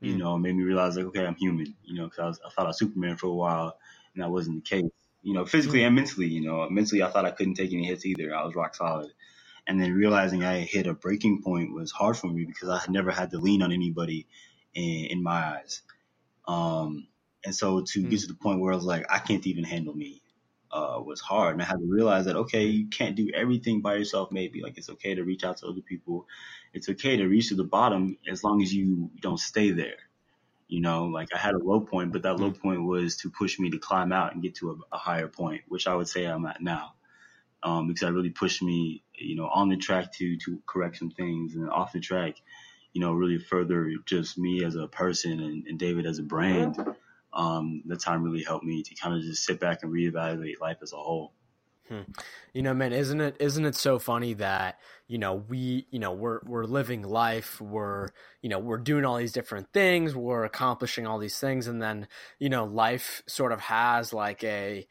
you 0.00 0.14
mm. 0.14 0.18
know, 0.18 0.38
made 0.38 0.54
me 0.54 0.62
realize 0.62 0.96
like, 0.96 1.06
okay, 1.06 1.26
I'm 1.26 1.34
human, 1.34 1.74
you 1.84 1.94
know, 1.94 2.08
cause 2.08 2.18
I, 2.18 2.26
was, 2.26 2.40
I 2.46 2.50
thought 2.50 2.66
I 2.66 2.68
was 2.68 2.78
Superman 2.78 3.16
for 3.16 3.26
a 3.26 3.34
while 3.34 3.76
and 4.14 4.22
that 4.22 4.30
wasn't 4.30 4.62
the 4.62 4.68
case 4.68 4.90
you 5.22 5.34
know, 5.34 5.44
physically 5.44 5.80
mm. 5.80 5.86
and 5.86 5.94
mentally. 5.96 6.26
You 6.26 6.42
know, 6.42 6.68
mentally, 6.70 7.02
I 7.02 7.10
thought 7.10 7.24
I 7.24 7.30
couldn't 7.30 7.54
take 7.54 7.72
any 7.72 7.84
hits 7.84 8.06
either. 8.06 8.34
I 8.34 8.44
was 8.44 8.54
rock 8.54 8.74
solid. 8.74 9.10
And 9.66 9.80
then 9.80 9.92
realizing 9.92 10.44
I 10.44 10.60
hit 10.60 10.86
a 10.86 10.94
breaking 10.94 11.42
point 11.42 11.72
was 11.72 11.92
hard 11.92 12.16
for 12.16 12.26
me 12.26 12.44
because 12.44 12.68
I 12.68 12.78
had 12.78 12.90
never 12.90 13.10
had 13.10 13.30
to 13.30 13.38
lean 13.38 13.62
on 13.62 13.72
anybody 13.72 14.26
in, 14.74 15.06
in 15.06 15.22
my 15.22 15.56
eyes. 15.56 15.82
Um, 16.48 17.06
and 17.44 17.54
so 17.54 17.82
to 17.82 18.00
mm. 18.00 18.10
get 18.10 18.20
to 18.20 18.26
the 18.26 18.34
point 18.34 18.60
where 18.60 18.72
I 18.72 18.76
was 18.76 18.84
like, 18.84 19.06
I 19.10 19.18
can't 19.18 19.46
even 19.46 19.64
handle 19.64 19.94
me, 19.94 20.22
uh, 20.72 21.00
was 21.04 21.20
hard. 21.20 21.54
And 21.54 21.62
I 21.62 21.66
had 21.66 21.78
to 21.78 21.86
realize 21.86 22.24
that, 22.24 22.36
okay, 22.36 22.64
you 22.64 22.88
can't 22.88 23.16
do 23.16 23.30
everything 23.34 23.80
by 23.80 23.94
yourself, 23.94 24.32
maybe. 24.32 24.62
Like, 24.62 24.78
it's 24.78 24.90
okay 24.90 25.14
to 25.14 25.24
reach 25.24 25.44
out 25.44 25.58
to 25.58 25.66
other 25.66 25.82
people. 25.82 26.26
It's 26.72 26.88
okay 26.88 27.16
to 27.18 27.26
reach 27.26 27.48
to 27.48 27.54
the 27.54 27.64
bottom 27.64 28.16
as 28.28 28.42
long 28.42 28.62
as 28.62 28.74
you 28.74 29.10
don't 29.20 29.40
stay 29.40 29.70
there. 29.70 29.98
You 30.70 30.80
know, 30.80 31.06
like 31.06 31.28
I 31.34 31.38
had 31.38 31.54
a 31.54 31.58
low 31.58 31.80
point, 31.80 32.12
but 32.12 32.22
that 32.22 32.38
low 32.38 32.52
mm. 32.52 32.60
point 32.60 32.84
was 32.84 33.16
to 33.18 33.30
push 33.30 33.58
me 33.58 33.70
to 33.70 33.78
climb 33.78 34.12
out 34.12 34.32
and 34.32 34.42
get 34.42 34.54
to 34.56 34.70
a, 34.70 34.94
a 34.94 34.98
higher 34.98 35.26
point, 35.26 35.62
which 35.66 35.88
I 35.88 35.96
would 35.96 36.08
say 36.08 36.24
I'm 36.24 36.46
at 36.46 36.62
now. 36.62 36.94
Um, 37.62 37.88
because 37.88 38.02
that 38.02 38.12
really 38.12 38.30
pushed 38.30 38.62
me, 38.62 39.02
you 39.12 39.34
know, 39.34 39.48
on 39.48 39.68
the 39.68 39.76
track 39.76 40.12
to 40.14 40.36
to 40.38 40.62
correct 40.66 40.96
some 40.96 41.10
things, 41.10 41.56
and 41.56 41.68
off 41.68 41.92
the 41.92 41.98
track, 42.00 42.36
you 42.92 43.00
know, 43.00 43.12
really 43.12 43.38
further 43.38 43.90
just 44.06 44.38
me 44.38 44.64
as 44.64 44.76
a 44.76 44.86
person 44.86 45.40
and, 45.40 45.66
and 45.66 45.78
David 45.78 46.06
as 46.06 46.20
a 46.20 46.22
brand. 46.22 46.78
Um, 47.32 47.82
the 47.84 47.96
time 47.96 48.22
really 48.22 48.44
helped 48.44 48.64
me 48.64 48.82
to 48.84 48.94
kind 48.94 49.16
of 49.16 49.22
just 49.22 49.44
sit 49.44 49.60
back 49.60 49.82
and 49.82 49.92
reevaluate 49.92 50.60
life 50.60 50.78
as 50.82 50.92
a 50.92 50.96
whole. 50.96 51.32
Hmm. 51.90 52.02
You 52.54 52.62
know, 52.62 52.72
man, 52.72 52.92
isn't 52.92 53.20
it 53.20 53.36
isn't 53.40 53.64
it 53.66 53.74
so 53.74 53.98
funny 53.98 54.34
that 54.34 54.78
you 55.08 55.18
know 55.18 55.34
we 55.48 55.86
you 55.90 55.98
know 55.98 56.12
we're 56.12 56.38
we're 56.44 56.64
living 56.64 57.02
life, 57.02 57.60
we're 57.60 58.10
you 58.42 58.48
know 58.48 58.60
we're 58.60 58.78
doing 58.78 59.04
all 59.04 59.16
these 59.16 59.32
different 59.32 59.72
things, 59.72 60.14
we're 60.14 60.44
accomplishing 60.44 61.04
all 61.08 61.18
these 61.18 61.38
things, 61.40 61.66
and 61.66 61.82
then 61.82 62.06
you 62.38 62.48
know 62.48 62.64
life 62.64 63.24
sort 63.26 63.50
of 63.50 63.60
has 63.62 64.12
like 64.12 64.44
a 64.44 64.86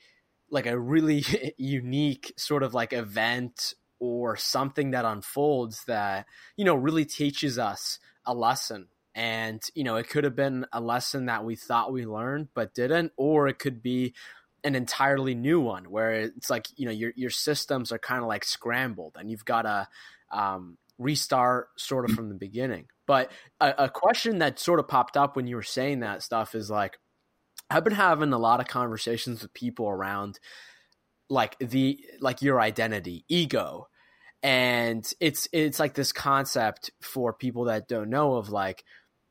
like 0.52 0.66
a 0.66 0.78
really 0.78 1.24
unique 1.58 2.34
sort 2.36 2.64
of 2.64 2.74
like 2.74 2.92
event 2.92 3.76
or 4.00 4.36
something 4.36 4.92
that 4.92 5.06
unfolds 5.06 5.86
that 5.86 6.26
you 6.58 6.66
know 6.66 6.76
really 6.76 7.06
teaches 7.06 7.58
us 7.58 8.00
a 8.26 8.34
lesson 8.34 8.88
and 9.16 9.62
you 9.74 9.84
know 9.84 9.96
it 9.96 10.10
could 10.10 10.24
have 10.24 10.36
been 10.36 10.66
a 10.72 10.80
lesson 10.80 11.26
that 11.26 11.44
we 11.44 11.56
thought 11.56 11.92
we 11.92 12.06
learned 12.06 12.48
but 12.54 12.74
didn't 12.74 13.12
or 13.18 13.48
it 13.48 13.60
could 13.60 13.82
be 13.82 14.14
an 14.64 14.76
entirely 14.76 15.36
new 15.36 15.60
one 15.62 15.86
where 15.86 16.12
it's 16.12 16.50
like 16.50 16.68
you 16.76 16.86
know 16.86 16.92
your 16.92 17.14
your 17.16 17.30
systems 17.30 17.92
are 17.92 18.00
kind 18.00 18.22
of 18.22 18.28
like 18.28 18.44
scrambled 18.44 19.16
and 19.18 19.30
you've 19.32 19.46
got 19.46 19.64
to 19.64 19.88
um, 20.32 20.78
restart 20.98 21.70
sort 21.78 22.10
of 22.10 22.16
from 22.16 22.30
the 22.30 22.36
beginning. 22.36 22.86
But 23.08 23.32
a, 23.60 23.86
a 23.86 23.90
question 23.90 24.40
that 24.40 24.60
sort 24.60 24.80
of 24.80 24.88
popped 24.88 25.18
up 25.18 25.36
when 25.36 25.48
you 25.48 25.56
were 25.56 25.64
saying 25.64 26.02
that 26.02 26.22
stuff 26.22 26.54
is 26.54 26.70
like 26.70 27.00
I've 27.70 27.84
been 27.84 27.94
having 27.94 28.34
a 28.34 28.38
lot 28.38 28.60
of 28.60 28.68
conversations 28.68 29.42
with 29.42 29.54
people 29.54 29.88
around 29.88 30.40
like 31.30 31.58
the 31.60 32.00
like 32.20 32.42
your 32.42 32.60
identity, 32.60 33.26
ego. 33.28 33.88
And 34.42 35.12
it's 35.20 35.48
it's 35.52 35.80
like 35.80 35.94
this 35.94 36.12
concept 36.12 36.92
for 37.02 37.34
people 37.34 37.66
that 37.66 37.88
don't 37.88 38.10
know 38.10 38.36
of 38.36 38.50
like 38.50 38.84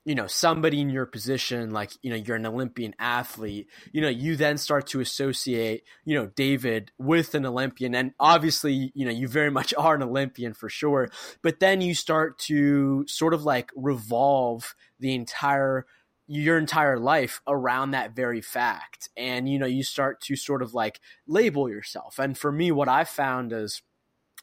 you 0.08 0.14
know 0.14 0.26
somebody 0.26 0.80
in 0.80 0.88
your 0.88 1.04
position 1.04 1.70
like 1.70 1.92
you 2.00 2.08
know 2.08 2.16
you're 2.16 2.36
an 2.36 2.46
olympian 2.46 2.94
athlete 2.98 3.68
you 3.92 4.00
know 4.00 4.08
you 4.08 4.36
then 4.36 4.56
start 4.56 4.86
to 4.86 5.00
associate 5.00 5.84
you 6.04 6.14
know 6.14 6.26
david 6.34 6.90
with 6.98 7.34
an 7.34 7.44
olympian. 7.44 7.94
And 7.94 8.12
obviously 8.20 8.92
you 8.94 9.04
know 9.04 9.12
you 9.12 9.28
very 9.28 9.50
much 9.50 9.74
are 9.76 9.94
an 9.94 10.02
olympian 10.02 10.54
for 10.54 10.68
sure. 10.68 11.10
But 11.42 11.60
then 11.60 11.80
you 11.80 11.94
start 11.94 12.38
to 12.40 13.04
sort 13.08 13.34
of 13.34 13.44
like 13.44 13.70
revolve 13.74 14.74
the 15.00 15.14
entire 15.14 15.86
your 16.26 16.58
entire 16.58 16.98
life 16.98 17.40
around 17.46 17.92
that 17.92 18.14
very 18.14 18.40
fact. 18.40 19.08
And 19.16 19.48
you 19.48 19.58
know 19.58 19.66
you 19.66 19.82
start 19.82 20.20
to 20.22 20.36
sort 20.36 20.62
of 20.62 20.74
like 20.74 21.00
label 21.26 21.68
yourself. 21.68 22.18
And 22.18 22.36
for 22.36 22.52
me 22.52 22.70
what 22.70 22.88
i 22.88 23.04
found 23.04 23.52
is 23.52 23.82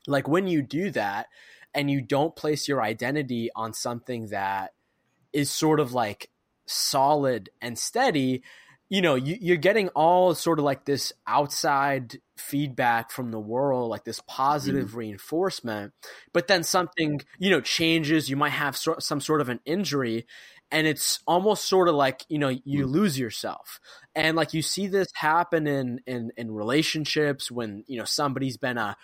like 0.07 0.27
when 0.27 0.47
you 0.47 0.61
do 0.61 0.91
that 0.91 1.27
and 1.73 1.89
you 1.89 2.01
don't 2.01 2.35
place 2.35 2.67
your 2.67 2.81
identity 2.81 3.49
on 3.55 3.73
something 3.73 4.27
that 4.27 4.74
is 5.35 5.51
sort 5.51 5.79
of 5.79 5.93
like 5.93 6.29
solid 6.65 7.49
and 7.61 7.77
steady, 7.77 8.41
you 8.89 9.01
know, 9.01 9.15
you, 9.15 9.53
are 9.53 9.57
getting 9.57 9.89
all 9.89 10.33
sort 10.33 10.59
of 10.59 10.65
like 10.65 10.85
this 10.85 11.11
outside 11.27 12.19
feedback 12.37 13.11
from 13.11 13.31
the 13.31 13.39
world, 13.39 13.89
like 13.89 14.05
this 14.05 14.21
positive 14.27 14.91
mm. 14.91 14.95
reinforcement. 14.95 15.93
But 16.33 16.47
then 16.47 16.63
something, 16.63 17.21
you 17.37 17.49
know, 17.49 17.61
changes. 17.61 18.29
You 18.29 18.37
might 18.37 18.51
have 18.51 18.77
so, 18.77 18.95
some 18.99 19.19
sort 19.19 19.41
of 19.41 19.49
an 19.49 19.59
injury, 19.65 20.25
and 20.71 20.87
it's 20.87 21.19
almost 21.27 21.65
sort 21.65 21.89
of 21.89 21.95
like 21.95 22.25
you 22.29 22.37
know 22.37 22.49
you 22.49 22.85
mm. 22.85 22.89
lose 22.89 23.17
yourself. 23.19 23.79
And 24.13 24.37
like 24.37 24.53
you 24.53 24.61
see 24.61 24.87
this 24.87 25.07
happen 25.15 25.67
in 25.67 25.99
in 26.05 26.31
in 26.37 26.51
relationships 26.51 27.51
when 27.51 27.83
you 27.87 27.97
know 27.97 28.05
somebody's 28.05 28.57
been 28.57 28.77
a 28.77 28.95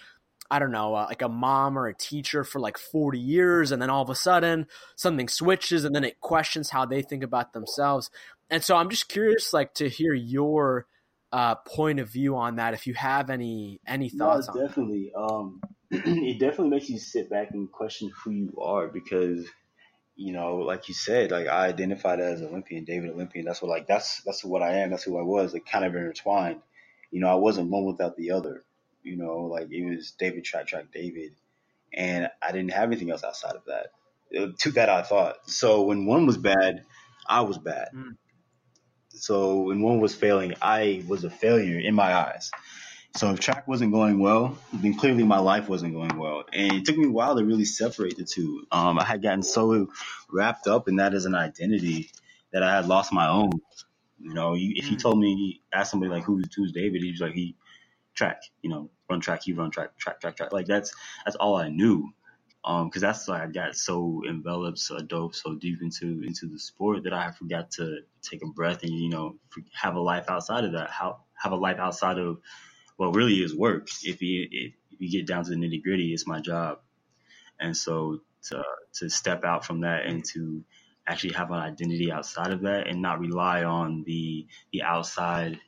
I 0.52 0.60
don't 0.60 0.72
know, 0.74 0.94
uh, 0.94 1.06
like 1.08 1.22
a 1.22 1.30
mom 1.30 1.80
or 1.80 1.88
a 1.88 1.96
teacher 1.96 2.44
for 2.44 2.60
like 2.60 2.78
40 2.78 3.18
years. 3.18 3.72
And 3.72 3.82
then 3.82 3.90
all 3.90 4.04
of 4.04 4.10
a 4.10 4.16
sudden 4.16 4.68
something 4.98 5.30
switches 5.30 5.86
and 5.86 5.96
then 5.96 6.04
it 6.04 6.20
questions 6.20 6.70
how 6.70 6.86
they 6.86 7.02
think 7.02 7.24
about 7.24 7.54
themselves. 7.54 8.12
And 8.50 8.62
so 8.62 8.76
I'm 8.76 8.90
just 8.90 9.08
curious, 9.08 9.54
like, 9.54 9.74
to 9.76 9.88
hear 9.88 10.14
your 10.14 10.88
uh, 11.32 11.56
point 11.56 12.02
of 12.02 12.10
view 12.10 12.36
on 12.36 12.58
that. 12.58 12.74
If 12.74 12.86
you 12.86 12.94
have 12.96 13.30
any, 13.30 13.80
any 13.88 14.10
thoughts 14.10 14.50
no, 14.54 14.68
definitely. 14.68 15.14
Um, 15.18 15.62
it 15.90 16.38
definitely 16.38 16.72
makes 16.72 16.90
you 16.90 17.00
sit 17.00 17.30
back 17.30 17.52
and 17.52 17.72
question 17.72 18.12
who 18.22 18.32
you 18.32 18.54
are 18.62 18.90
because, 18.90 19.48
you 20.18 20.34
know, 20.34 20.58
like 20.58 20.90
you 20.90 20.94
said, 20.94 21.32
like 21.32 21.48
I 21.48 21.68
identified 21.68 22.20
as 22.20 22.42
Olympian, 22.42 22.84
David 22.84 23.12
Olympian. 23.12 23.46
That's 23.46 23.62
what, 23.62 23.70
like, 23.70 23.88
that's, 23.88 24.22
that's 24.24 24.44
what 24.44 24.62
I 24.62 24.80
am. 24.80 24.90
That's 24.90 25.04
who 25.04 25.18
I 25.18 25.24
was. 25.24 25.54
Like 25.54 25.66
kind 25.66 25.86
of 25.86 25.96
intertwined. 25.96 26.60
You 27.10 27.22
know, 27.22 27.30
I 27.30 27.36
wasn't 27.36 27.70
one 27.70 27.86
without 27.86 28.18
the 28.18 28.32
other. 28.32 28.66
You 29.04 29.18
know, 29.18 29.42
like 29.44 29.72
it 29.72 29.86
was 29.86 30.12
David 30.12 30.44
Track 30.44 30.68
Track 30.68 30.86
David, 30.94 31.34
and 31.94 32.30
I 32.42 32.52
didn't 32.52 32.72
have 32.72 32.90
anything 32.90 33.12
else 33.12 33.24
outside 33.24 33.56
of 33.56 33.66
that. 33.66 33.88
To 34.60 34.72
that, 34.72 34.90
I 34.90 35.02
thought. 35.02 35.50
So 35.50 35.84
when 35.84 36.06
one 36.06 36.26
was 36.26 36.38
bad, 36.38 36.86
I 37.28 37.42
was 37.42 37.58
bad. 37.58 37.90
Mm. 37.94 38.16
So 39.10 39.64
when 39.64 39.82
one 39.82 40.00
was 40.00 40.16
failing, 40.16 40.54
I 40.62 41.04
was 41.08 41.24
a 41.24 41.30
failure 41.30 41.80
in 41.80 41.96
my 41.96 42.14
eyes. 42.14 42.50
So 43.18 43.30
if 43.32 43.42
track 43.42 43.68
wasn't 43.68 43.92
going 43.92 44.20
well, 44.20 44.58
then 44.72 44.94
clearly 44.98 45.24
my 45.24 45.40
life 45.40 45.68
wasn't 45.68 45.94
going 45.94 46.18
well. 46.18 46.46
And 46.54 46.72
it 46.74 46.86
took 46.86 46.98
me 46.98 47.08
a 47.08 47.12
while 47.12 47.36
to 47.36 47.44
really 47.44 47.66
separate 47.66 48.18
the 48.18 48.24
two. 48.24 48.66
Um, 48.72 48.98
I 48.98 49.04
had 49.04 49.22
gotten 49.22 49.44
so 49.44 49.90
wrapped 50.32 50.68
up 50.68 50.88
in 50.88 50.96
that 50.96 51.14
as 51.14 51.26
an 51.26 51.36
identity 51.36 52.10
that 52.54 52.64
I 52.64 52.74
had 52.74 52.88
lost 52.88 53.12
my 53.12 53.28
own. 53.28 53.52
You 54.18 54.34
know, 54.34 54.54
you, 54.54 54.74
if 54.78 54.90
you 54.90 54.96
mm. 54.96 55.02
told 55.02 55.20
me, 55.20 55.62
ask 55.74 55.92
somebody 55.92 56.10
like 56.10 56.24
who's 56.24 56.46
who's 56.56 56.72
David, 56.72 57.02
he's 57.02 57.20
like 57.20 57.34
he 57.34 57.56
track, 58.14 58.42
you 58.62 58.70
know, 58.70 58.90
run 59.10 59.20
track, 59.20 59.48
you 59.48 59.56
run 59.56 59.72
track, 59.72 59.98
track, 59.98 60.20
track, 60.20 60.38
track. 60.38 60.52
Like 60.52 60.66
that's 60.66 60.94
that's 61.26 61.36
all 61.38 61.56
I 61.56 61.70
knew. 61.70 62.10
Um, 62.64 62.90
because 62.90 63.02
that's 63.02 63.28
why 63.28 63.44
I 63.44 63.48
got 63.48 63.76
so 63.76 64.22
enveloped, 64.30 64.78
so 64.78 65.00
dope, 65.00 65.34
so 65.34 65.56
deep 65.56 65.82
into 65.82 66.22
into 66.24 66.48
the 66.48 66.60
sport 66.60 67.04
that 67.04 67.14
I 67.14 67.32
forgot 67.32 67.72
to 67.72 68.02
take 68.22 68.44
a 68.44 68.48
breath 68.48 68.84
and 68.84 68.92
you 68.92 69.10
know 69.10 69.38
have 69.74 69.96
a 69.96 70.00
life 70.00 70.26
outside 70.30 70.66
of 70.66 70.74
that. 70.74 70.92
How 70.92 71.22
have 71.42 71.54
a 71.54 71.56
life 71.56 71.80
outside 71.80 72.20
of 72.20 72.40
what 72.98 73.16
really 73.16 73.42
is 73.42 73.56
work. 73.56 73.88
If 74.04 74.22
you 74.22 74.48
if 74.52 74.74
you 75.00 75.10
get 75.10 75.26
down 75.26 75.44
to 75.44 75.50
the 75.50 75.56
nitty 75.56 75.82
gritty, 75.82 76.14
it's 76.14 76.28
my 76.28 76.40
job, 76.40 76.80
and 77.60 77.76
so 77.76 78.20
to 78.44 78.64
to 78.94 79.10
step 79.10 79.44
out 79.44 79.66
from 79.66 79.82
that 79.82 80.06
and 80.06 80.24
to 80.34 80.64
actually 81.08 81.34
have 81.34 81.50
an 81.50 81.58
identity 81.58 82.12
outside 82.12 82.52
of 82.52 82.62
that 82.62 82.88
and 82.88 83.02
not 83.02 83.20
rely 83.20 83.64
on 83.64 84.04
the 84.06 84.46
the 84.72 84.84
outside 84.84 85.60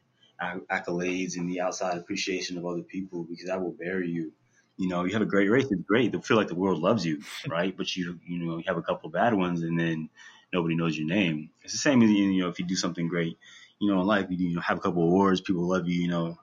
accolades 0.41 1.37
and 1.37 1.49
the 1.49 1.61
outside 1.61 1.97
appreciation 1.97 2.57
of 2.57 2.65
other 2.65 2.81
people 2.81 3.23
because 3.23 3.47
that 3.47 3.61
will 3.61 3.71
bury 3.71 4.09
you. 4.09 4.31
You 4.77 4.87
know, 4.89 5.05
you 5.05 5.13
have 5.13 5.21
a 5.21 5.25
great 5.25 5.49
race, 5.49 5.67
it's 5.69 5.81
great. 5.83 6.11
to 6.13 6.21
feel 6.21 6.35
like 6.35 6.47
the 6.47 6.55
world 6.55 6.79
loves 6.79 7.05
you, 7.05 7.21
right? 7.47 7.75
But 7.75 7.95
you, 7.95 8.19
you 8.25 8.39
know, 8.39 8.57
you 8.57 8.63
have 8.67 8.77
a 8.77 8.81
couple 8.81 9.07
of 9.07 9.13
bad 9.13 9.33
ones, 9.33 9.61
and 9.61 9.79
then 9.79 10.09
nobody 10.51 10.75
knows 10.75 10.97
your 10.97 11.07
name. 11.07 11.49
It's 11.63 11.73
the 11.73 11.79
same 11.79 12.01
as 12.01 12.09
you 12.09 12.41
know 12.41 12.49
if 12.49 12.59
you 12.59 12.65
do 12.65 12.75
something 12.75 13.07
great, 13.07 13.37
you 13.79 13.91
know, 13.91 14.01
in 14.01 14.07
life 14.07 14.27
you, 14.29 14.37
you 14.37 14.55
know 14.55 14.61
have 14.61 14.77
a 14.77 14.81
couple 14.81 15.03
awards, 15.03 15.41
people 15.41 15.67
love 15.67 15.87
you, 15.87 16.01
you 16.01 16.07
know, 16.07 16.37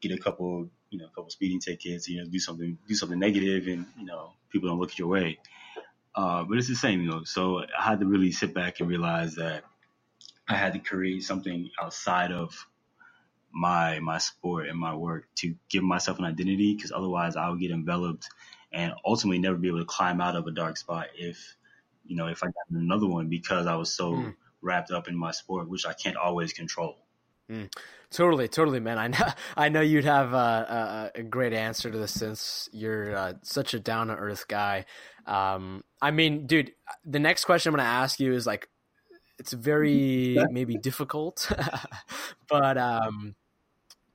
get 0.00 0.12
a 0.12 0.18
couple 0.18 0.68
you 0.90 0.98
know 0.98 1.06
a 1.06 1.08
couple 1.08 1.30
speeding 1.30 1.60
tickets, 1.60 2.08
you 2.08 2.22
know, 2.22 2.28
do 2.28 2.38
something 2.38 2.78
do 2.88 2.94
something 2.94 3.18
negative, 3.18 3.66
and 3.66 3.86
you 3.98 4.06
know 4.06 4.32
people 4.50 4.68
don't 4.68 4.78
look 4.80 4.90
at 4.90 4.98
your 4.98 5.08
way. 5.08 5.38
Uh, 6.14 6.44
but 6.44 6.58
it's 6.58 6.68
the 6.68 6.74
same, 6.74 7.02
you 7.02 7.10
know. 7.10 7.24
So 7.24 7.60
I 7.60 7.82
had 7.82 8.00
to 8.00 8.06
really 8.06 8.32
sit 8.32 8.54
back 8.54 8.80
and 8.80 8.88
realize 8.88 9.34
that 9.36 9.64
I 10.48 10.56
had 10.56 10.74
to 10.74 10.78
create 10.78 11.24
something 11.24 11.70
outside 11.80 12.32
of 12.32 12.54
my 13.52 14.00
my 14.00 14.18
sport 14.18 14.68
and 14.68 14.78
my 14.78 14.94
work 14.94 15.26
to 15.36 15.54
give 15.68 15.82
myself 15.82 16.18
an 16.18 16.24
identity 16.24 16.74
because 16.74 16.92
otherwise 16.92 17.36
I 17.36 17.48
would 17.48 17.60
get 17.60 17.70
enveloped 17.70 18.28
and 18.72 18.94
ultimately 19.04 19.38
never 19.38 19.56
be 19.56 19.68
able 19.68 19.80
to 19.80 19.84
climb 19.84 20.20
out 20.20 20.36
of 20.36 20.46
a 20.46 20.50
dark 20.50 20.76
spot 20.76 21.08
if 21.16 21.56
you 22.04 22.16
know 22.16 22.28
if 22.28 22.42
I 22.42 22.46
got 22.46 22.70
another 22.70 23.06
one 23.06 23.28
because 23.28 23.66
I 23.66 23.76
was 23.76 23.94
so 23.94 24.12
mm. 24.12 24.34
wrapped 24.62 24.90
up 24.90 25.08
in 25.08 25.16
my 25.16 25.32
sport 25.32 25.68
which 25.68 25.86
I 25.86 25.92
can't 25.92 26.16
always 26.16 26.52
control. 26.52 26.96
Mm. 27.50 27.70
Totally, 28.12 28.46
totally, 28.46 28.78
man. 28.78 28.98
I 28.98 29.08
know, 29.08 29.32
I 29.56 29.68
know 29.70 29.80
you'd 29.80 30.04
have 30.04 30.34
a, 30.34 31.10
a, 31.14 31.20
a 31.20 31.22
great 31.22 31.52
answer 31.54 31.90
to 31.90 31.98
this 31.98 32.12
since 32.12 32.68
you're 32.72 33.16
uh, 33.16 33.32
such 33.42 33.74
a 33.74 33.80
down 33.80 34.08
to 34.08 34.14
earth 34.14 34.46
guy. 34.48 34.84
Um, 35.26 35.82
I 36.00 36.10
mean, 36.10 36.46
dude, 36.46 36.72
the 37.04 37.18
next 37.18 37.46
question 37.46 37.70
I'm 37.70 37.76
going 37.76 37.86
to 37.86 37.90
ask 37.90 38.20
you 38.20 38.34
is 38.34 38.46
like, 38.46 38.68
it's 39.38 39.52
very 39.52 40.38
maybe 40.50 40.76
difficult, 40.76 41.50
but 42.48 42.78
um, 42.78 43.34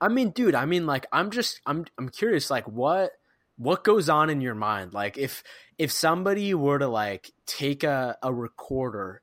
I 0.00 0.08
mean, 0.08 0.30
dude, 0.30 0.54
I 0.54 0.64
mean, 0.64 0.86
like, 0.86 1.06
I'm 1.12 1.30
just, 1.30 1.60
I'm, 1.66 1.84
I'm 1.98 2.08
curious, 2.08 2.50
like, 2.50 2.68
what, 2.68 3.12
what 3.56 3.82
goes 3.82 4.08
on 4.08 4.30
in 4.30 4.40
your 4.40 4.54
mind? 4.54 4.94
Like, 4.94 5.18
if, 5.18 5.42
if 5.76 5.90
somebody 5.90 6.54
were 6.54 6.78
to 6.78 6.86
like 6.88 7.32
take 7.46 7.82
a, 7.82 8.16
a 8.22 8.32
recorder 8.32 9.22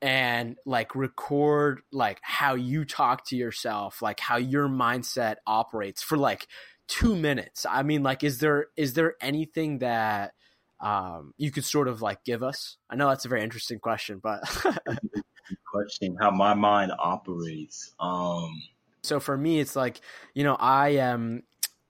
and 0.00 0.56
like 0.64 0.94
record 0.94 1.80
like 1.90 2.20
how 2.22 2.54
you 2.54 2.84
talk 2.84 3.26
to 3.26 3.36
yourself, 3.36 4.02
like 4.02 4.20
how 4.20 4.36
your 4.36 4.68
mindset 4.68 5.36
operates 5.46 6.02
for 6.02 6.16
like 6.16 6.46
two 6.86 7.16
minutes. 7.16 7.66
I 7.68 7.82
mean, 7.82 8.04
like, 8.04 8.22
is 8.22 8.38
there, 8.38 8.66
is 8.76 8.94
there 8.94 9.14
anything 9.20 9.78
that, 9.78 10.32
um, 10.78 11.32
you 11.38 11.50
could 11.50 11.64
sort 11.64 11.88
of 11.88 12.02
like 12.02 12.22
give 12.22 12.42
us? 12.42 12.76
I 12.88 12.94
know 12.96 13.08
that's 13.08 13.24
a 13.24 13.28
very 13.28 13.42
interesting 13.42 13.80
question, 13.80 14.20
but 14.22 14.42
question 15.72 16.16
how 16.20 16.30
my 16.30 16.54
mind 16.54 16.92
operates. 16.98 17.94
Um, 17.98 18.62
so 19.06 19.20
for 19.20 19.36
me, 19.36 19.60
it's 19.60 19.76
like, 19.76 20.00
you 20.34 20.44
know, 20.44 20.56
I 20.58 20.90
am, 20.90 21.42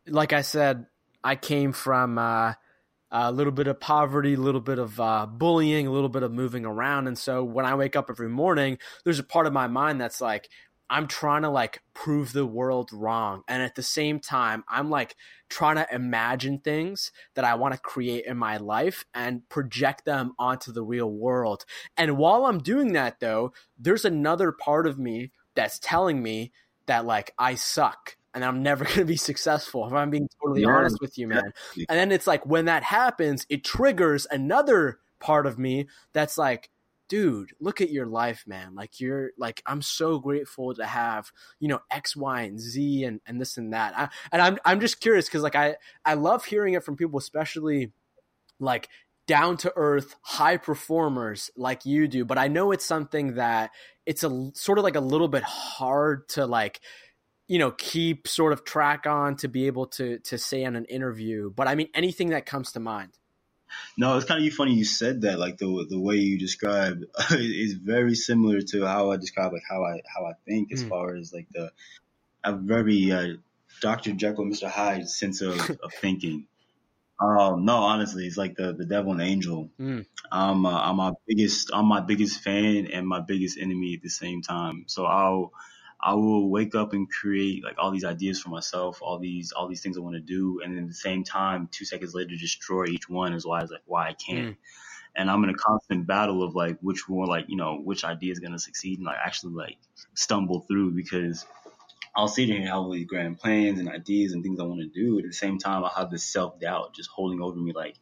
like 0.06 0.32
I 0.32 0.42
said, 0.42 0.86
I 1.24 1.34
came 1.34 1.72
from 1.72 2.18
uh, 2.18 2.52
a 3.10 3.32
little 3.32 3.52
bit 3.52 3.66
of 3.66 3.80
poverty, 3.80 4.34
a 4.34 4.40
little 4.40 4.60
bit 4.60 4.78
of 4.78 5.00
uh, 5.00 5.26
bullying, 5.26 5.86
a 5.86 5.92
little 5.92 6.08
bit 6.08 6.22
of 6.22 6.32
moving 6.32 6.64
around. 6.64 7.06
And 7.08 7.18
so 7.18 7.42
when 7.42 7.66
I 7.66 7.74
wake 7.74 7.96
up 7.96 8.10
every 8.10 8.28
morning, 8.28 8.78
there's 9.04 9.18
a 9.18 9.24
part 9.24 9.46
of 9.46 9.52
my 9.52 9.66
mind 9.66 10.00
that's 10.00 10.20
like, 10.20 10.48
I'm 10.88 11.08
trying 11.08 11.42
to 11.42 11.50
like 11.50 11.82
prove 11.94 12.32
the 12.32 12.46
world 12.46 12.92
wrong. 12.92 13.42
And 13.48 13.62
at 13.62 13.74
the 13.74 13.82
same 13.82 14.20
time, 14.20 14.62
I'm 14.68 14.88
like 14.88 15.16
trying 15.48 15.76
to 15.76 15.86
imagine 15.92 16.60
things 16.60 17.10
that 17.34 17.44
I 17.44 17.56
want 17.56 17.74
to 17.74 17.80
create 17.80 18.24
in 18.24 18.36
my 18.36 18.58
life 18.58 19.04
and 19.12 19.48
project 19.48 20.04
them 20.04 20.34
onto 20.38 20.70
the 20.72 20.84
real 20.84 21.10
world. 21.10 21.64
And 21.96 22.16
while 22.16 22.46
I'm 22.46 22.58
doing 22.58 22.92
that, 22.92 23.18
though, 23.18 23.52
there's 23.76 24.04
another 24.04 24.52
part 24.52 24.86
of 24.86 24.98
me 24.98 25.32
that's 25.56 25.80
telling 25.80 26.22
me 26.22 26.52
that 26.86 27.04
like 27.04 27.32
I 27.38 27.54
suck 27.54 28.16
and 28.34 28.44
I'm 28.44 28.62
never 28.62 28.84
going 28.86 28.98
to 28.98 29.04
be 29.04 29.16
successful 29.16 29.86
if 29.86 29.92
I'm 29.92 30.10
being 30.10 30.28
totally 30.40 30.62
yeah. 30.62 30.68
honest 30.68 30.98
with 31.00 31.18
you, 31.18 31.28
man. 31.28 31.52
And 31.88 31.98
then 31.98 32.12
it's 32.12 32.26
like 32.26 32.46
when 32.46 32.66
that 32.66 32.82
happens, 32.82 33.46
it 33.48 33.64
triggers 33.64 34.26
another 34.30 34.98
part 35.18 35.46
of 35.46 35.58
me 35.58 35.86
that's 36.12 36.36
like, 36.36 36.70
dude, 37.08 37.50
look 37.60 37.80
at 37.80 37.90
your 37.90 38.06
life, 38.06 38.44
man. 38.46 38.74
Like 38.74 39.00
you're 39.00 39.30
like 39.38 39.62
I'm 39.66 39.82
so 39.82 40.18
grateful 40.18 40.74
to 40.74 40.84
have, 40.84 41.30
you 41.60 41.68
know, 41.68 41.80
X, 41.90 42.16
Y, 42.16 42.42
and 42.42 42.60
Z 42.60 43.04
and, 43.04 43.20
and 43.26 43.40
this 43.40 43.56
and 43.56 43.72
that. 43.72 43.98
I, 43.98 44.08
and 44.32 44.42
I'm 44.42 44.58
I'm 44.64 44.80
just 44.80 45.00
curious 45.00 45.26
because 45.26 45.42
like 45.42 45.56
I 45.56 45.76
I 46.04 46.14
love 46.14 46.44
hearing 46.44 46.74
it 46.74 46.84
from 46.84 46.96
people, 46.96 47.18
especially 47.18 47.92
like 48.58 48.88
down 49.26 49.56
to 49.56 49.72
earth 49.76 50.14
high 50.22 50.56
performers 50.56 51.50
like 51.56 51.84
you 51.84 52.06
do 52.06 52.24
but 52.24 52.38
i 52.38 52.46
know 52.46 52.70
it's 52.70 52.84
something 52.84 53.34
that 53.34 53.70
it's 54.06 54.22
a 54.22 54.50
sort 54.54 54.78
of 54.78 54.84
like 54.84 54.96
a 54.96 55.00
little 55.00 55.28
bit 55.28 55.42
hard 55.42 56.28
to 56.30 56.46
like 56.46 56.80
you 57.48 57.58
know 57.58 57.72
keep 57.72 58.26
sort 58.26 58.52
of 58.52 58.64
track 58.64 59.06
on 59.06 59.36
to 59.36 59.48
be 59.48 59.66
able 59.66 59.86
to 59.86 60.18
to 60.20 60.38
say 60.38 60.62
in 60.62 60.76
an 60.76 60.84
interview 60.86 61.50
but 61.50 61.68
i 61.68 61.74
mean 61.74 61.88
anything 61.94 62.30
that 62.30 62.46
comes 62.46 62.72
to 62.72 62.80
mind 62.80 63.10
no 63.98 64.16
it's 64.16 64.26
kind 64.26 64.44
of 64.44 64.52
funny 64.54 64.74
you 64.74 64.84
said 64.84 65.22
that 65.22 65.38
like 65.38 65.58
the 65.58 65.86
the 65.88 65.98
way 65.98 66.16
you 66.16 66.38
describe 66.38 67.02
is 67.32 67.74
very 67.74 68.14
similar 68.14 68.60
to 68.60 68.84
how 68.84 69.10
i 69.10 69.16
describe 69.16 69.52
like 69.52 69.62
how 69.68 69.84
i 69.84 70.00
how 70.14 70.24
i 70.24 70.32
think 70.46 70.72
as 70.72 70.84
mm. 70.84 70.88
far 70.88 71.14
as 71.14 71.32
like 71.32 71.46
the 71.52 71.70
a 72.44 72.52
very 72.52 73.12
uh, 73.12 73.34
dr 73.80 74.12
jekyll 74.12 74.44
mr 74.44 74.68
hyde 74.68 75.08
sense 75.08 75.40
of, 75.40 75.58
of 75.82 75.92
thinking 76.00 76.46
um, 77.18 77.64
no, 77.64 77.76
honestly, 77.76 78.26
it's 78.26 78.36
like 78.36 78.56
the 78.56 78.74
the 78.74 78.84
devil 78.84 79.12
and 79.12 79.22
angel. 79.22 79.70
Mm. 79.80 80.04
Um, 80.30 80.66
uh, 80.66 80.78
I'm 80.78 80.96
my 80.96 81.12
biggest, 81.26 81.70
I'm 81.72 81.86
my 81.86 82.00
biggest 82.00 82.42
fan 82.42 82.88
and 82.92 83.06
my 83.06 83.20
biggest 83.20 83.58
enemy 83.58 83.94
at 83.94 84.02
the 84.02 84.10
same 84.10 84.42
time. 84.42 84.84
So 84.86 85.06
I'll, 85.06 85.52
I 86.00 86.14
will 86.14 86.50
wake 86.50 86.74
up 86.74 86.92
and 86.92 87.08
create 87.08 87.64
like 87.64 87.76
all 87.78 87.90
these 87.90 88.04
ideas 88.04 88.40
for 88.40 88.50
myself, 88.50 89.00
all 89.00 89.18
these, 89.18 89.52
all 89.52 89.66
these 89.66 89.82
things 89.82 89.96
I 89.96 90.00
want 90.00 90.16
to 90.16 90.20
do, 90.20 90.60
and 90.62 90.76
then 90.76 90.84
at 90.84 90.88
the 90.88 90.94
same 90.94 91.24
time, 91.24 91.68
two 91.72 91.86
seconds 91.86 92.14
later, 92.14 92.36
destroy 92.36 92.86
each 92.86 93.08
one 93.08 93.32
as 93.32 93.46
why 93.46 93.62
it's 93.62 93.72
like 93.72 93.82
why 93.86 94.08
I 94.08 94.12
can't. 94.12 94.48
Mm. 94.48 94.56
And 95.18 95.30
I'm 95.30 95.42
in 95.44 95.50
a 95.50 95.54
constant 95.54 96.06
battle 96.06 96.42
of 96.42 96.54
like 96.54 96.76
which 96.82 97.08
one, 97.08 97.28
like 97.28 97.46
you 97.48 97.56
know, 97.56 97.80
which 97.82 98.04
idea 98.04 98.32
is 98.32 98.40
gonna 98.40 98.58
succeed 98.58 98.98
and 98.98 99.06
like 99.06 99.16
actually 99.24 99.54
like 99.54 99.78
stumble 100.14 100.60
through 100.68 100.90
because 100.90 101.46
I'll 102.16 102.28
sit 102.28 102.48
here 102.48 102.56
and 102.56 102.66
have 102.66 102.78
all 102.78 102.90
these 102.90 103.06
grand 103.06 103.38
plans 103.38 103.78
and 103.78 103.88
ideas 103.88 104.32
and 104.32 104.42
things 104.42 104.58
I 104.58 104.64
want 104.64 104.80
to 104.80 104.86
do. 104.86 105.18
At 105.18 105.26
the 105.26 105.32
same 105.32 105.58
time, 105.58 105.84
I'll 105.84 105.90
have 105.90 106.10
this 106.10 106.24
self 106.24 106.58
doubt 106.58 106.94
just 106.94 107.10
holding 107.10 107.42
over 107.42 107.58
me, 107.58 107.72
like 107.72 107.96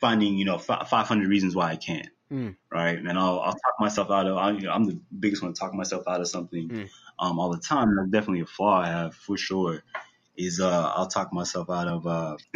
finding, 0.00 0.36
you 0.36 0.44
know, 0.44 0.56
f- 0.56 0.88
500 0.88 1.28
reasons 1.28 1.54
why 1.54 1.70
I 1.70 1.76
can't. 1.76 2.08
Mm. 2.32 2.56
Right. 2.70 2.98
And 2.98 3.18
I'll, 3.18 3.38
I'll 3.38 3.52
talk 3.52 3.74
myself 3.78 4.10
out 4.10 4.26
of, 4.26 4.36
I, 4.36 4.50
you 4.50 4.62
know, 4.62 4.72
I'm 4.72 4.84
the 4.84 5.00
biggest 5.16 5.42
one 5.42 5.52
to 5.52 5.58
talk 5.58 5.74
myself 5.74 6.08
out 6.08 6.20
of 6.20 6.28
something 6.28 6.68
mm. 6.68 6.90
um, 7.18 7.38
all 7.38 7.52
the 7.52 7.60
time. 7.60 7.94
that's 7.96 8.10
definitely 8.10 8.40
a 8.40 8.46
flaw 8.46 8.80
I 8.80 8.88
have 8.88 9.14
for 9.14 9.36
sure. 9.36 9.82
Is 10.36 10.60
uh, 10.60 10.92
I'll 10.96 11.06
talk 11.06 11.32
myself 11.32 11.70
out 11.70 11.86
of 11.86 12.08
uh, 12.08 12.36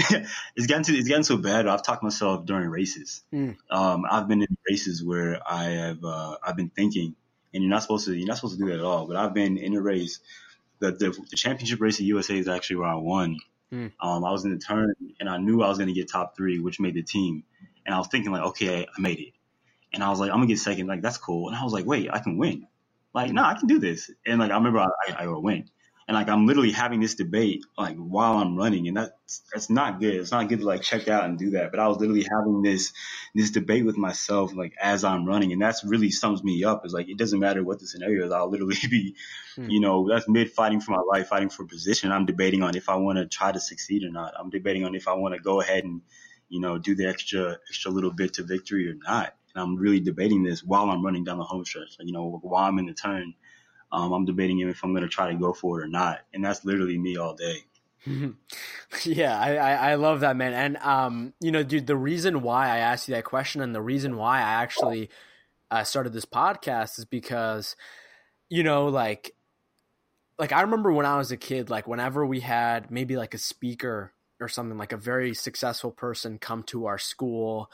it's 0.57 0.67
getting 0.67 0.83
to 0.83 0.97
it's 0.97 1.07
getting 1.07 1.23
so 1.23 1.37
bad. 1.37 1.69
I've 1.69 1.85
talked 1.85 2.03
myself 2.03 2.45
during 2.45 2.69
races. 2.69 3.23
Mm. 3.33 3.57
Um, 3.71 4.03
I've 4.11 4.27
been 4.27 4.43
in 4.43 4.57
races 4.69 5.05
where 5.05 5.41
I 5.49 5.67
have 5.67 6.03
uh, 6.03 6.39
I've 6.43 6.57
been 6.57 6.71
thinking, 6.71 7.15
and 7.55 7.63
you're 7.63 7.71
not 7.71 7.83
supposed 7.83 8.07
to 8.07 8.17
you're 8.17 8.27
not 8.27 8.35
supposed 8.35 8.59
to 8.59 8.65
do 8.65 8.69
that 8.71 8.81
at 8.81 8.85
all. 8.85 9.07
But 9.07 9.15
I've 9.15 9.33
been 9.33 9.59
in 9.59 9.77
a 9.77 9.81
race 9.81 10.19
the, 10.81 10.93
the, 10.93 11.27
the 11.31 11.37
championship 11.37 11.81
race 11.81 11.97
at 11.97 12.07
USA 12.07 12.39
is 12.39 12.49
actually 12.49 12.77
where 12.77 12.89
I 12.89 12.97
won. 12.97 13.39
Mm. 13.73 13.93
Um, 14.01 14.25
I 14.25 14.31
was 14.31 14.45
in 14.45 14.51
the 14.51 14.59
turn 14.59 14.95
and 15.21 15.29
I 15.29 15.39
knew 15.39 15.63
I 15.63 15.69
was 15.69 15.79
going 15.79 15.89
to 15.89 15.95
get 15.95 16.11
top 16.11 16.37
three, 16.37 16.59
which 16.59 16.81
made 16.81 16.95
the 16.95 17.03
team. 17.03 17.45
And 17.85 17.95
I 17.95 17.99
was 17.99 18.09
thinking 18.09 18.33
like, 18.33 18.43
okay, 18.43 18.87
I 18.87 19.01
made 19.01 19.19
it. 19.19 19.33
And 19.93 20.03
I 20.03 20.11
was 20.11 20.21
like, 20.21 20.31
I'm 20.31 20.37
gonna 20.37 20.49
get 20.49 20.59
second. 20.59 20.87
Like 20.87 21.01
that's 21.01 21.17
cool. 21.17 21.49
And 21.49 21.57
I 21.57 21.65
was 21.65 21.73
like, 21.73 21.87
wait, 21.87 22.11
I 22.13 22.19
can 22.19 22.37
win. 22.37 22.67
Like, 23.15 23.33
no, 23.33 23.43
I 23.43 23.55
can 23.55 23.67
do 23.67 23.79
this. 23.79 24.11
And 24.27 24.39
like 24.39 24.51
I 24.51 24.55
remember 24.55 24.81
I, 24.81 24.89
I, 25.09 25.25
I 25.25 25.27
win 25.29 25.71
and 26.09 26.15
like 26.15 26.31
I'm 26.31 26.47
literally 26.47 26.73
having 26.73 27.01
this 27.01 27.15
debate 27.15 27.67
like 27.77 27.97
while 27.97 28.39
I'm 28.39 28.57
running, 28.57 28.89
and 28.89 28.97
that's 28.97 29.43
that's 29.53 29.69
not 29.69 30.01
good. 30.01 30.15
It's 30.15 30.31
not 30.31 30.49
good 30.49 30.61
to 30.61 30.67
like 30.67 30.81
check 30.81 31.07
out 31.07 31.27
and 31.27 31.39
do 31.39 31.51
that. 31.51 31.71
But 31.71 31.81
I 31.81 31.87
was 31.87 31.99
literally 31.99 32.27
having 32.29 32.63
this 32.63 32.95
this 33.35 33.51
debate 33.51 33.85
with 33.85 33.99
myself 33.99 34.55
like 34.55 34.73
as 34.81 35.05
I'm 35.05 35.27
running, 35.27 35.53
and 35.53 35.61
that's 35.61 35.85
really 35.85 36.11
sums 36.11 36.43
me 36.43 36.65
up. 36.65 36.87
Is 36.87 36.95
like 36.95 37.11
it 37.11 37.19
doesn't 37.19 37.39
matter 37.39 37.63
what 37.63 37.79
the 37.79 37.87
scenario 37.87 38.25
is. 38.25 38.33
I'll 38.33 38.49
literally 38.49 38.79
be, 38.91 39.17
hmm. 39.55 39.69
you 39.69 39.81
know, 39.81 40.09
that's 40.09 40.27
mid 40.27 40.51
fighting 40.51 40.81
for 40.81 40.93
my 40.93 41.03
life, 41.13 41.29
fighting 41.29 41.51
for 41.51 41.67
position. 41.67 42.11
I'm 42.11 42.25
debating 42.25 42.63
on 42.63 42.75
if 42.75 42.89
I 42.89 42.97
want 42.97 43.19
to 43.19 43.27
try 43.27 43.53
to 43.53 43.61
succeed 43.61 44.03
or 44.03 44.11
not. 44.11 44.33
I'm 44.39 44.49
debating 44.49 44.87
on 44.87 44.95
if 44.95 45.09
I 45.09 45.13
want 45.13 45.35
to 45.35 45.41
go 45.41 45.61
ahead 45.61 45.85
and 45.85 46.01
you 46.49 46.61
know 46.61 46.79
do 46.79 46.95
the 46.95 47.07
extra 47.07 47.59
extra 47.69 47.91
little 47.91 48.13
bit 48.13 48.33
to 48.35 48.45
victory 48.45 48.89
or 48.89 48.95
not. 48.95 49.35
And 49.55 49.63
I'm 49.63 49.77
really 49.77 50.01
debating 50.01 50.43
this 50.43 50.65
while 50.65 50.89
I'm 50.89 51.05
running 51.05 51.25
down 51.25 51.37
the 51.37 51.45
home 51.45 51.67
stretch. 51.67 51.99
You 52.01 52.15
know, 52.15 52.41
while 52.43 52.65
I'm 52.65 52.79
in 52.79 52.87
the 52.87 52.95
turn 52.95 53.35
um, 53.91 54.13
I'm 54.13 54.25
debating 54.25 54.61
if 54.61 54.85
I'm 54.85 54.93
going 54.93 55.03
to 55.03 55.09
try 55.09 55.31
to 55.31 55.39
go 55.39 55.53
for 55.53 55.81
it 55.81 55.85
or 55.85 55.89
not. 55.89 56.21
And 56.35 56.45
that's 56.45 56.65
literally 56.65 56.99
me 56.99 57.17
all 57.17 57.35
day. 57.35 57.65
yeah, 59.05 59.39
I, 59.39 59.57
I, 59.57 59.73
I, 59.91 59.95
love 59.97 60.21
that, 60.21 60.37
man. 60.37 60.53
And, 60.53 60.77
um, 60.79 61.35
you 61.41 61.51
know, 61.51 61.63
dude, 61.63 61.87
the 61.87 61.97
reason 61.97 62.43
why 62.43 62.69
I 62.69 62.79
asked 62.79 63.09
you 63.09 63.15
that 63.15 63.25
question 63.25 63.61
and 63.61 63.75
the 63.75 63.83
reason 63.83 64.17
why 64.17 64.39
I 64.39 64.63
actually 64.63 65.11
uh, 65.71 65.85
started 65.85 66.13
this 66.13 66.25
podcast 66.25 66.99
is 66.99 67.05
because, 67.05 67.77
you 68.49 68.63
know, 68.63 68.87
like, 68.87 69.35
like 70.39 70.53
I 70.53 70.63
remember 70.63 70.93
when 70.93 71.07
I 71.07 71.19
was 71.19 71.33
a 71.33 71.37
kid, 71.37 71.71
like 71.71 71.89
whenever 71.89 72.25
we 72.25 72.41
had 72.41 72.91
maybe 72.91 73.17
like 73.17 73.35
a 73.35 73.39
speaker 73.39 74.13
or 74.41 74.49
something 74.49 74.79
like 74.79 74.93
a 74.93 74.97
very 74.97 75.35
successful 75.35 75.91
person 75.91 76.39
come 76.39 76.63
to 76.65 76.87
our 76.87 76.99
school, 76.99 77.71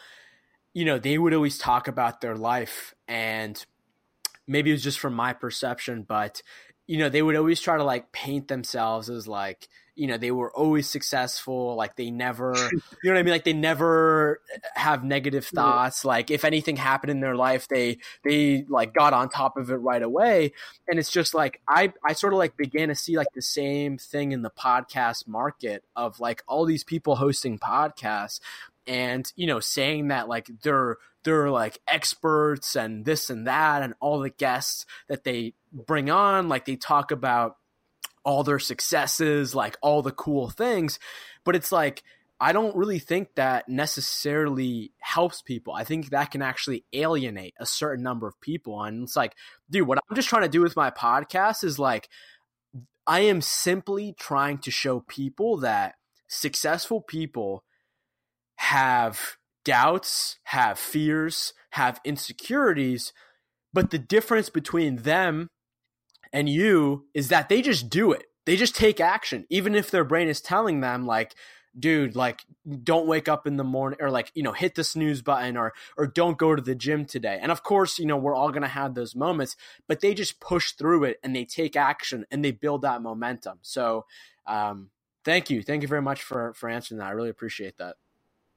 you 0.72 0.84
know, 0.84 0.98
they 0.98 1.18
would 1.18 1.34
always 1.34 1.58
talk 1.58 1.86
about 1.86 2.20
their 2.20 2.36
life 2.36 2.94
and 3.06 3.64
maybe 4.46 4.70
it 4.70 4.74
was 4.74 4.82
just 4.82 4.98
from 4.98 5.14
my 5.14 5.32
perception, 5.32 6.02
but 6.02 6.42
you 6.86 6.98
know, 6.98 7.08
they 7.08 7.22
would 7.22 7.36
always 7.36 7.60
try 7.60 7.76
to 7.76 7.84
like 7.84 8.12
paint 8.12 8.48
themselves 8.48 9.08
as 9.08 9.26
like, 9.26 9.68
you 9.96 10.06
know, 10.06 10.18
they 10.18 10.32
were 10.32 10.52
always 10.52 10.88
successful. 10.88 11.76
Like 11.76 11.96
they 11.96 12.10
never, 12.10 12.52
you 12.70 12.80
know 13.04 13.12
what 13.12 13.18
I 13.18 13.22
mean? 13.22 13.32
Like 13.32 13.44
they 13.44 13.54
never 13.54 14.40
have 14.74 15.02
negative 15.02 15.46
thoughts. 15.46 16.04
Like 16.04 16.30
if 16.30 16.44
anything 16.44 16.76
happened 16.76 17.10
in 17.10 17.20
their 17.20 17.36
life, 17.36 17.68
they, 17.68 17.98
they 18.22 18.66
like 18.68 18.92
got 18.92 19.14
on 19.14 19.30
top 19.30 19.56
of 19.56 19.70
it 19.70 19.76
right 19.76 20.02
away. 20.02 20.52
And 20.86 20.98
it's 20.98 21.10
just 21.10 21.32
like, 21.32 21.60
I, 21.66 21.92
I 22.04 22.12
sort 22.12 22.34
of 22.34 22.38
like 22.38 22.56
began 22.56 22.88
to 22.88 22.94
see 22.94 23.16
like 23.16 23.28
the 23.34 23.42
same 23.42 23.96
thing 23.96 24.32
in 24.32 24.42
the 24.42 24.50
podcast 24.50 25.26
market 25.26 25.84
of 25.96 26.20
like 26.20 26.42
all 26.46 26.66
these 26.66 26.84
people 26.84 27.16
hosting 27.16 27.58
podcasts 27.58 28.40
and, 28.86 29.30
you 29.36 29.46
know, 29.46 29.60
saying 29.60 30.08
that 30.08 30.28
like 30.28 30.50
they're, 30.62 30.98
they're 31.24 31.50
like 31.50 31.80
experts 31.88 32.76
and 32.76 33.04
this 33.04 33.30
and 33.30 33.46
that 33.46 33.82
and 33.82 33.94
all 34.00 34.20
the 34.20 34.30
guests 34.30 34.86
that 35.08 35.24
they 35.24 35.54
bring 35.72 36.10
on 36.10 36.48
like 36.48 36.66
they 36.66 36.76
talk 36.76 37.10
about 37.10 37.56
all 38.24 38.44
their 38.44 38.58
successes 38.58 39.54
like 39.54 39.76
all 39.82 40.02
the 40.02 40.12
cool 40.12 40.50
things 40.50 40.98
but 41.44 41.56
it's 41.56 41.72
like 41.72 42.02
I 42.40 42.52
don't 42.52 42.76
really 42.76 42.98
think 42.98 43.36
that 43.36 43.68
necessarily 43.68 44.92
helps 44.98 45.40
people. 45.40 45.72
I 45.72 45.84
think 45.84 46.10
that 46.10 46.30
can 46.32 46.42
actually 46.42 46.84
alienate 46.92 47.54
a 47.58 47.64
certain 47.64 48.02
number 48.02 48.26
of 48.26 48.38
people. 48.40 48.82
And 48.82 49.04
it's 49.04 49.16
like, 49.16 49.34
dude, 49.70 49.86
what 49.86 49.98
I'm 49.98 50.16
just 50.16 50.28
trying 50.28 50.42
to 50.42 50.48
do 50.48 50.60
with 50.60 50.76
my 50.76 50.90
podcast 50.90 51.62
is 51.62 51.78
like, 51.78 52.08
I 53.06 53.20
am 53.20 53.40
simply 53.40 54.14
trying 54.18 54.58
to 54.58 54.70
show 54.70 55.00
people 55.00 55.58
that 55.58 55.94
successful 56.26 57.00
people 57.00 57.62
have 58.56 59.36
doubts, 59.64 60.38
have 60.44 60.78
fears, 60.78 61.54
have 61.70 62.00
insecurities, 62.04 63.12
but 63.72 63.90
the 63.90 63.98
difference 63.98 64.48
between 64.48 64.96
them 64.96 65.48
and 66.32 66.48
you 66.48 67.06
is 67.14 67.28
that 67.28 67.48
they 67.48 67.62
just 67.62 67.88
do 67.88 68.12
it. 68.12 68.26
They 68.46 68.56
just 68.56 68.76
take 68.76 69.00
action, 69.00 69.46
even 69.48 69.74
if 69.74 69.90
their 69.90 70.04
brain 70.04 70.28
is 70.28 70.40
telling 70.40 70.80
them, 70.80 71.06
like, 71.06 71.34
dude, 71.76 72.14
like, 72.14 72.44
don't 72.82 73.06
wake 73.06 73.28
up 73.28 73.46
in 73.46 73.56
the 73.56 73.64
morning 73.64 73.98
or 74.00 74.10
like, 74.10 74.30
you 74.34 74.42
know, 74.42 74.52
hit 74.52 74.74
the 74.74 74.84
snooze 74.84 75.22
button 75.22 75.56
or, 75.56 75.72
or 75.96 76.06
don't 76.06 76.38
go 76.38 76.54
to 76.54 76.62
the 76.62 76.74
gym 76.74 77.04
today. 77.04 77.38
And 77.40 77.50
of 77.50 77.62
course, 77.62 77.98
you 77.98 78.06
know, 78.06 78.16
we're 78.16 78.34
all 78.34 78.50
going 78.50 78.62
to 78.62 78.68
have 78.68 78.94
those 78.94 79.16
moments, 79.16 79.56
but 79.88 80.00
they 80.00 80.14
just 80.14 80.40
push 80.40 80.72
through 80.72 81.04
it 81.04 81.18
and 81.22 81.34
they 81.34 81.44
take 81.44 81.74
action 81.74 82.26
and 82.30 82.44
they 82.44 82.52
build 82.52 82.82
that 82.82 83.02
momentum. 83.02 83.58
So, 83.62 84.04
um, 84.46 84.90
thank 85.24 85.50
you. 85.50 85.62
Thank 85.62 85.82
you 85.82 85.88
very 85.88 86.02
much 86.02 86.22
for, 86.22 86.52
for 86.54 86.68
answering 86.68 86.98
that. 86.98 87.08
I 87.08 87.12
really 87.12 87.30
appreciate 87.30 87.78
that. 87.78 87.96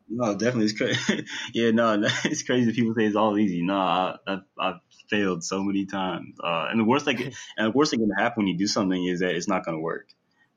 No, 0.09 0.33
definitely, 0.33 0.65
it's 0.65 0.77
crazy. 0.77 1.25
yeah, 1.53 1.71
no, 1.71 2.01
it's 2.23 2.43
crazy. 2.43 2.71
People 2.73 2.93
say 2.95 3.05
it's 3.05 3.15
all 3.15 3.37
easy. 3.37 3.61
No, 3.61 3.75
I, 3.77 4.15
have 4.27 4.43
I've 4.59 4.79
failed 5.09 5.43
so 5.43 5.63
many 5.63 5.85
times. 5.85 6.37
Uh, 6.41 6.67
and 6.69 6.79
the 6.79 6.83
worst 6.85 7.05
thing, 7.05 7.17
and 7.57 7.67
the 7.67 7.71
worst 7.77 7.91
thing 7.91 7.99
can 7.99 8.11
happen 8.11 8.43
when 8.43 8.47
you 8.47 8.57
do 8.57 8.67
something 8.67 9.05
is 9.05 9.19
that 9.19 9.35
it's 9.35 9.47
not 9.47 9.65
going 9.65 9.77
to 9.77 9.81
work. 9.81 10.09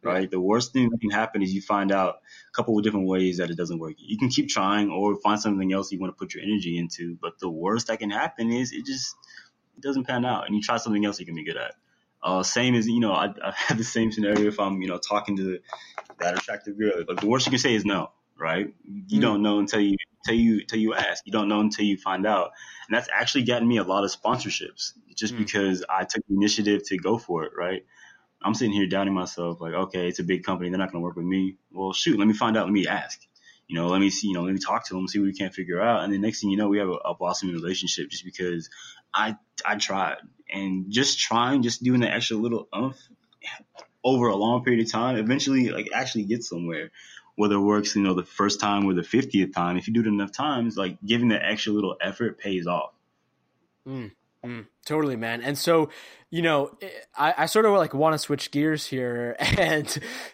Right. 0.02 0.30
The 0.30 0.40
worst 0.40 0.72
thing 0.72 0.88
that 0.88 0.98
can 0.98 1.10
happen 1.10 1.42
is 1.42 1.52
you 1.52 1.60
find 1.60 1.92
out 1.92 2.20
a 2.48 2.52
couple 2.56 2.78
of 2.78 2.82
different 2.82 3.06
ways 3.06 3.36
that 3.36 3.50
it 3.50 3.58
doesn't 3.58 3.78
work. 3.78 3.96
You 3.98 4.16
can 4.16 4.30
keep 4.30 4.48
trying 4.48 4.88
or 4.90 5.16
find 5.16 5.38
something 5.38 5.70
else 5.74 5.92
you 5.92 6.00
want 6.00 6.16
to 6.16 6.18
put 6.18 6.32
your 6.32 6.42
energy 6.42 6.78
into. 6.78 7.18
But 7.20 7.38
the 7.38 7.50
worst 7.50 7.88
that 7.88 7.98
can 7.98 8.08
happen 8.08 8.50
is 8.50 8.72
it 8.72 8.86
just 8.86 9.14
it 9.76 9.82
doesn't 9.82 10.04
pan 10.06 10.24
out, 10.24 10.46
and 10.46 10.56
you 10.56 10.62
try 10.62 10.78
something 10.78 11.04
else 11.04 11.20
you 11.20 11.26
can 11.26 11.34
be 11.34 11.44
good 11.44 11.58
at. 11.58 11.74
Uh, 12.22 12.42
same 12.42 12.74
as 12.74 12.86
you 12.86 13.00
know, 13.00 13.12
I, 13.12 13.26
I 13.26 13.52
have 13.54 13.76
the 13.76 13.84
same 13.84 14.10
scenario 14.10 14.48
if 14.48 14.58
I'm 14.58 14.80
you 14.80 14.88
know 14.88 14.96
talking 14.96 15.36
to 15.36 15.58
that 16.18 16.38
attractive 16.38 16.78
girl. 16.78 17.04
Like 17.06 17.20
the 17.20 17.26
worst 17.26 17.44
you 17.46 17.50
can 17.50 17.58
say 17.58 17.74
is 17.74 17.84
no 17.84 18.10
right? 18.40 18.72
You 18.84 19.18
mm. 19.18 19.22
don't 19.22 19.42
know 19.42 19.58
until 19.58 19.80
you 19.80 19.96
until 20.24 20.40
you 20.40 20.60
until 20.60 20.78
you 20.78 20.94
ask. 20.94 21.22
You 21.26 21.32
don't 21.32 21.48
know 21.48 21.60
until 21.60 21.84
you 21.84 21.96
find 21.96 22.26
out. 22.26 22.50
And 22.88 22.96
that's 22.96 23.08
actually 23.12 23.44
gotten 23.44 23.68
me 23.68 23.78
a 23.78 23.84
lot 23.84 24.04
of 24.04 24.10
sponsorships 24.10 24.92
just 25.14 25.34
mm. 25.34 25.38
because 25.38 25.84
I 25.88 26.04
took 26.04 26.26
the 26.26 26.34
initiative 26.34 26.82
to 26.86 26.96
go 26.96 27.18
for 27.18 27.44
it, 27.44 27.52
right? 27.56 27.84
I'm 28.42 28.54
sitting 28.54 28.72
here 28.72 28.86
doubting 28.86 29.12
myself, 29.12 29.60
like, 29.60 29.74
okay, 29.74 30.08
it's 30.08 30.18
a 30.18 30.24
big 30.24 30.44
company, 30.44 30.70
they're 30.70 30.78
not 30.78 30.90
gonna 30.90 31.02
work 31.02 31.16
with 31.16 31.26
me. 31.26 31.56
Well 31.70 31.92
shoot, 31.92 32.18
let 32.18 32.26
me 32.26 32.34
find 32.34 32.56
out, 32.56 32.64
let 32.64 32.72
me 32.72 32.86
ask. 32.86 33.20
You 33.68 33.76
know, 33.76 33.86
let 33.86 34.00
me 34.00 34.10
see, 34.10 34.28
you 34.28 34.34
know, 34.34 34.42
let 34.42 34.52
me 34.52 34.58
talk 34.58 34.86
to 34.88 34.94
them, 34.94 35.06
see 35.06 35.20
what 35.20 35.26
we 35.26 35.32
can't 35.32 35.54
figure 35.54 35.80
out. 35.80 36.02
And 36.02 36.12
the 36.12 36.18
next 36.18 36.40
thing 36.40 36.50
you 36.50 36.56
know, 36.56 36.68
we 36.68 36.78
have 36.78 36.88
a, 36.88 36.92
a 36.92 37.14
blossoming 37.14 37.54
relationship 37.54 38.08
just 38.08 38.24
because 38.24 38.68
I 39.14 39.36
I 39.64 39.76
tried. 39.76 40.16
And 40.52 40.90
just 40.90 41.20
trying, 41.20 41.62
just 41.62 41.80
doing 41.80 42.00
the 42.00 42.10
extra 42.10 42.36
little 42.36 42.66
umph 42.72 42.98
over 44.02 44.28
a 44.28 44.34
long 44.34 44.64
period 44.64 44.84
of 44.84 44.90
time, 44.90 45.16
eventually 45.16 45.68
like 45.68 45.90
actually 45.92 46.24
get 46.24 46.42
somewhere 46.42 46.90
whether 47.40 47.54
it 47.54 47.60
works, 47.60 47.96
you 47.96 48.02
know, 48.02 48.12
the 48.12 48.22
first 48.22 48.60
time 48.60 48.84
or 48.84 48.92
the 48.92 49.00
50th 49.00 49.54
time, 49.54 49.78
if 49.78 49.88
you 49.88 49.94
do 49.94 50.00
it 50.00 50.06
enough 50.06 50.30
times, 50.30 50.76
like 50.76 50.98
giving 51.02 51.28
the 51.28 51.42
extra 51.42 51.72
little 51.72 51.96
effort 51.98 52.38
pays 52.38 52.66
off. 52.66 52.92
Mm, 53.88 54.10
mm, 54.44 54.66
totally, 54.84 55.16
man. 55.16 55.40
And 55.40 55.56
so, 55.56 55.88
you 56.28 56.42
know, 56.42 56.76
I, 57.16 57.32
I 57.38 57.46
sort 57.46 57.64
of 57.64 57.72
like 57.72 57.94
want 57.94 58.12
to 58.12 58.18
switch 58.18 58.50
gears 58.50 58.84
here. 58.84 59.38
And 59.58 59.88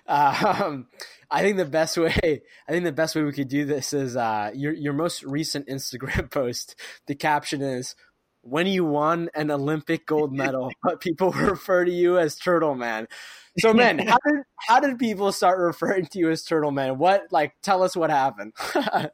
um, 0.08 0.88
I 1.30 1.42
think 1.42 1.58
the 1.58 1.64
best 1.64 1.96
way, 1.96 2.42
I 2.68 2.72
think 2.72 2.82
the 2.82 2.90
best 2.90 3.14
way 3.14 3.22
we 3.22 3.30
could 3.30 3.46
do 3.46 3.64
this 3.64 3.92
is 3.92 4.16
uh, 4.16 4.50
your, 4.52 4.72
your 4.72 4.92
most 4.92 5.22
recent 5.22 5.68
Instagram 5.68 6.28
post. 6.32 6.74
The 7.06 7.14
caption 7.14 7.62
is, 7.62 7.94
when 8.46 8.66
you 8.66 8.84
won 8.84 9.28
an 9.34 9.50
Olympic 9.50 10.06
gold 10.06 10.32
medal, 10.32 10.70
but 10.82 11.00
people 11.00 11.32
refer 11.32 11.84
to 11.84 11.90
you 11.90 12.18
as 12.18 12.36
Turtle 12.36 12.74
Man. 12.74 13.08
So, 13.58 13.72
man, 13.72 13.98
how 13.98 14.18
did 14.26 14.42
how 14.68 14.80
did 14.80 14.98
people 14.98 15.32
start 15.32 15.58
referring 15.58 16.06
to 16.06 16.18
you 16.18 16.30
as 16.30 16.44
Turtle 16.44 16.70
Man? 16.70 16.98
What 16.98 17.26
like 17.30 17.54
tell 17.62 17.82
us 17.82 17.96
what 17.96 18.10
happened? 18.10 18.52
uh, 18.74 19.08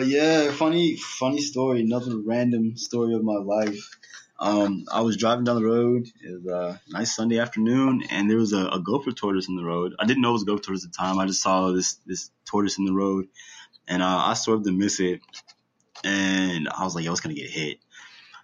yeah, 0.00 0.50
funny 0.52 0.96
funny 0.96 1.40
story. 1.40 1.80
Another 1.80 2.18
random 2.18 2.76
story 2.76 3.14
of 3.14 3.24
my 3.24 3.36
life. 3.36 3.98
Um, 4.38 4.84
I 4.92 5.02
was 5.02 5.16
driving 5.16 5.44
down 5.44 5.56
the 5.56 5.68
road. 5.68 6.06
It 6.20 6.42
was 6.42 6.52
a 6.52 6.80
nice 6.90 7.14
Sunday 7.14 7.38
afternoon, 7.38 8.02
and 8.10 8.28
there 8.28 8.38
was 8.38 8.52
a, 8.52 8.66
a 8.66 8.80
gopher 8.80 9.12
tortoise 9.12 9.48
in 9.48 9.56
the 9.56 9.64
road. 9.64 9.94
I 10.00 10.04
didn't 10.04 10.20
know 10.20 10.30
it 10.30 10.32
was 10.32 10.42
a 10.42 10.46
gopher 10.46 10.62
tortoise 10.62 10.84
at 10.84 10.92
the 10.92 10.98
time. 10.98 11.18
I 11.18 11.26
just 11.26 11.42
saw 11.42 11.70
this 11.70 11.94
this 12.06 12.30
tortoise 12.44 12.78
in 12.78 12.84
the 12.84 12.92
road, 12.92 13.26
and 13.88 14.02
uh, 14.02 14.22
I 14.26 14.34
swerved 14.34 14.64
to 14.64 14.72
miss 14.72 15.00
it. 15.00 15.20
And 16.04 16.68
I 16.68 16.84
was 16.84 16.94
like, 16.94 17.04
"Yo, 17.04 17.12
it's 17.12 17.20
gonna 17.20 17.34
get 17.34 17.50
hit." 17.50 17.78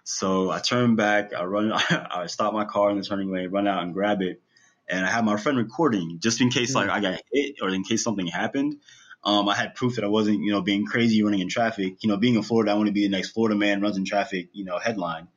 So 0.09 0.49
I 0.49 0.59
turned 0.59 0.97
back. 0.97 1.33
I 1.33 1.43
run. 1.43 1.71
I 1.89 2.27
stop 2.27 2.53
my 2.53 2.65
car 2.65 2.89
in 2.91 2.97
the 2.97 3.03
turning 3.03 3.31
lane, 3.31 3.51
run 3.51 3.67
out 3.67 3.83
and 3.83 3.93
grab 3.93 4.21
it 4.21 4.41
and 4.89 5.05
I 5.05 5.09
had 5.09 5.23
my 5.23 5.37
friend 5.37 5.57
recording 5.57 6.19
just 6.19 6.41
in 6.41 6.49
case 6.49 6.73
like 6.73 6.89
I 6.89 6.99
got 6.99 7.21
hit 7.31 7.57
or 7.61 7.69
in 7.69 7.83
case 7.83 8.03
something 8.03 8.27
happened. 8.27 8.77
Um, 9.23 9.47
I 9.47 9.55
had 9.55 9.75
proof 9.75 9.95
that 9.95 10.03
I 10.03 10.07
wasn't, 10.07 10.39
you 10.39 10.51
know, 10.51 10.61
being 10.61 10.85
crazy 10.85 11.21
running 11.21 11.41
in 11.41 11.49
traffic. 11.49 11.97
You 12.01 12.09
know, 12.09 12.17
being 12.17 12.35
in 12.35 12.41
Florida, 12.41 12.71
I 12.71 12.75
want 12.75 12.87
to 12.87 12.93
be 12.93 13.03
the 13.03 13.09
next 13.09 13.31
Florida 13.31 13.55
man 13.55 13.81
runs 13.81 13.97
in 13.97 14.05
traffic, 14.05 14.49
you 14.53 14.65
know, 14.65 14.79
headline. 14.79 15.27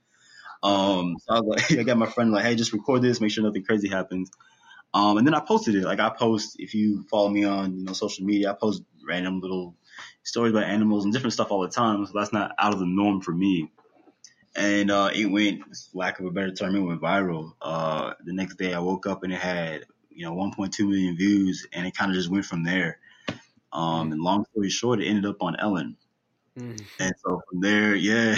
Um, 0.62 1.16
so 1.18 1.34
I 1.34 1.40
was 1.40 1.70
like, 1.70 1.78
I 1.78 1.82
got 1.82 1.98
my 1.98 2.06
friend 2.06 2.32
like, 2.32 2.44
hey, 2.44 2.54
just 2.54 2.72
record 2.72 3.02
this, 3.02 3.20
make 3.20 3.32
sure 3.32 3.44
nothing 3.44 3.64
crazy 3.64 3.88
happens. 3.88 4.30
Um, 4.94 5.18
and 5.18 5.26
then 5.26 5.34
I 5.34 5.40
posted 5.40 5.74
it. 5.74 5.82
Like 5.82 6.00
I 6.00 6.10
post, 6.10 6.56
if 6.58 6.74
you 6.74 7.04
follow 7.10 7.28
me 7.28 7.44
on, 7.44 7.76
you 7.76 7.84
know, 7.84 7.92
social 7.92 8.24
media, 8.24 8.52
I 8.52 8.54
post 8.54 8.82
random 9.06 9.40
little 9.40 9.74
stories 10.22 10.52
about 10.52 10.64
animals 10.64 11.04
and 11.04 11.12
different 11.12 11.34
stuff 11.34 11.50
all 11.50 11.62
the 11.62 11.68
time. 11.68 12.06
So 12.06 12.12
that's 12.14 12.32
not 12.32 12.52
out 12.58 12.72
of 12.72 12.78
the 12.78 12.86
norm 12.86 13.20
for 13.20 13.32
me 13.32 13.70
and 14.54 14.90
uh, 14.90 15.10
it 15.14 15.26
went, 15.26 15.62
lack 15.94 16.20
of 16.20 16.26
a 16.26 16.30
better 16.30 16.52
term, 16.52 16.76
it 16.76 16.80
went 16.80 17.00
viral. 17.00 17.52
Uh, 17.60 18.14
the 18.24 18.32
next 18.32 18.56
day, 18.56 18.74
I 18.74 18.80
woke 18.80 19.06
up 19.06 19.22
and 19.22 19.32
it 19.32 19.40
had 19.40 19.84
you 20.10 20.26
know 20.26 20.34
1.2 20.34 20.86
million 20.86 21.16
views, 21.16 21.66
and 21.72 21.86
it 21.86 21.96
kind 21.96 22.10
of 22.10 22.16
just 22.16 22.30
went 22.30 22.44
from 22.44 22.64
there. 22.64 22.98
Um, 23.72 24.12
and 24.12 24.20
long 24.20 24.44
story 24.52 24.68
short, 24.68 25.00
it 25.00 25.06
ended 25.06 25.26
up 25.26 25.42
on 25.42 25.56
Ellen. 25.58 25.96
Mm. 26.58 26.82
And 27.00 27.14
so 27.24 27.40
from 27.48 27.60
there, 27.60 27.94
yeah, 27.96 28.36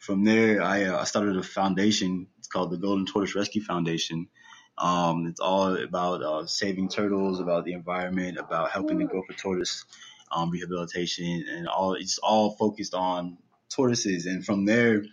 from 0.00 0.24
there, 0.24 0.62
I, 0.62 0.84
uh, 0.84 1.00
I 1.00 1.04
started 1.04 1.36
a 1.36 1.42
foundation. 1.42 2.26
It's 2.38 2.48
called 2.48 2.70
the 2.70 2.76
Golden 2.76 3.06
Tortoise 3.06 3.34
Rescue 3.34 3.62
Foundation. 3.62 4.28
Um, 4.76 5.26
it's 5.28 5.40
all 5.40 5.76
about 5.76 6.22
uh, 6.22 6.46
saving 6.46 6.88
turtles, 6.88 7.40
about 7.40 7.64
the 7.64 7.72
environment, 7.72 8.38
about 8.38 8.70
helping 8.70 8.98
the 8.98 9.04
gopher 9.04 9.32
tortoise 9.32 9.84
um, 10.32 10.50
rehabilitation, 10.50 11.44
and 11.48 11.68
all. 11.68 11.94
It's 11.94 12.18
all 12.18 12.56
focused 12.56 12.92
on 12.92 13.38
tortoises. 13.70 14.26
And 14.26 14.44
from 14.44 14.64
there, 14.64 15.04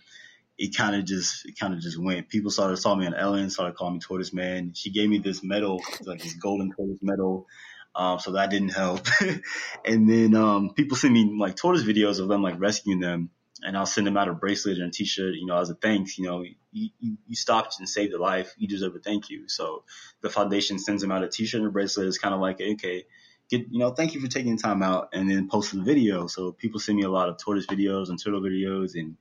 it 0.61 0.77
kind 0.77 0.95
of 0.95 1.05
just 1.05 1.45
it 1.47 1.59
kind 1.59 1.73
of 1.73 1.79
just 1.79 1.99
went. 1.99 2.29
People 2.29 2.51
started 2.51 2.77
saw 2.77 2.93
me 2.93 3.07
on 3.07 3.15
Ellen, 3.15 3.49
started 3.49 3.75
calling 3.75 3.95
me 3.95 3.99
Tortoise 3.99 4.31
Man. 4.31 4.73
She 4.75 4.91
gave 4.91 5.09
me 5.09 5.17
this 5.17 5.43
medal, 5.43 5.81
like 6.05 6.21
this 6.21 6.35
golden 6.35 6.71
tortoise 6.71 6.99
medal. 7.01 7.47
Um, 7.95 8.19
so 8.19 8.33
that 8.33 8.51
didn't 8.51 8.69
help. 8.69 9.07
and 9.85 10.07
then 10.07 10.35
um, 10.35 10.73
people 10.75 10.95
send 10.95 11.15
me 11.15 11.35
like 11.37 11.55
tortoise 11.55 11.83
videos 11.83 12.19
of 12.19 12.27
them 12.27 12.43
like 12.43 12.59
rescuing 12.59 12.99
them, 12.99 13.31
and 13.63 13.75
I'll 13.75 13.87
send 13.87 14.05
them 14.05 14.17
out 14.17 14.27
a 14.27 14.33
bracelet 14.33 14.77
and 14.77 14.89
a 14.89 14.91
T-shirt. 14.91 15.33
You 15.33 15.47
know, 15.47 15.57
as 15.57 15.71
a 15.71 15.73
thanks. 15.73 16.19
You 16.19 16.25
know, 16.25 16.43
you, 16.71 16.89
you, 16.99 17.35
stopped 17.35 17.77
and 17.79 17.89
saved 17.89 18.13
a 18.13 18.21
life. 18.21 18.53
You 18.55 18.67
deserve 18.67 18.95
a 18.95 18.99
thank 18.99 19.31
you. 19.31 19.49
So 19.49 19.83
the 20.21 20.29
foundation 20.29 20.77
sends 20.77 21.01
them 21.01 21.11
out 21.11 21.23
a 21.23 21.27
T-shirt 21.27 21.59
and 21.59 21.69
a 21.69 21.71
bracelet. 21.71 22.07
It's 22.07 22.19
kind 22.19 22.35
of 22.35 22.39
like 22.39 22.61
okay. 22.61 23.05
Get, 23.49 23.65
you 23.69 23.79
know, 23.79 23.91
thank 23.91 24.13
you 24.13 24.21
for 24.21 24.27
taking 24.27 24.57
time 24.57 24.81
out 24.81 25.09
and 25.11 25.29
then 25.29 25.49
posting 25.49 25.79
the 25.79 25.85
video. 25.85 26.27
So 26.27 26.53
people 26.53 26.79
send 26.79 26.97
me 26.97 27.03
a 27.03 27.09
lot 27.09 27.27
of 27.27 27.37
tortoise 27.37 27.65
videos 27.65 28.07
and 28.07 28.17
turtle 28.17 28.41
videos 28.41 28.93
and 28.93 29.17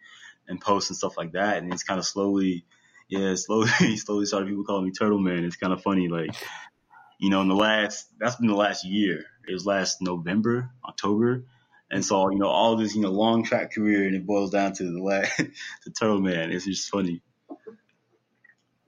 and 0.51 0.61
posts 0.61 0.91
and 0.91 0.97
stuff 0.97 1.17
like 1.17 1.33
that. 1.33 1.59
And 1.59 1.73
it's 1.73 1.85
kind 1.85 1.99
of 1.99 2.05
slowly, 2.05 2.67
yeah, 3.09 3.35
slowly, 3.37 3.97
slowly 3.97 4.27
started 4.27 4.49
people 4.49 4.65
calling 4.65 4.85
me 4.85 4.91
Turtle 4.91 5.19
Man. 5.19 5.45
It's 5.45 5.57
kind 5.57 5.73
of 5.73 5.83
funny, 5.83 6.09
like, 6.09 6.35
you 7.19 7.31
know, 7.31 7.41
in 7.41 7.49
the 7.49 7.55
last, 7.55 8.09
that's 8.19 8.37
been 8.37 8.49
the 8.49 8.55
last 8.55 8.85
year. 8.85 9.25
It 9.49 9.53
was 9.55 9.65
last 9.65 10.03
November, 10.03 10.71
October. 10.87 11.45
And 11.91 12.05
so, 12.05 12.31
you 12.31 12.39
know, 12.39 12.49
all 12.49 12.77
this, 12.77 12.95
you 12.95 13.01
know, 13.01 13.11
long 13.11 13.43
track 13.45 13.73
career 13.73 14.07
and 14.07 14.15
it 14.15 14.27
boils 14.27 14.51
down 14.51 14.75
to 14.75 14.85
the 14.85 15.03
last, 15.03 15.37
the 15.85 15.91
Turtle 15.99 16.21
Man. 16.21 16.53
It's 16.53 16.67
just 16.67 16.91
funny. 16.91 17.23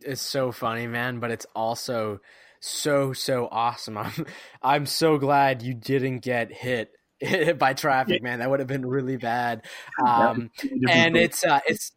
it's 0.00 0.20
so 0.20 0.52
funny, 0.52 0.86
man, 0.86 1.20
but 1.20 1.30
it's 1.30 1.46
also 1.54 2.20
so 2.60 3.12
so 3.12 3.48
awesome. 3.50 3.98
I'm 3.98 4.26
I'm 4.62 4.86
so 4.86 5.18
glad 5.18 5.62
you 5.62 5.74
didn't 5.74 6.20
get 6.20 6.52
hit 6.52 6.92
hit 7.22 7.58
by 7.58 7.74
traffic, 7.74 8.22
man. 8.22 8.40
That 8.40 8.50
would 8.50 8.60
have 8.60 8.68
been 8.68 8.86
really 8.86 9.16
bad. 9.16 9.64
Um, 10.04 10.50
and 10.88 11.16
it's 11.16 11.44
uh, 11.44 11.60
it's 11.66 11.92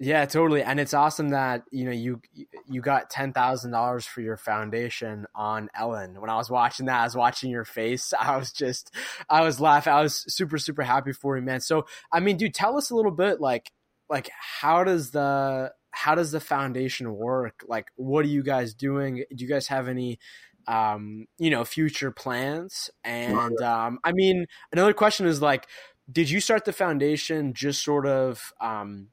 yeah, 0.00 0.26
totally. 0.26 0.62
And 0.62 0.78
it's 0.78 0.94
awesome 0.94 1.30
that 1.30 1.64
you 1.72 1.84
know 1.84 1.90
you 1.90 2.20
you 2.68 2.80
got 2.80 3.10
ten 3.10 3.32
thousand 3.32 3.72
dollars 3.72 4.06
for 4.06 4.20
your 4.20 4.36
foundation 4.36 5.26
on 5.34 5.68
Ellen. 5.74 6.20
When 6.20 6.30
I 6.30 6.36
was 6.36 6.48
watching 6.48 6.86
that, 6.86 7.00
I 7.00 7.04
was 7.04 7.16
watching 7.16 7.50
your 7.50 7.64
face. 7.64 8.12
I 8.18 8.36
was 8.36 8.52
just 8.52 8.94
I 9.28 9.42
was 9.42 9.60
laughing. 9.60 9.92
I 9.92 10.02
was 10.02 10.24
super 10.32 10.58
super 10.58 10.82
happy 10.82 11.12
for 11.12 11.36
you, 11.36 11.42
man. 11.42 11.60
So 11.60 11.86
I 12.12 12.20
mean, 12.20 12.36
dude, 12.36 12.54
tell 12.54 12.76
us 12.76 12.90
a 12.90 12.94
little 12.94 13.10
bit 13.12 13.40
like 13.40 13.72
like 14.08 14.30
how 14.38 14.84
does 14.84 15.10
the 15.10 15.72
how 15.90 16.14
does 16.14 16.30
the 16.30 16.40
foundation 16.40 17.12
work? 17.14 17.64
Like, 17.66 17.86
what 17.96 18.24
are 18.24 18.28
you 18.28 18.44
guys 18.44 18.72
doing? 18.72 19.24
Do 19.34 19.44
you 19.44 19.48
guys 19.48 19.66
have 19.66 19.88
any, 19.88 20.20
um, 20.68 21.26
you 21.38 21.50
know, 21.50 21.64
future 21.64 22.12
plans? 22.12 22.90
And 23.02 23.60
um, 23.62 23.98
I 24.04 24.12
mean, 24.12 24.46
another 24.70 24.92
question 24.92 25.26
is 25.26 25.42
like, 25.42 25.66
did 26.10 26.30
you 26.30 26.40
start 26.40 26.64
the 26.64 26.72
foundation 26.72 27.54
just 27.54 27.82
sort 27.82 28.06
of 28.06 28.52
um, 28.60 29.08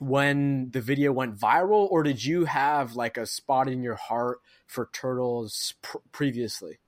when 0.00 0.70
the 0.70 0.80
video 0.80 1.12
went 1.12 1.38
viral, 1.38 1.88
or 1.90 2.02
did 2.02 2.24
you 2.24 2.46
have 2.46 2.96
like 2.96 3.16
a 3.16 3.26
spot 3.26 3.68
in 3.68 3.82
your 3.82 3.94
heart 3.94 4.40
for 4.66 4.88
turtles 4.92 5.74
pr- 5.82 5.98
previously? 6.12 6.78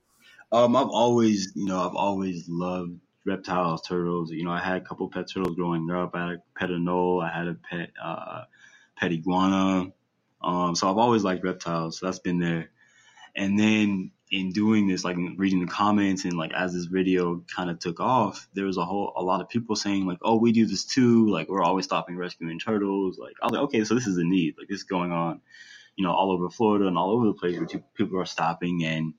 Um, 0.50 0.74
I've 0.74 0.88
always, 0.88 1.52
you 1.54 1.66
know, 1.66 1.86
I've 1.86 1.94
always 1.94 2.48
loved 2.48 2.98
reptiles, 3.26 3.82
turtles. 3.82 4.30
You 4.32 4.44
know, 4.44 4.50
I 4.50 4.60
had 4.60 4.78
a 4.78 4.84
couple 4.84 5.08
pet 5.08 5.26
turtles 5.32 5.54
growing 5.54 5.90
up. 5.90 6.14
I 6.14 6.20
had 6.20 6.30
a 6.30 6.42
pet 6.58 6.70
anole. 6.70 7.22
I 7.22 7.36
had 7.36 7.48
a 7.48 7.54
pet 7.54 7.90
uh, 8.02 8.44
pet 8.96 9.12
iguana. 9.12 9.92
Um, 10.42 10.74
so 10.74 10.90
I've 10.90 10.96
always 10.96 11.24
liked 11.24 11.44
reptiles. 11.44 11.98
So 11.98 12.06
that's 12.06 12.20
been 12.20 12.38
there. 12.38 12.70
And 13.38 13.56
then 13.58 14.10
in 14.32 14.50
doing 14.50 14.88
this, 14.88 15.04
like 15.04 15.16
reading 15.36 15.60
the 15.60 15.70
comments 15.70 16.24
and 16.24 16.34
like 16.36 16.52
as 16.52 16.74
this 16.74 16.86
video 16.86 17.44
kind 17.54 17.70
of 17.70 17.78
took 17.78 18.00
off, 18.00 18.48
there 18.52 18.64
was 18.64 18.76
a 18.76 18.84
whole 18.84 19.12
a 19.16 19.22
lot 19.22 19.40
of 19.40 19.48
people 19.48 19.76
saying 19.76 20.06
like, 20.06 20.18
"Oh, 20.22 20.38
we 20.38 20.50
do 20.50 20.66
this 20.66 20.84
too. 20.84 21.28
Like 21.28 21.48
we're 21.48 21.62
always 21.62 21.84
stopping 21.84 22.16
rescuing 22.16 22.58
turtles." 22.58 23.16
Like 23.16 23.34
I 23.40 23.46
was 23.46 23.52
like, 23.52 23.62
"Okay, 23.62 23.84
so 23.84 23.94
this 23.94 24.08
is 24.08 24.18
a 24.18 24.24
need. 24.24 24.56
Like 24.58 24.66
this 24.68 24.78
is 24.78 24.84
going 24.84 25.12
on, 25.12 25.40
you 25.96 26.04
know, 26.04 26.12
all 26.12 26.32
over 26.32 26.50
Florida 26.50 26.88
and 26.88 26.98
all 26.98 27.12
over 27.12 27.26
the 27.26 27.34
place 27.34 27.56
where 27.56 27.68
people 27.94 28.20
are 28.20 28.26
stopping 28.26 28.84
and 28.84 29.14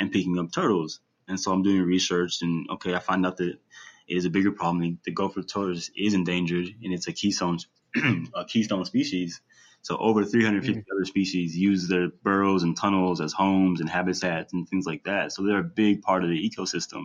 and 0.00 0.10
picking 0.10 0.38
up 0.38 0.50
turtles." 0.50 1.00
And 1.28 1.38
so 1.38 1.52
I'm 1.52 1.62
doing 1.62 1.82
research 1.82 2.40
and 2.40 2.70
okay, 2.70 2.94
I 2.94 3.00
find 3.00 3.26
out 3.26 3.36
that 3.36 3.50
it 4.08 4.16
is 4.16 4.24
a 4.24 4.30
bigger 4.30 4.52
problem. 4.52 4.98
The 5.04 5.12
gopher 5.12 5.42
tortoise 5.42 5.90
is 5.94 6.14
endangered 6.14 6.68
and 6.82 6.94
it's 6.94 7.06
a 7.06 7.12
keystone 7.12 7.58
a 8.34 8.46
keystone 8.46 8.86
species. 8.86 9.42
So 9.82 9.96
over 9.96 10.24
350 10.24 10.80
mm-hmm. 10.80 10.96
other 10.96 11.04
species 11.04 11.56
use 11.56 11.88
their 11.88 12.08
burrows 12.08 12.62
and 12.62 12.76
tunnels 12.76 13.20
as 13.20 13.32
homes 13.32 13.80
and 13.80 13.88
habitats 13.88 14.52
and 14.52 14.68
things 14.68 14.86
like 14.86 15.04
that. 15.04 15.32
So 15.32 15.42
they're 15.42 15.58
a 15.58 15.64
big 15.64 16.02
part 16.02 16.24
of 16.24 16.30
the 16.30 16.50
ecosystem, 16.50 17.04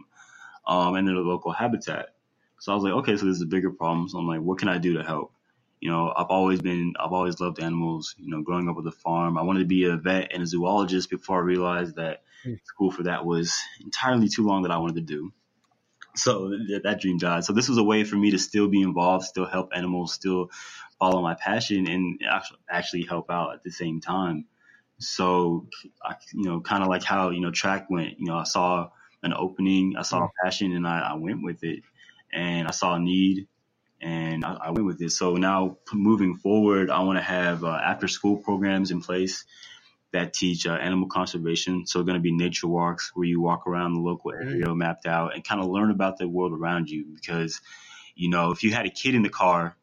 um, 0.67 0.95
and 0.95 1.07
they're 1.07 1.15
the 1.15 1.21
local 1.21 1.51
habitat. 1.51 2.15
So 2.59 2.71
I 2.71 2.75
was 2.75 2.83
like, 2.83 2.93
okay, 2.93 3.17
so 3.17 3.25
this 3.25 3.37
is 3.37 3.41
a 3.41 3.47
bigger 3.47 3.71
problem. 3.71 4.09
So 4.09 4.17
I'm 4.17 4.27
like, 4.27 4.41
what 4.41 4.57
can 4.57 4.69
I 4.69 4.77
do 4.77 4.93
to 4.93 5.03
help? 5.03 5.33
You 5.79 5.91
know, 5.91 6.13
I've 6.15 6.27
always 6.27 6.61
been, 6.61 6.93
I've 6.97 7.11
always 7.11 7.39
loved 7.39 7.59
animals. 7.61 8.15
You 8.17 8.29
know, 8.29 8.41
growing 8.41 8.69
up 8.69 8.77
with 8.77 8.87
a 8.87 8.91
farm, 8.91 9.37
I 9.37 9.41
wanted 9.41 9.59
to 9.59 9.65
be 9.65 9.85
a 9.85 9.97
vet 9.97 10.31
and 10.33 10.41
a 10.41 10.47
zoologist 10.47 11.09
before 11.09 11.37
I 11.37 11.41
realized 11.41 11.97
that 11.97 12.23
mm. 12.45 12.57
school 12.63 12.89
for 12.89 13.03
that 13.03 13.25
was 13.25 13.57
entirely 13.83 14.29
too 14.29 14.45
long 14.45 14.63
that 14.63 14.71
I 14.71 14.77
wanted 14.77 14.95
to 14.95 15.01
do 15.01 15.33
so 16.15 16.49
that 16.83 16.99
dream 17.01 17.17
died. 17.17 17.43
So 17.43 17.53
this 17.53 17.69
was 17.69 17.77
a 17.77 17.83
way 17.83 18.03
for 18.03 18.15
me 18.15 18.31
to 18.31 18.39
still 18.39 18.67
be 18.67 18.81
involved, 18.81 19.25
still 19.25 19.45
help 19.45 19.71
animals, 19.75 20.13
still 20.13 20.51
follow 21.03 21.21
my 21.21 21.33
passion, 21.33 21.87
and 21.89 22.21
actually 22.29 22.59
actually 22.69 23.03
help 23.03 23.29
out 23.29 23.53
at 23.53 23.63
the 23.63 23.71
same 23.71 23.99
time. 23.99 24.45
So, 24.99 25.67
I, 26.01 26.15
you 26.33 26.45
know, 26.45 26.61
kind 26.61 26.81
of 26.81 26.87
like 26.87 27.03
how 27.03 27.31
you 27.31 27.41
know 27.41 27.51
track 27.51 27.89
went. 27.89 28.19
You 28.19 28.27
know, 28.27 28.37
I 28.37 28.45
saw 28.45 28.89
an 29.21 29.33
opening, 29.33 29.95
I 29.97 30.03
saw 30.03 30.23
a 30.23 30.29
passion, 30.43 30.73
and 30.73 30.87
I, 30.87 30.99
I 31.11 31.13
went 31.15 31.43
with 31.43 31.63
it, 31.63 31.83
and 32.31 32.69
I 32.69 32.71
saw 32.71 32.95
a 32.95 32.99
need, 32.99 33.47
and 34.01 34.45
I, 34.45 34.53
I 34.67 34.71
went 34.71 34.85
with 34.85 35.01
it. 35.01 35.11
So 35.11 35.35
now 35.35 35.77
moving 35.93 36.37
forward, 36.37 36.89
I 36.89 37.01
want 37.01 37.17
to 37.17 37.23
have 37.23 37.65
uh, 37.65 37.79
after 37.83 38.07
school 38.07 38.37
programs 38.37 38.91
in 38.91 39.01
place 39.01 39.43
that 40.13 40.33
teach 40.33 40.65
uh, 40.65 40.73
animal 40.73 41.09
conservation. 41.09 41.85
So, 41.85 42.01
going 42.03 42.15
to 42.15 42.21
be 42.21 42.31
nature 42.31 42.67
walks 42.67 43.11
where 43.13 43.27
you 43.27 43.41
walk 43.41 43.67
around 43.67 43.95
the 43.95 43.99
local 43.99 44.31
mm-hmm. 44.31 44.49
area 44.49 44.73
mapped 44.73 45.05
out 45.05 45.35
and 45.35 45.43
kind 45.43 45.59
of 45.59 45.67
learn 45.67 45.91
about 45.91 46.17
the 46.17 46.29
world 46.29 46.53
around 46.53 46.89
you. 46.89 47.05
Because, 47.13 47.59
you 48.15 48.29
know, 48.29 48.51
if 48.51 48.63
you 48.63 48.71
had 48.71 48.85
a 48.85 48.89
kid 48.89 49.15
in 49.15 49.23
the 49.23 49.29
car, 49.43 49.75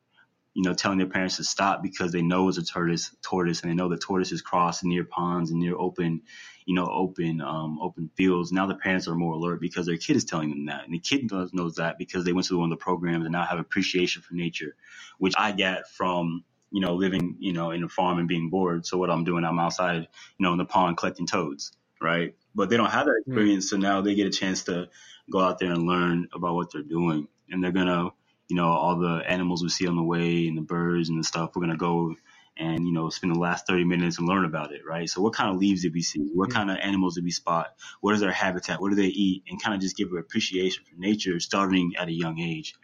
you 0.55 0.63
know, 0.63 0.75
telling 0.75 0.99
their 0.99 1.07
parents 1.07 1.37
to 1.37 1.45
stop 1.45 1.83
because 1.83 2.13
they 2.13 2.23
know 2.23 2.49
it's 2.49 2.59
a 2.59 2.65
tortoise, 2.65 3.15
tortoise, 3.23 3.63
and 3.63 3.71
they 3.71 3.75
know 3.75 3.89
that 3.89 4.01
tortoises 4.01 4.43
cross 4.43 4.83
near 4.83 5.05
ponds 5.05 5.51
and 5.51 5.61
near 5.61 5.77
open, 5.77 6.23
you 6.67 6.75
know, 6.75 6.87
open, 6.87 7.41
um, 7.41 7.79
open 7.81 8.11
fields. 8.17 8.51
Now 8.51 8.67
the 8.67 8.75
parents 8.75 9.07
are 9.07 9.15
more 9.15 9.35
alert 9.35 9.61
because 9.61 9.87
their 9.87 9.97
kid 9.97 10.17
is 10.17 10.25
telling 10.25 10.51
them 10.51 10.67
that, 10.67 10.85
and 10.85 10.93
the 10.93 10.99
kid 10.99 11.31
knows, 11.31 11.53
knows 11.53 11.77
that 11.77 11.99
because 11.99 12.25
they 12.25 12.33
went 12.33 12.49
to 12.49 12.59
one 12.59 12.73
of 12.73 12.79
the 12.79 12.83
programs 12.83 13.25
and 13.25 13.33
now 13.33 13.45
have 13.45 13.59
appreciation 13.59 14.23
for 14.23 14.35
nature, 14.35 14.75
which 15.19 15.35
I 15.39 15.53
get 15.53 15.89
from 15.89 16.45
you 16.71 16.81
know, 16.81 16.95
living, 16.95 17.37
you 17.39 17.53
know, 17.53 17.73
in 17.73 17.83
a 17.83 17.89
farm 17.89 18.19
and 18.19 18.29
being 18.29 18.49
bored. 18.49 18.87
So 18.87 18.97
what 18.97 19.11
I'm 19.11 19.25
doing, 19.25 19.45
I'm 19.45 19.59
outside, 19.59 20.03
you 20.39 20.45
know, 20.45 20.53
in 20.53 20.59
the 20.59 20.65
pond 20.65 20.97
collecting 20.97 21.27
toads, 21.27 21.73
right? 22.01 22.35
But 22.55 22.71
they 22.71 22.77
don't 22.77 22.91
have 22.91 23.07
that 23.07 23.23
hmm. 23.25 23.33
experience, 23.33 23.67
mm. 23.67 23.71
so 23.71 23.77
now 23.77 24.01
they 24.01 24.15
get 24.15 24.27
a 24.27 24.31
chance 24.31 24.65
to 24.65 24.89
go 25.31 25.41
out 25.41 25.59
there 25.59 25.73
and 25.73 25.87
learn 25.87 26.29
about 26.33 26.55
what 26.55 26.73
they're 26.73 26.83
doing, 26.83 27.29
and 27.49 27.63
they're 27.63 27.73
gonna, 27.73 28.11
you 28.51 28.57
know, 28.57 28.69
all 28.69 28.99
the 28.99 29.23
animals 29.29 29.63
we 29.63 29.71
see 29.71 29.89
on 29.89 29.97
the 29.97 30.05
way 30.05 30.49
and 30.49 30.59
the 30.59 30.63
birds 30.63 31.11
and 31.11 31.19
the 31.21 31.25
stuff. 31.25 31.53
We're 31.57 31.63
gonna 31.63 31.79
go 31.79 32.15
and 32.59 32.87
you 32.87 32.93
know 32.93 33.11
spend 33.11 33.35
the 33.35 33.41
last 33.41 33.67
30 33.67 33.85
minutes 33.85 34.19
and 34.19 34.29
learn 34.29 34.45
about 34.47 34.73
it, 34.73 34.83
right? 34.87 35.09
So 35.09 35.23
what 35.23 35.35
kind 35.35 35.51
of 35.51 35.59
leaves 35.59 35.83
did 35.83 35.95
we 35.95 36.03
see? 36.03 36.21
What 36.35 36.51
kind 36.53 36.71
of 36.71 36.79
animals 36.79 37.17
did 37.17 37.25
we 37.25 37.33
spot? 37.33 37.75
What 38.03 38.15
is 38.15 38.21
their 38.21 38.33
habitat? 38.33 38.81
What 38.81 38.91
do 38.91 38.97
they 38.97 39.07
eat? 39.09 39.45
And 39.49 39.63
kind 39.63 39.75
of 39.75 39.81
just 39.83 39.97
give 39.97 40.13
an 40.13 40.19
appreciation 40.19 40.85
for 40.85 40.97
nature 41.01 41.41
starting 41.41 41.95
at 41.99 42.09
a 42.09 42.13
young 42.13 42.41
age. 42.41 42.75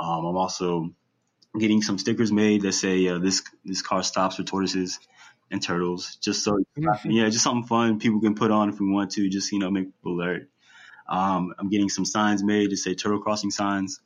Um, 0.00 0.26
I'm 0.26 0.36
also 0.36 0.90
getting 1.58 1.82
some 1.82 1.98
stickers 1.98 2.32
made 2.32 2.62
that 2.62 2.72
say 2.72 3.08
uh, 3.08 3.18
this 3.18 3.42
this 3.64 3.82
car 3.82 4.02
stops 4.02 4.36
for 4.36 4.44
tortoises 4.44 5.00
and 5.50 5.62
turtles, 5.62 6.16
just 6.22 6.44
so 6.44 6.58
yeah, 7.04 7.28
just 7.30 7.44
something 7.44 7.66
fun 7.66 7.98
people 8.00 8.20
can 8.20 8.34
put 8.36 8.50
on 8.50 8.70
if 8.70 8.80
we 8.80 8.90
want 8.90 9.12
to, 9.12 9.28
just 9.28 9.52
you 9.52 9.58
know 9.60 9.70
make 9.70 9.86
people 9.96 10.14
alert. 10.20 10.50
Um, 11.08 11.54
I'm 11.58 11.70
getting 11.70 11.88
some 11.90 12.04
signs 12.06 12.44
made 12.44 12.70
to 12.70 12.76
say 12.76 12.94
turtle 12.94 13.20
crossing 13.20 13.50
signs. 13.50 14.00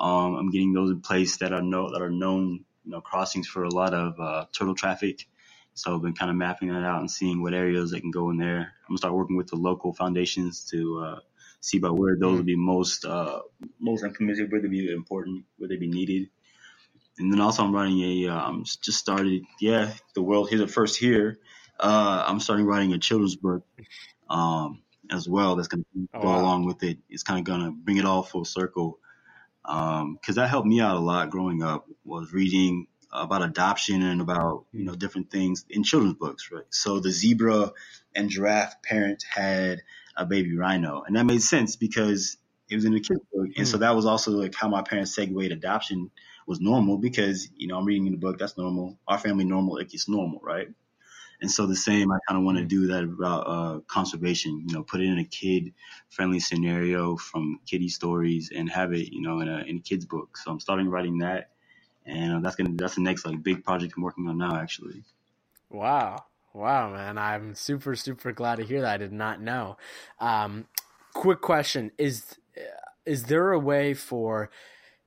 Um, 0.00 0.36
I'm 0.36 0.50
getting 0.50 0.72
those 0.72 0.90
in 0.90 1.00
place 1.00 1.38
that 1.38 1.52
are 1.52 1.62
know 1.62 1.92
that 1.92 2.02
are 2.02 2.10
known 2.10 2.64
you 2.84 2.92
know 2.92 3.00
crossings 3.00 3.46
for 3.46 3.64
a 3.64 3.74
lot 3.74 3.94
of 3.94 4.18
uh, 4.18 4.46
turtle 4.52 4.74
traffic. 4.74 5.26
So 5.74 5.94
I've 5.94 6.02
been 6.02 6.14
kind 6.14 6.30
of 6.30 6.36
mapping 6.36 6.68
that 6.68 6.84
out 6.84 7.00
and 7.00 7.10
seeing 7.10 7.42
what 7.42 7.54
areas 7.54 7.92
that 7.92 8.00
can 8.00 8.10
go 8.10 8.30
in 8.30 8.38
there. 8.38 8.58
I'm 8.58 8.88
gonna 8.88 8.98
start 8.98 9.14
working 9.14 9.36
with 9.36 9.48
the 9.48 9.56
local 9.56 9.92
foundations 9.92 10.64
to 10.70 11.04
uh, 11.04 11.18
see 11.60 11.78
about 11.78 11.96
where 11.96 12.16
those 12.16 12.38
would 12.38 12.46
be 12.46 12.56
most 12.56 13.04
uh, 13.04 13.40
most 13.78 14.02
implemented, 14.02 14.50
where 14.50 14.60
they 14.60 14.68
would 14.68 14.72
be 14.72 14.92
important, 14.92 15.44
where 15.58 15.68
they 15.68 15.76
be 15.76 15.88
needed 15.88 16.30
and 17.20 17.32
then 17.32 17.40
also 17.40 17.62
I'm 17.62 17.74
running 17.74 18.00
a 18.00 18.28
um, 18.28 18.64
just 18.64 18.98
started 18.98 19.44
yeah 19.60 19.92
the 20.14 20.22
world 20.22 20.48
here 20.48 20.58
the 20.58 20.66
first 20.66 20.98
here 20.98 21.38
uh, 21.78 22.24
I'm 22.26 22.40
starting 22.40 22.66
writing 22.66 22.92
a 22.92 22.98
children's 22.98 23.36
book 23.36 23.64
um, 24.28 24.82
as 25.10 25.28
well 25.28 25.54
that's 25.54 25.68
gonna 25.68 25.84
oh, 26.14 26.20
go 26.20 26.28
wow. 26.28 26.40
along 26.40 26.64
with 26.64 26.82
it 26.82 26.98
it's 27.08 27.22
kind 27.22 27.38
of 27.38 27.44
gonna 27.44 27.70
bring 27.70 27.98
it 27.98 28.04
all 28.04 28.22
full 28.22 28.44
circle 28.44 28.98
because 29.62 30.02
um, 30.02 30.34
that 30.34 30.48
helped 30.48 30.66
me 30.66 30.80
out 30.80 30.96
a 30.96 31.00
lot 31.00 31.30
growing 31.30 31.62
up 31.62 31.86
was 32.04 32.32
reading 32.32 32.86
about 33.12 33.42
adoption 33.42 34.02
and 34.02 34.20
about 34.20 34.64
you 34.72 34.84
know 34.84 34.94
different 34.94 35.30
things 35.30 35.64
in 35.68 35.82
children's 35.82 36.14
books 36.14 36.50
right 36.52 36.64
so 36.70 37.00
the 37.00 37.10
zebra 37.10 37.72
and 38.14 38.30
giraffe 38.30 38.80
parent 38.82 39.24
had 39.28 39.82
a 40.16 40.24
baby 40.24 40.56
rhino 40.56 41.02
and 41.06 41.16
that 41.16 41.26
made 41.26 41.42
sense 41.42 41.76
because 41.76 42.36
it 42.68 42.76
was 42.76 42.84
in 42.84 42.92
the 42.92 43.00
kids 43.00 43.20
book 43.32 43.46
and 43.56 43.66
mm. 43.66 43.66
so 43.66 43.76
hmm. 43.76 43.82
that 43.82 43.96
was 43.96 44.06
also 44.06 44.30
like 44.30 44.54
how 44.54 44.68
my 44.68 44.82
parents 44.82 45.14
segued 45.14 45.52
adoption 45.52 46.10
was 46.50 46.60
normal 46.60 46.98
because 46.98 47.48
you 47.56 47.68
know 47.68 47.78
I'm 47.78 47.84
reading 47.84 48.06
in 48.06 48.12
the 48.12 48.18
book 48.18 48.38
that's 48.38 48.58
normal. 48.58 48.98
Our 49.06 49.18
family 49.18 49.44
normal, 49.44 49.76
like 49.76 49.94
it's 49.94 50.08
normal, 50.08 50.40
right? 50.42 50.68
And 51.40 51.50
so 51.50 51.66
the 51.66 51.76
same, 51.76 52.12
I 52.12 52.18
kind 52.28 52.38
of 52.38 52.44
want 52.44 52.58
to 52.58 52.64
do 52.64 52.88
that 52.88 53.04
about 53.04 53.40
uh, 53.46 53.80
conservation. 53.86 54.64
You 54.66 54.74
know, 54.74 54.82
put 54.82 55.00
it 55.00 55.06
in 55.06 55.18
a 55.18 55.24
kid 55.24 55.72
friendly 56.08 56.40
scenario 56.40 57.16
from 57.16 57.60
kiddie 57.66 57.88
stories 57.88 58.50
and 58.54 58.68
have 58.70 58.92
it, 58.92 59.12
you 59.12 59.22
know, 59.22 59.40
in 59.40 59.48
a 59.48 59.58
in 59.60 59.76
a 59.78 59.80
kid's 59.80 60.04
book. 60.04 60.36
So 60.36 60.50
I'm 60.50 60.60
starting 60.60 60.88
writing 60.88 61.18
that, 61.18 61.50
and 62.04 62.44
that's 62.44 62.56
gonna 62.56 62.70
that's 62.74 62.96
the 62.96 63.02
next 63.02 63.24
like 63.24 63.42
big 63.42 63.64
project 63.64 63.94
I'm 63.96 64.02
working 64.02 64.28
on 64.28 64.38
now, 64.38 64.56
actually. 64.56 65.02
Wow. 65.70 66.24
Wow, 66.52 66.90
man. 66.90 67.16
I'm 67.16 67.54
super, 67.54 67.94
super 67.94 68.32
glad 68.32 68.56
to 68.56 68.64
hear 68.64 68.80
that. 68.80 68.94
I 68.94 68.96
did 68.96 69.12
not 69.12 69.40
know. 69.40 69.76
Um, 70.18 70.66
quick 71.12 71.40
question. 71.40 71.92
Is, 71.96 72.38
is 73.06 73.24
there 73.24 73.52
a 73.52 73.58
way 73.58 73.94
for 73.94 74.50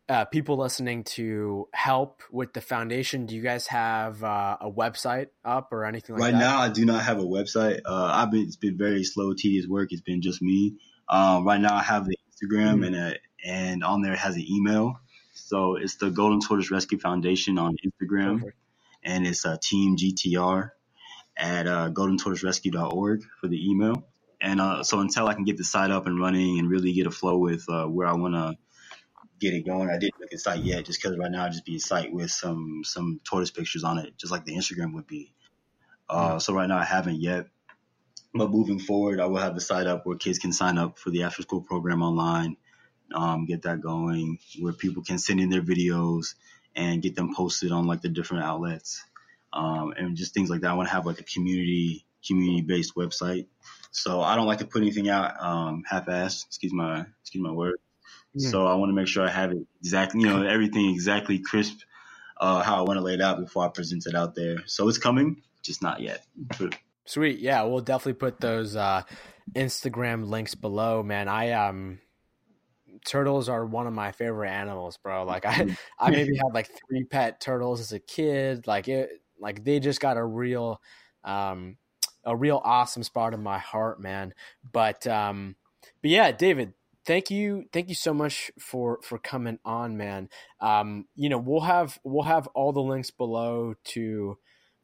uh, 0.10 0.26
people 0.26 0.58
listening 0.58 1.04
to 1.04 1.68
help 1.74 2.22
with 2.32 2.54
the 2.54 2.62
foundation, 2.62 3.26
do 3.26 3.36
you 3.36 3.42
guys 3.42 3.68
have 3.68 4.24
uh, 4.24 4.58
a 4.60 4.70
website 4.70 5.28
up 5.46 5.72
or 5.72 5.86
anything 5.86 6.16
like 6.16 6.22
right 6.22 6.32
that? 6.32 6.38
Right 6.38 6.44
now, 6.44 6.60
I 6.60 6.70
do 6.70 6.86
not 6.86 7.04
have 7.04 7.20
a 7.20 7.24
website. 7.24 7.82
Uh, 7.86 8.12
I've 8.14 8.32
been 8.32 8.42
it's 8.42 8.58
been 8.58 8.78
very 8.78 9.04
slow, 9.04 9.34
tedious 9.34 9.68
work. 9.68 9.92
It's 9.92 10.02
been 10.02 10.22
just 10.22 10.42
me. 10.42 10.76
Um, 11.08 11.46
right 11.46 11.60
now, 11.60 11.76
I 11.76 11.84
have 11.84 12.06
the 12.06 12.18
Instagram 12.32 12.76
mm-hmm. 12.76 12.84
and 12.84 12.96
a, 12.96 13.16
and 13.46 13.84
on 13.84 14.02
there 14.02 14.14
it 14.14 14.20
has 14.20 14.36
an 14.36 14.46
email. 14.50 15.00
So 15.34 15.76
it's 15.76 15.96
the 15.96 16.10
Golden 16.10 16.42
Tortoise 16.42 16.72
Rescue 16.72 17.00
Foundation 17.00 17.58
on 17.58 17.76
Instagram. 17.86 18.40
Perfect. 18.40 18.58
and 19.04 19.26
it's 19.26 19.46
uh, 19.46 19.58
Team 19.62 19.98
GTR 19.98 20.72
at 21.36 21.68
uh, 21.68 21.90
GoldenTortoiseRescue.org 21.90 23.24
for 23.40 23.48
the 23.48 23.70
email. 23.70 24.08
And 24.40 24.60
uh, 24.60 24.84
so 24.84 25.00
until 25.00 25.28
I 25.28 25.34
can 25.34 25.46
get 25.46 25.58
the 25.58 25.64
site 25.64 25.92
up 25.92 26.06
and 26.06 26.20
running 26.20 26.60
and 26.60 26.70
really 26.70 26.94
get 26.94 27.08
a 27.08 27.12
flow 27.12 27.38
with 27.38 27.66
uh, 27.70 27.86
where 27.86 28.08
I 28.08 28.14
want 28.14 28.34
to 28.36 28.56
get 29.44 29.54
it 29.54 29.66
going, 29.66 29.90
I 29.90 29.98
didn't 29.98 30.20
make 30.20 30.34
a 30.34 30.38
site 30.38 30.64
yet, 30.64 30.86
just 30.86 31.02
because 31.02 31.18
right 31.18 31.32
now 31.32 31.46
I 31.46 31.50
just 31.50 31.66
be 31.66 31.76
a 31.76 31.80
site 31.80 32.14
with 32.14 32.32
some 32.32 32.82
some 32.84 33.20
tortoise 33.24 33.52
pictures 33.52 33.84
on 33.84 33.98
it, 33.98 34.18
just 34.18 34.32
like 34.32 34.46
the 34.46 34.56
Instagram 34.56 34.94
would 34.94 35.08
be. 35.08 35.34
Uh, 36.10 36.40
so 36.40 36.54
right 36.54 36.68
now 36.68 36.78
I 36.78 36.86
haven't 36.86 37.22
yet, 37.22 37.48
but 38.34 38.50
moving 38.50 38.80
forward, 38.80 39.20
I 39.20 39.26
will 39.26 39.38
have 39.38 39.56
the 39.56 39.62
site 39.62 39.88
up 39.88 40.06
where 40.06 40.18
kids 40.18 40.40
can 40.40 40.54
sign 40.54 40.78
up 40.78 41.00
for 41.00 41.10
the 41.10 41.24
after 41.24 41.42
school 41.42 41.62
program 41.62 42.02
online, 42.02 42.58
um, 43.14 43.46
get 43.46 43.64
that 43.64 43.82
going, 43.82 44.38
where 44.60 44.74
people 44.74 45.04
can 45.04 45.18
send 45.18 45.40
in 45.40 45.50
their 45.50 45.62
videos 45.62 46.36
and 46.76 47.02
get 47.02 47.16
them 47.16 47.34
posted 47.36 47.72
on 47.72 47.88
like 47.88 48.02
the 48.02 48.10
different 48.10 48.44
outlets, 48.44 49.04
um, 49.52 49.94
and 49.98 50.18
just 50.18 50.34
things 50.34 50.50
like 50.50 50.62
that. 50.62 50.72
I 50.72 50.74
want 50.74 50.88
to 50.90 50.96
have 50.96 51.06
like 51.06 51.20
a 51.20 51.24
community 51.24 52.06
community 52.26 52.62
based 52.62 52.96
website. 52.96 53.48
So 53.92 54.22
I 54.22 54.36
don't 54.36 54.48
like 54.48 54.60
to 54.60 54.66
put 54.66 54.82
anything 54.82 55.10
out 55.10 55.40
um, 55.40 55.84
half-assed. 55.88 56.48
Excuse 56.48 56.74
my 56.74 57.06
excuse 57.22 57.44
my 57.44 57.52
word. 57.52 57.76
So 58.38 58.66
I 58.66 58.76
want 58.76 58.90
to 58.90 58.94
make 58.94 59.08
sure 59.08 59.26
I 59.26 59.30
have 59.30 59.52
it 59.52 59.66
exactly, 59.80 60.22
you 60.22 60.28
know, 60.28 60.44
everything 60.44 60.90
exactly 60.90 61.40
crisp, 61.40 61.82
uh, 62.40 62.64
how 62.64 62.78
I 62.78 62.82
want 62.82 62.98
to 62.98 63.02
lay 63.02 63.14
it 63.14 63.22
out 63.22 63.40
before 63.40 63.66
I 63.66 63.70
present 63.70 64.06
it 64.08 64.16
out 64.16 64.34
there. 64.36 64.58
So 64.66 64.88
it's 64.90 64.98
coming, 64.98 65.42
just 65.62 65.82
not 65.82 66.02
yet. 66.02 66.26
Sweet, 67.06 67.40
yeah, 67.40 67.64
we'll 67.64 67.82
definitely 67.82 68.14
put 68.14 68.40
those 68.40 68.76
uh, 68.76 69.04
Instagram 69.54 70.28
links 70.28 70.56
below, 70.56 71.04
man. 71.04 71.28
I 71.28 71.52
um 71.52 72.00
turtles 73.06 73.50
are 73.50 73.66
one 73.66 73.88
of 73.88 73.94
my 73.94 74.12
favorite 74.12 74.50
animals, 74.50 74.98
bro. 74.98 75.24
Like 75.26 75.46
I, 75.46 75.76
I 76.00 76.10
maybe 76.12 76.36
had 76.36 76.54
like 76.54 76.70
three 76.88 77.04
pet 77.04 77.40
turtles 77.40 77.80
as 77.80 77.92
a 77.92 78.00
kid. 78.00 78.68
Like 78.68 78.88
it, 78.88 79.10
like 79.40 79.64
they 79.64 79.80
just 79.80 80.00
got 80.00 80.18
a 80.18 80.24
real, 80.24 80.82
um, 81.24 81.78
a 82.24 82.36
real 82.36 82.62
awesome 82.64 83.04
spot 83.04 83.34
in 83.34 83.44
my 83.44 83.60
heart, 83.60 84.00
man. 84.00 84.34
But, 84.72 85.06
um, 85.08 85.56
but 86.02 86.12
yeah, 86.12 86.32
David, 86.32 86.74
thank 87.06 87.32
you, 87.32 87.66
thank 87.72 87.90
you 87.90 87.96
so 87.96 88.14
much 88.14 88.52
for 88.60 89.00
for 89.04 89.18
coming 89.18 89.60
on, 89.66 89.98
man. 89.98 90.30
Um, 90.60 91.06
you 91.16 91.30
know, 91.30 91.38
we'll 91.38 91.62
have 91.62 92.00
we'll 92.04 92.24
have 92.24 92.48
all 92.48 92.72
the 92.74 92.82
links 92.82 93.12
below 93.12 93.76
to 93.86 94.38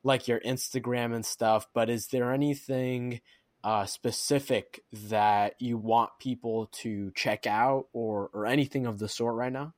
like 0.03 0.28
your 0.28 0.39
Instagram 0.39 1.13
and 1.13 1.26
stuff. 1.26 1.67
But 1.74 1.89
is 1.89 2.07
there 2.07 2.32
anything? 2.32 3.22
uh, 3.63 3.86
specific 3.86 4.84
that 4.91 5.55
you 5.59 5.78
want 5.78 6.11
people 6.20 6.67
to 6.72 7.11
check 7.15 7.45
out 7.45 7.88
or 7.93 8.30
or 8.34 8.45
anything 8.45 8.86
of 8.86 8.99
the 8.99 9.07
sort 9.07 9.36
right 9.36 9.51
now? 9.51 9.74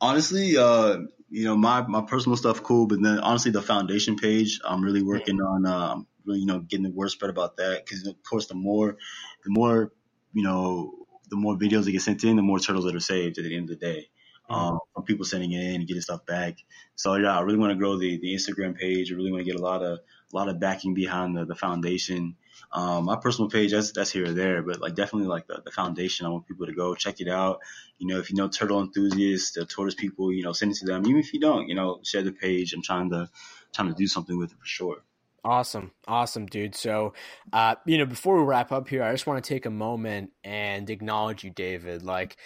Honestly, 0.00 0.56
uh, 0.56 0.98
you 1.28 1.44
know, 1.44 1.56
my 1.56 1.82
my 1.82 2.00
personal 2.02 2.36
stuff 2.36 2.62
cool, 2.62 2.86
but 2.86 3.02
then 3.02 3.18
honestly, 3.18 3.50
the 3.50 3.62
foundation 3.62 4.16
page, 4.16 4.60
I'm 4.64 4.82
really 4.82 5.02
working 5.02 5.40
on, 5.40 5.66
um, 5.66 6.06
really, 6.24 6.40
you 6.40 6.46
know, 6.46 6.60
getting 6.60 6.84
the 6.84 6.90
word 6.90 7.10
spread 7.10 7.30
about 7.30 7.58
that 7.58 7.84
because 7.84 8.06
of 8.06 8.14
course, 8.22 8.46
the 8.46 8.54
more, 8.54 8.96
the 9.44 9.50
more, 9.50 9.92
you 10.32 10.42
know, 10.42 11.05
the 11.28 11.36
more 11.36 11.56
videos 11.56 11.84
that 11.84 11.92
get 11.92 12.02
sent 12.02 12.24
in, 12.24 12.36
the 12.36 12.42
more 12.42 12.58
turtles 12.58 12.84
that 12.84 12.94
are 12.94 13.00
saved 13.00 13.38
at 13.38 13.44
the 13.44 13.56
end 13.56 13.70
of 13.70 13.78
the 13.78 13.86
day. 13.86 14.08
Mm-hmm. 14.50 14.54
Um, 14.54 14.78
from 14.94 15.02
people 15.02 15.24
sending 15.24 15.50
it 15.52 15.60
in 15.60 15.74
and 15.76 15.88
getting 15.88 16.02
stuff 16.02 16.24
back. 16.24 16.58
So 16.94 17.16
yeah, 17.16 17.36
I 17.36 17.40
really 17.40 17.58
want 17.58 17.72
to 17.72 17.76
grow 17.76 17.98
the, 17.98 18.18
the 18.18 18.32
Instagram 18.32 18.76
page. 18.76 19.10
I 19.10 19.16
really 19.16 19.32
want 19.32 19.44
to 19.44 19.50
get 19.50 19.58
a 19.58 19.62
lot 19.62 19.82
of 19.82 19.98
a 20.32 20.36
lot 20.36 20.48
of 20.48 20.60
backing 20.60 20.94
behind 20.94 21.36
the, 21.36 21.44
the 21.44 21.54
foundation. 21.54 22.36
Um, 22.72 23.04
my 23.04 23.16
personal 23.16 23.50
page, 23.50 23.72
that's, 23.72 23.92
that's 23.92 24.10
here 24.10 24.26
or 24.26 24.32
there, 24.32 24.62
but 24.62 24.80
like 24.80 24.94
definitely 24.94 25.28
like 25.28 25.46
the, 25.46 25.62
the 25.64 25.70
foundation. 25.70 26.26
I 26.26 26.30
want 26.30 26.46
people 26.46 26.66
to 26.66 26.72
go 26.72 26.94
check 26.94 27.20
it 27.20 27.28
out. 27.28 27.60
You 27.98 28.08
know, 28.08 28.18
if 28.18 28.30
you 28.30 28.36
know 28.36 28.48
turtle 28.48 28.80
enthusiasts, 28.80 29.52
the 29.52 29.64
tortoise 29.64 29.94
people, 29.94 30.32
you 30.32 30.42
know, 30.42 30.52
send 30.52 30.72
it 30.72 30.78
to 30.78 30.86
them. 30.86 31.06
Even 31.06 31.20
if 31.20 31.32
you 31.32 31.40
don't, 31.40 31.68
you 31.68 31.74
know, 31.74 32.00
share 32.02 32.22
the 32.22 32.32
page. 32.32 32.72
I'm 32.72 32.82
trying 32.82 33.10
to 33.10 33.28
trying 33.72 33.88
to 33.88 33.94
do 33.94 34.06
something 34.06 34.36
with 34.36 34.52
it 34.52 34.58
for 34.58 34.66
sure. 34.66 35.02
Awesome. 35.46 35.92
Awesome, 36.08 36.46
dude. 36.46 36.74
So, 36.74 37.14
uh, 37.52 37.76
you 37.86 37.98
know, 37.98 38.06
before 38.06 38.36
we 38.36 38.42
wrap 38.44 38.72
up 38.72 38.88
here, 38.88 39.04
I 39.04 39.12
just 39.12 39.28
want 39.28 39.42
to 39.44 39.48
take 39.48 39.64
a 39.64 39.70
moment 39.70 40.32
and 40.42 40.90
acknowledge 40.90 41.44
you, 41.44 41.50
David. 41.50 42.02
Like, 42.02 42.36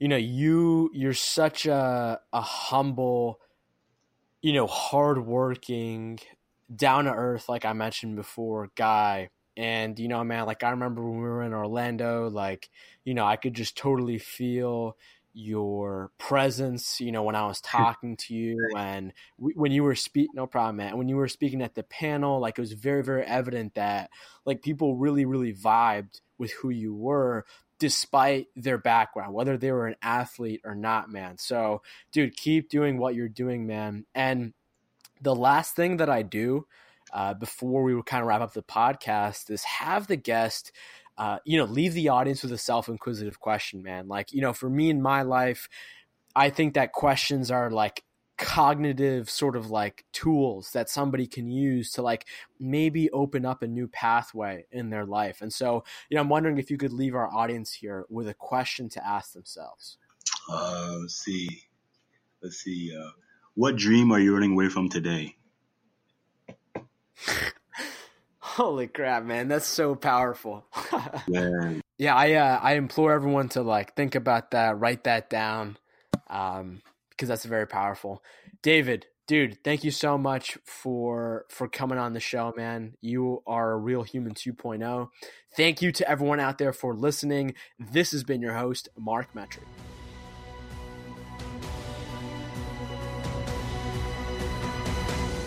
you 0.00 0.08
know, 0.08 0.16
you 0.16 0.90
you're 0.92 1.14
such 1.14 1.66
a 1.66 2.20
a 2.32 2.40
humble, 2.40 3.40
you 4.42 4.52
know, 4.52 4.66
hardworking, 4.66 6.18
down 6.74 7.04
to 7.06 7.12
earth, 7.12 7.48
like 7.48 7.64
I 7.64 7.72
mentioned 7.72 8.16
before, 8.16 8.70
guy. 8.76 9.30
And, 9.56 9.98
you 9.98 10.08
know, 10.08 10.24
man, 10.24 10.46
like 10.46 10.64
I 10.64 10.70
remember 10.70 11.02
when 11.02 11.18
we 11.20 11.28
were 11.28 11.42
in 11.44 11.54
Orlando, 11.54 12.28
like, 12.30 12.70
you 13.04 13.14
know, 13.14 13.26
I 13.26 13.36
could 13.36 13.54
just 13.54 13.76
totally 13.76 14.18
feel 14.18 14.96
your 15.32 16.10
presence, 16.18 17.00
you 17.00 17.12
know, 17.12 17.22
when 17.22 17.36
I 17.36 17.46
was 17.46 17.60
talking 17.60 18.16
to 18.16 18.34
you 18.34 18.58
and 18.76 19.12
when 19.38 19.72
you 19.72 19.82
were 19.82 19.94
speaking, 19.94 20.32
no 20.34 20.46
problem, 20.46 20.76
man. 20.76 20.96
When 20.96 21.08
you 21.08 21.16
were 21.16 21.28
speaking 21.28 21.62
at 21.62 21.74
the 21.74 21.82
panel, 21.82 22.40
like 22.40 22.58
it 22.58 22.62
was 22.62 22.72
very, 22.72 23.02
very 23.02 23.24
evident 23.24 23.74
that 23.74 24.10
like 24.44 24.62
people 24.62 24.96
really, 24.96 25.24
really 25.24 25.54
vibed 25.54 26.20
with 26.38 26.52
who 26.52 26.70
you 26.70 26.94
were 26.94 27.44
despite 27.78 28.48
their 28.56 28.78
background, 28.78 29.32
whether 29.32 29.56
they 29.56 29.70
were 29.70 29.86
an 29.86 29.96
athlete 30.02 30.60
or 30.64 30.74
not, 30.74 31.10
man. 31.10 31.38
So, 31.38 31.82
dude, 32.10 32.36
keep 32.36 32.68
doing 32.68 32.98
what 32.98 33.14
you're 33.14 33.28
doing, 33.28 33.66
man. 33.66 34.04
And 34.14 34.52
the 35.20 35.34
last 35.34 35.76
thing 35.76 35.98
that 35.98 36.10
I 36.10 36.22
do 36.22 36.66
uh, 37.12 37.34
before 37.34 37.82
we 37.82 38.00
kind 38.02 38.22
of 38.22 38.28
wrap 38.28 38.40
up 38.40 38.52
the 38.52 38.62
podcast 38.62 39.50
is 39.50 39.64
have 39.64 40.06
the 40.06 40.16
guest, 40.16 40.72
uh, 41.18 41.38
you 41.44 41.58
know, 41.58 41.64
leave 41.64 41.94
the 41.94 42.08
audience 42.08 42.42
with 42.42 42.52
a 42.52 42.58
self 42.58 42.88
inquisitive 42.88 43.40
question, 43.40 43.82
man. 43.82 44.06
Like, 44.08 44.32
you 44.32 44.40
know, 44.40 44.52
for 44.52 44.70
me 44.70 44.88
in 44.88 45.02
my 45.02 45.22
life, 45.22 45.68
I 46.34 46.50
think 46.50 46.74
that 46.74 46.92
questions 46.92 47.50
are 47.50 47.70
like 47.70 48.04
cognitive 48.38 49.28
sort 49.28 49.56
of 49.56 49.68
like 49.68 50.04
tools 50.12 50.70
that 50.70 50.88
somebody 50.88 51.26
can 51.26 51.50
use 51.50 51.90
to 51.90 52.02
like 52.02 52.24
maybe 52.60 53.10
open 53.10 53.44
up 53.44 53.62
a 53.62 53.66
new 53.66 53.88
pathway 53.88 54.64
in 54.70 54.90
their 54.90 55.04
life. 55.04 55.42
And 55.42 55.52
so, 55.52 55.82
you 56.08 56.14
know, 56.14 56.20
I'm 56.20 56.28
wondering 56.28 56.58
if 56.58 56.70
you 56.70 56.78
could 56.78 56.92
leave 56.92 57.16
our 57.16 57.28
audience 57.34 57.72
here 57.72 58.06
with 58.08 58.28
a 58.28 58.34
question 58.34 58.88
to 58.90 59.04
ask 59.04 59.32
themselves. 59.32 59.98
Uh, 60.48 60.98
let's 61.00 61.16
see. 61.16 61.48
Let's 62.40 62.58
see. 62.58 62.96
Uh, 62.96 63.10
what 63.54 63.74
dream 63.74 64.12
are 64.12 64.20
you 64.20 64.32
running 64.34 64.52
away 64.52 64.68
from 64.68 64.88
today? 64.88 65.34
Holy 68.58 68.88
crap, 68.88 69.22
man! 69.22 69.46
That's 69.46 69.68
so 69.68 69.94
powerful. 69.94 70.66
yeah, 71.28 71.74
yeah. 71.96 72.16
I 72.16 72.32
uh, 72.32 72.58
I 72.60 72.72
implore 72.74 73.12
everyone 73.12 73.48
to 73.50 73.62
like 73.62 73.94
think 73.94 74.16
about 74.16 74.50
that, 74.50 74.80
write 74.80 75.04
that 75.04 75.30
down, 75.30 75.78
um, 76.28 76.82
because 77.10 77.28
that's 77.28 77.44
very 77.44 77.68
powerful. 77.68 78.20
David, 78.60 79.06
dude, 79.28 79.62
thank 79.62 79.84
you 79.84 79.92
so 79.92 80.18
much 80.18 80.58
for 80.64 81.46
for 81.48 81.68
coming 81.68 81.98
on 81.98 82.14
the 82.14 82.18
show, 82.18 82.52
man. 82.56 82.94
You 83.00 83.44
are 83.46 83.70
a 83.70 83.76
real 83.76 84.02
human 84.02 84.34
2.0. 84.34 85.08
Thank 85.56 85.80
you 85.80 85.92
to 85.92 86.10
everyone 86.10 86.40
out 86.40 86.58
there 86.58 86.72
for 86.72 86.96
listening. 86.96 87.54
This 87.78 88.10
has 88.10 88.24
been 88.24 88.42
your 88.42 88.54
host, 88.54 88.88
Mark 88.98 89.28
Metry. 89.34 89.62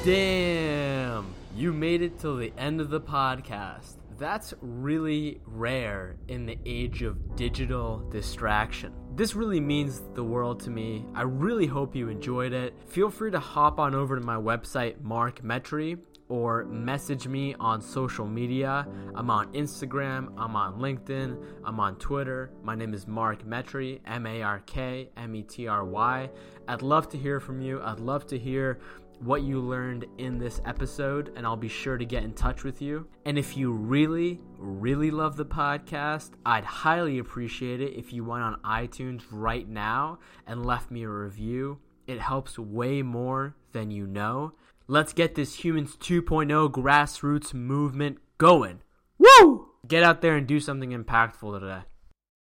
Damn, 0.06 1.36
you 1.56 1.74
made 1.74 2.02
it 2.02 2.18
till 2.18 2.38
the 2.38 2.54
end 2.58 2.80
of 2.80 2.90
the 2.90 3.02
podcast. 3.02 3.96
That's 4.18 4.54
really 4.62 5.42
rare 5.46 6.16
in 6.28 6.46
the 6.46 6.58
age 6.66 7.02
of 7.02 7.36
digital 7.36 8.00
distraction. 8.10 8.94
This 9.16 9.36
really 9.36 9.60
means 9.60 10.02
the 10.14 10.24
world 10.24 10.60
to 10.62 10.70
me. 10.70 11.06
I 11.14 11.24
really 11.24 11.66
hope 11.66 11.96
you 11.96 12.08
enjoyed 12.08 12.54
it. 12.54 12.74
Feel 12.88 13.10
free 13.10 13.32
to 13.32 13.40
hop 13.40 13.80
on 13.80 13.96
over 13.96 14.18
to 14.18 14.26
my 14.26 14.36
website, 14.36 15.02
Mark 15.02 15.42
Metry, 15.42 15.98
or 16.32 16.64
message 16.66 17.28
me 17.28 17.54
on 17.60 17.82
social 17.82 18.26
media. 18.26 18.88
I'm 19.16 19.30
on 19.30 19.52
Instagram, 19.52 20.32
I'm 20.38 20.56
on 20.56 20.80
LinkedIn, 20.80 21.44
I'm 21.66 21.80
on 21.82 21.98
Twitter. 21.98 22.52
My 22.64 22.74
name 22.74 22.94
is 22.94 23.06
Mark 23.06 23.44
Metry, 23.44 24.00
M 24.06 24.26
A 24.26 24.42
R 24.42 24.62
K 24.66 25.10
M 25.18 25.36
E 25.36 25.44
T 25.44 25.68
R 25.68 25.84
Y. 25.84 26.30
I'd 26.70 26.82
love 26.82 27.10
to 27.10 27.18
hear 27.18 27.42
from 27.42 27.62
you. 27.62 27.82
I'd 27.82 28.00
love 28.00 28.26
to 28.28 28.40
hear 28.40 28.80
what 29.22 29.44
you 29.44 29.60
learned 29.60 30.06
in 30.18 30.38
this 30.38 30.60
episode, 30.66 31.32
and 31.36 31.46
I'll 31.46 31.56
be 31.56 31.68
sure 31.68 31.98
to 31.98 32.06
get 32.06 32.24
in 32.24 32.34
touch 32.34 32.64
with 32.64 32.82
you. 32.82 33.08
And 33.26 33.38
if 33.38 33.56
you 33.56 33.72
really, 33.72 34.42
really 34.58 35.12
love 35.12 35.38
the 35.38 35.46
podcast, 35.46 36.32
I'd 36.46 36.66
highly 36.66 37.20
appreciate 37.20 37.82
it 37.82 37.94
if 37.96 38.12
you 38.12 38.24
went 38.24 38.44
on 38.44 38.60
iTunes 38.66 39.22
right 39.32 39.68
now 39.68 40.20
and 40.48 40.66
left 40.66 40.90
me 40.90 41.04
a 41.04 41.10
review. 41.10 41.80
It 42.08 42.20
helps 42.20 42.58
way 42.58 43.02
more 43.04 43.56
than 43.74 43.92
you 43.92 44.08
know. 44.08 44.54
Let's 44.88 45.14
get 45.14 45.36
this 45.36 45.64
Humans 45.64 45.98
2.0 45.98 46.72
grassroots 46.72 47.54
movement 47.54 48.18
going. 48.38 48.82
Woo! 49.20 49.70
Get 49.88 50.04
out 50.04 50.22
there 50.22 50.36
and 50.36 50.48
do 50.48 50.60
something 50.60 50.92
impactful 50.92 51.60
today. 51.60 51.82